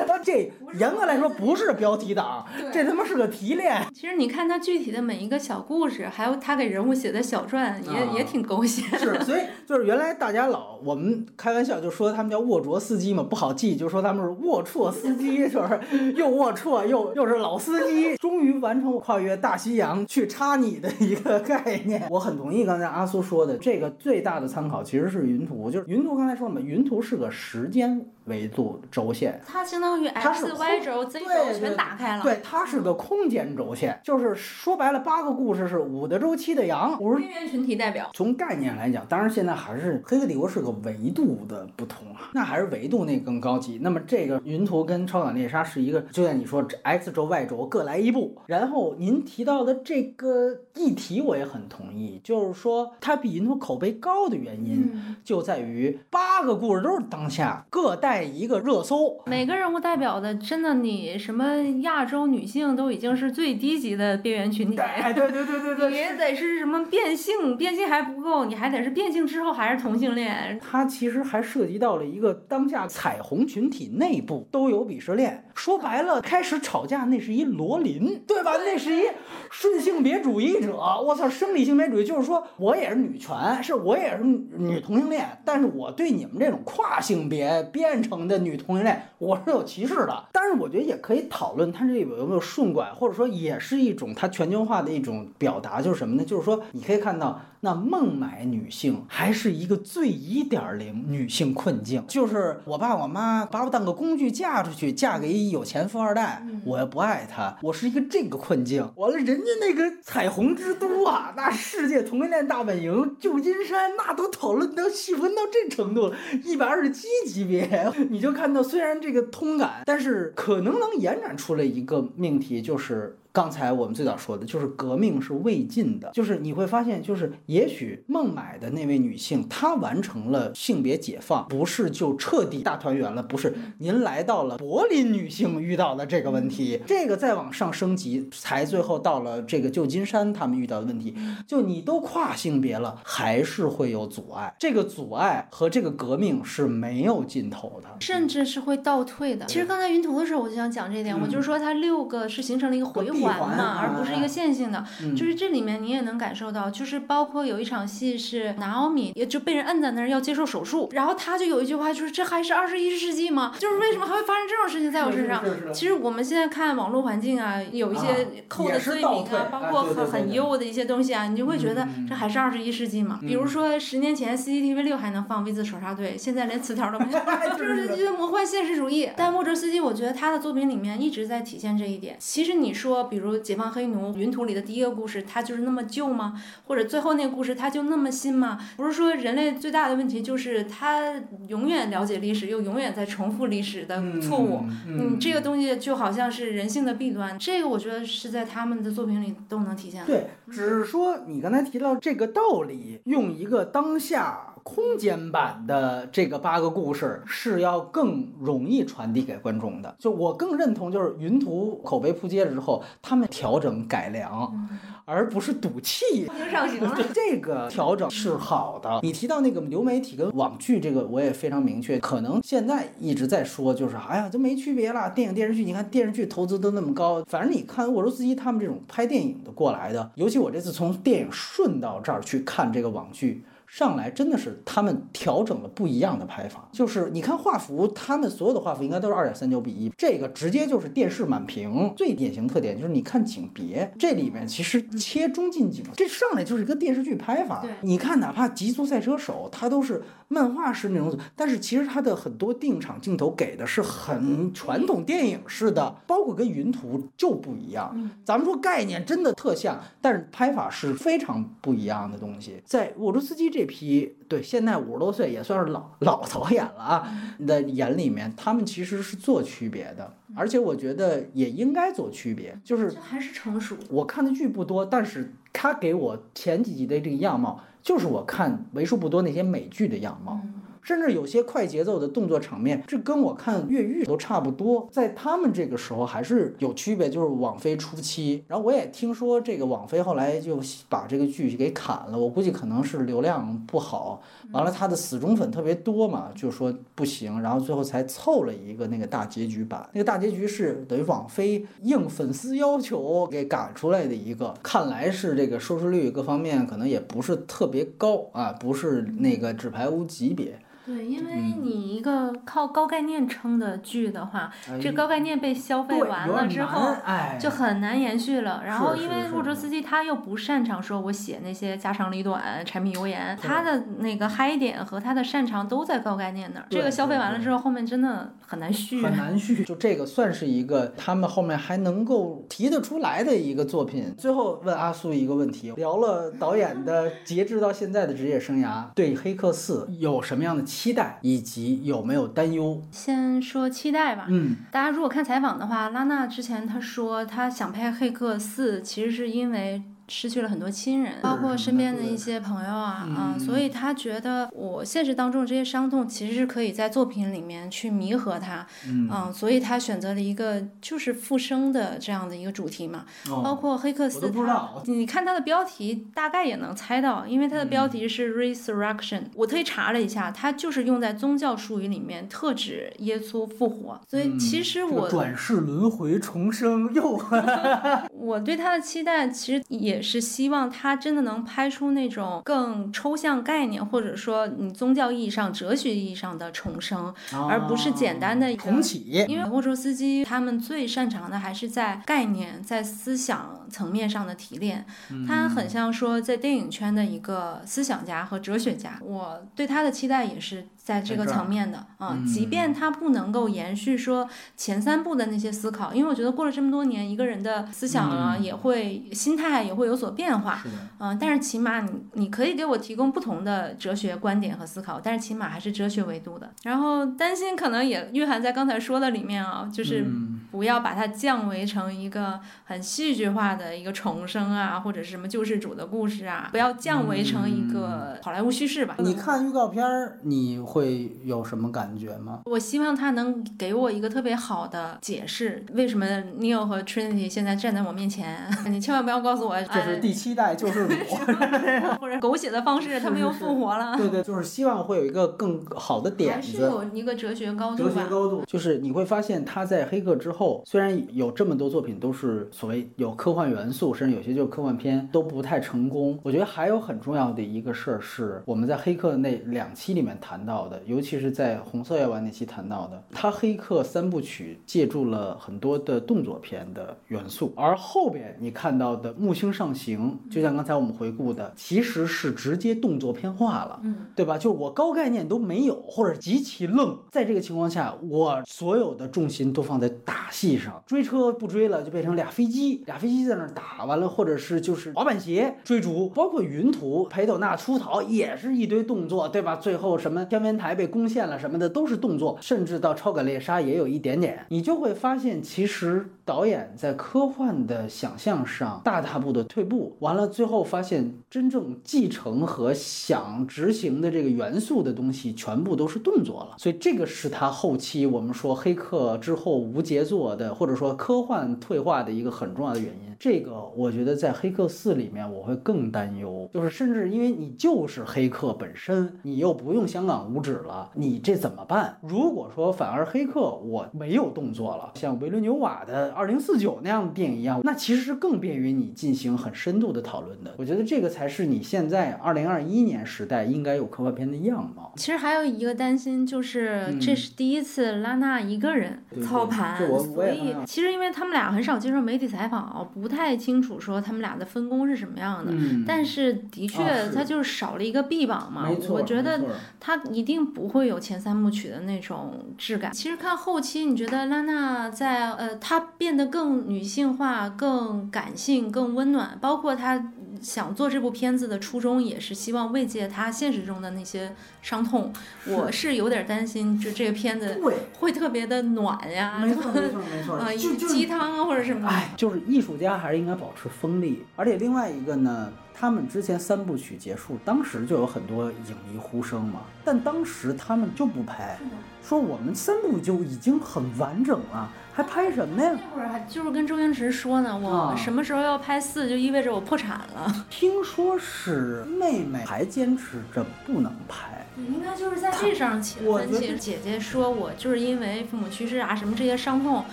[0.23, 3.81] 这严格来说不是标题党，这他妈是个提炼。
[3.93, 8.81] 其实你看他具体的每一个小故事，还有他给人物写的小传，也、啊也挺狗血。
[8.97, 22.05] 是，所以就是原来大家老我们开玩笑就说他们叫沃卓司机嘛，不好记，就说他们是龌龊司机，就是又龌龊又又是老司机，终于完成跨越大西洋去插你的一个概念。
[22.11, 29.39] 我很同意刚才阿苏说的，这个最大的参考其实是云图，就是云图刚才说了嘛，云图是个时间维度轴线。
[29.45, 32.23] 它相当于 X、Y 轴、Z 轴全打开了。
[32.23, 38.09] 对，它是个空间轴线，就是说白了，八个故事是五的周期的羊，五十边缘群体代表。
[38.13, 43.79] 从概念来讲，当然现在还是黑客帝国是个维度的不同啊，那还是维度那更高级。
[43.81, 48.37] 那么这个云图跟超感猎杀是一个，就像你说 X 轴、Y 轴各来一步。
[48.47, 59.17] 然后您提到的这个议题，我也很同意，就是说它比银图口碑高的原因，嗯，就在于八个故事都是当下，各带一个热搜。
[59.25, 64.77] 每个人物代表的，真的你什么亚洲女性都已经是最低级的边缘群体。
[64.77, 70.59] 哎，对对对对对，你也得是什么变性，变性还不够，你还得是变性之后还是同性恋。
[70.59, 75.44] 它其实还涉及到了一个当下彩虹群体内部都有鄙视链。
[75.55, 78.57] 说白了，开始吵架那是一罗琳，对吧？
[78.57, 79.03] 那是一
[79.49, 80.75] 顺性别主义者。
[80.75, 90.25] 我操，生理性别主义就是说我也是女权，是我也是女同性恋，但是我对你们这种跨性别变成的女同性恋，我是有歧视的。
[90.33, 96.25] 但是我觉得也可以讨论它这里边有没有顺拐，或者说也是一种它全球化的一种表达，就是什么呢？
[96.25, 97.41] 就是说你可以看到。
[97.65, 108.87] 那孟买女性还是一个最一点零女性困境，就是我爸我妈把我当个工具嫁出去，嫁给一有钱富二代，我又不爱他，我是一个这个困境。
[108.97, 123.17] 完了，人家那个彩虹之都啊，那世界同性恋大本营旧金山，那都讨论到细分到这程度了，一百二十七级别， 你就看到虽然这个通感，但是可能能延展出来一个命题，就是。
[123.35, 141.13] 刚才我们最早说的就是革命是未尽的，就是你会发现，就是也许孟买的那位女性，她完成了性别解放，不是就彻底大团圆了，不是您来到了柏林女性遇到的这个问题，这个再往上升级，才最后到了这个旧金山他们遇到的问题，
[141.45, 149.45] 就你都跨性别了，还是会有阻碍，这个阻碍和这个革命是没有尽头的，甚至是会倒退的。
[149.47, 154.83] 其实刚才云图的时候，我就想讲这一点，我就是说它六个是形成了一个回环嘛，而不是一个线性的。
[155.15, 163.53] 就是这里面你也能感受到，就是包括有一场戏是拿奥米也就被人摁在那儿要接受手术，然后他就有一句话，就是这还是二十一世纪吗？
[163.57, 165.43] 就是为什么还会发生这种事情在我身上？
[165.73, 173.19] 其实我们现在看网络环境啊，有一些扣的罪名啊，包括很很优的一些东西啊，你就会觉得这还是二十一世纪吗？
[173.21, 177.19] 比如说十年前 CCTV 六还能放 V 字手刹队，现在连词条都没有，
[177.57, 179.09] 就是这个魔幻现实主义。
[179.15, 182.15] 但莫哲斯基，我觉得他的作品里面一直在体现这一点。
[182.19, 186.33] 其实你说，比如《解放黑奴》云图里的第一个故事，它就是那么旧吗？
[186.67, 188.59] 或者最后那个故事它就那么新吗？
[188.75, 191.13] 不是说人类最大的问题就是他
[191.47, 194.65] 永远了解历史，又永远在重复历史的错误。
[194.85, 197.39] 嗯，这个东西就好像是人性的弊端。
[197.39, 200.05] 这个我觉得是在他们的作品里都能体现。
[200.05, 204.54] 对，只是说你刚才提到这个道理，用一个当下。
[204.65, 214.67] 空间版的这个八个故事是要更容易传递给观众的，就我更认同，就是云图口碑扑街了之后，他们调整改良，
[215.05, 216.25] 而不是赌气。
[216.51, 218.99] 上行了，这个调整是好的。
[219.03, 225.11] 你提到那个流媒体跟网剧，这个我也非常明确，可能现在一直在说，就是哎呀，就没区别了。
[225.11, 233.45] 电影电视剧，你看电视剧投资都那么高，反正你看沃罗斯基他们这种拍电影的过来的，尤其我这次从电影顺到这儿去看这个网剧。
[233.67, 241.93] 上来真的是他们调整了不一样的拍法，就是你看画幅，他们所有的画幅应该都是二点三九比一，这个直接就是电视满屏。
[241.95, 247.61] 最典型特点就是你看景别，这里面其实切中近景，这上来就是一个电视剧拍法。
[247.61, 258.11] 对你看哪怕《极速赛车手》，它都是漫画式那种，但是其实它的很多定场镜头给的是很传统电影式的，包括跟云图就不一样。
[258.23, 262.61] 咱们说概念真的特像，但是拍法是非常不一样的东西。
[262.65, 272.59] 在沃卓斯基这批对现在五十多岁也算是老 老导演了啊的眼里面，他们其实是做区别的，而且我觉得也应该做区别。
[272.65, 273.77] 就是还是成熟。
[273.89, 280.41] 我看的剧不多，但是他给我前几集的这个样貌，就是我看为数不多那些美剧的样貌。
[280.85, 284.87] 甚至有些快节奏的动作场面，这跟我看越狱都差不多。
[284.91, 288.43] 在他们这个时候还是有区别，就是网飞初期。
[288.47, 294.21] 然后我也听说这个网飞后来就把这个剧给砍了，我估计可能是流量不好，
[294.51, 299.89] 完了他的死忠粉特别多嘛，就说不行，然后最后才凑了一个那个大结局版。
[299.93, 310.59] 那个大结局是等于网飞应粉丝要求给赶出来的一个，看来是这个收视率各方面可能也不是特别高啊，不是那个纸牌屋级别。
[310.85, 318.61] 对，因为嗯你一个靠高概念撑的剧的话，哎这高概念被消费完了之后，哎，就很难延续了。
[318.65, 326.65] 然后，因为沃卓斯基他又不擅长说我写那些家长里短、柴米油盐，他的那个嗨点和他的擅长都在高概念那儿。
[326.69, 329.01] 这个消费完了之后，后面真的很难续。
[329.01, 329.63] 很难续。
[329.63, 334.13] 就这个算是一个他们后面还能够提得出来的一个作品。
[334.17, 342.81] 最后问阿苏一个问题，聊了导演的 截至到现在的职业生涯，对《黑客四》有什么样的期待，以及有没有担忧？
[342.91, 344.27] 先说期待吧。
[344.29, 349.81] 嗯，大家如果看采访的话，拉娜之前她说她想拍《黑客四》，其实是因为。
[350.07, 359.09] 失去了很多亲人，包括身边的一些朋友啊啊，嗯所以他觉得我现实当中的这些伤痛其实是可以在作品里面去弥合它，嗯。
[359.33, 377.19] 所以他选择了一个就是复生的这样的一个主题嘛，包哦，括《黑客四我都》不知道它，你看他的标题大概也能猜到，因为它的标题是 resurrection，、我特意查了一下，它就是用在宗教术语里面特指耶稣复活，所以其实这个我、转世轮回重生又
[378.13, 387.13] 我对他的期待，其实也是希望他真的能拍出那种更抽象概念，或者说你宗教意义上、哲学意义上的重生，
[387.49, 389.25] 而不是简单的重启。
[389.27, 394.85] 因为沃卓斯基他们最擅长的还是在概念、在思想层面上的提炼。
[395.27, 398.99] 他很像说在电影圈的一个思想家和哲学家。
[399.03, 410.61] 我对他的期待也是在这个层面的啊、嗯即便他不能够延续说前三部的那些思考，因为我觉得过了这么多年，一个人的思想啊、也会心态也会有所变化。
[410.99, 416.51] 嗯、但是起码你你可以给我提供不同的哲学观点和思考，但是起码还是哲学维度的。
[416.61, 428.95] 然后担心可能也蕴含在刚才说的里面啊，就是嗯不要把它降维成一个很戏剧化的一个重生啊，或者是什么救世主的故事啊，不要降维成一个好莱坞叙事吧。
[428.99, 432.41] 你看预告片儿，你会有什么感觉吗？
[432.43, 436.05] 我希望他能给我一个特别好的解释，为什么
[436.37, 438.45] Neo 和 Trinity 现在站在我面前？
[438.67, 440.93] 你千万不要告诉我，这是第七代救世主。
[441.27, 443.95] 哎或者狗血的方式，他们又复活了。
[443.95, 446.63] 对对，就是希望会有一个更好的点还是子。
[446.63, 448.05] 有一个哲学高度哲学。
[448.09, 456.19] 高度，就是你会发现他在《黑客》之后，虽然有这么多作品都是所谓有科幻元素，甚至有些就是科幻片，都不太成功。
[456.21, 473.79] 我觉得还有很重要的一个事儿是我们在《黑客》那两期里面谈到的，尤其是在《红色夜晚》那期谈到的，他《黑客》三部曲借助了很多的动作片的元素，而后边你看到的《木星上行》，就像刚才我们回顾的，其实是直接动作片化了。
[473.83, 474.37] 嗯，对吧？
[474.37, 489.55] 就是我高概念都没有，或者极其愣，在这个情况下，我所有的重心都放在打戏上，追车不追了，就变成俩飞机，俩飞机在那儿打完了，或者是就是滑板鞋追逐，包括云图裴斗娜出逃也是一堆动作，对吧？
[489.55, 513.15] 最后什么天文台被攻陷了什么的都是动作，甚至到超感猎杀也有一点点，你就会发现其实导演在科幻的想象上大踏步的退步，完了最后发现真正继承和想执行的这个元素的东西全部都是动作了，所以这个是他后期我们说黑客之后无杰作的，或者说科幻退化的一个很重要的原因。
[513.17, 521.97] 这个我觉得在《黑客四》里面我会更担忧，就是甚至因为你就是黑客本身，你又不用香港无指了，你这怎么办？
[522.03, 530.53] 如果说反而黑客我没有动作了，像维伦纽瓦的《二零四九》那样的电影一样，那其实是更便于你进行很深度的讨论的。
[530.57, 534.93] 我觉得这个才是你现在二零二一年时代应该有科幻片的样貌。
[534.97, 545.51] 其实还有一个担心就是，嗯这是第一次拉娜一个人操盘，所以也其实因为他们俩很少接受媒体采访，不太清楚说他们俩的分工是什么样的。
[545.51, 548.67] 嗯，但是的确他就是少了一个臂膀嘛。
[548.67, 549.41] 没错，我觉得
[549.79, 552.91] 他一定不会有前三部曲的那种质感。
[552.91, 565.11] 其实看后期，你觉得拉娜在呃，她变得更女性化、更感性、更温暖，包括她想做这部片子的初衷，也是希望慰藉他现实中的那些伤痛。
[565.47, 565.95] 我是。
[565.95, 567.57] 有点担心，就这个片子，
[567.99, 571.87] 会特别的暖呀，没错没错没错，啊，鸡汤啊或者什么。
[571.87, 581.57] 哎，就是艺术家还是应该保持锋利，而且另外一个呢，他们之前三部曲结束，当时就有很多影迷呼声嘛，但当时他们就不拍，
[582.03, 585.71] 说我们三部就已经很完整了，还拍什么呀？
[585.73, 590.33] 那会儿还就是跟周星驰说呢，我啊什么时候要拍四，就意味着我破产了。
[590.49, 594.29] 听说是妹妹还坚持着不能拍。
[594.57, 596.55] 应该就是在这上起了分歧。
[596.55, 599.83] 姐姐说我就是因为父母去世啊，什么这些伤痛，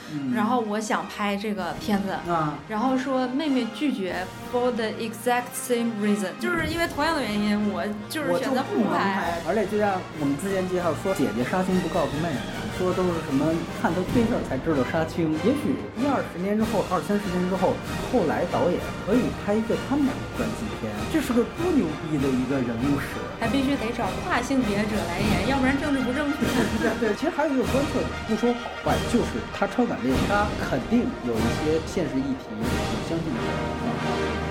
[0.13, 2.13] 嗯然后我想拍这个片子。
[2.31, 8.85] 啊，然后说妹妹拒绝，for the exact same reason，就是因为同样的原因，我就是选择不。
[8.85, 12.39] 拍，而且就像我们之前介绍说，姐姐杀青不告诉妹妹，
[12.83, 13.47] 说都是什么
[13.79, 15.31] 看到对面才知道杀青。
[15.47, 17.79] 也许一二十年之后，二三十年之后，
[18.11, 23.15] 后来导演可以拍一个他们俩的传记片，这是个多牛逼的一个人物史。
[23.39, 26.43] 还必须得找跨性别者来演，要不然政治不正确。
[26.83, 32.67] 对对，其实还有一个观测点，不说好坏，就是他超感猎杀肯定有一些现实议题，我
[33.07, 34.42] 相信是。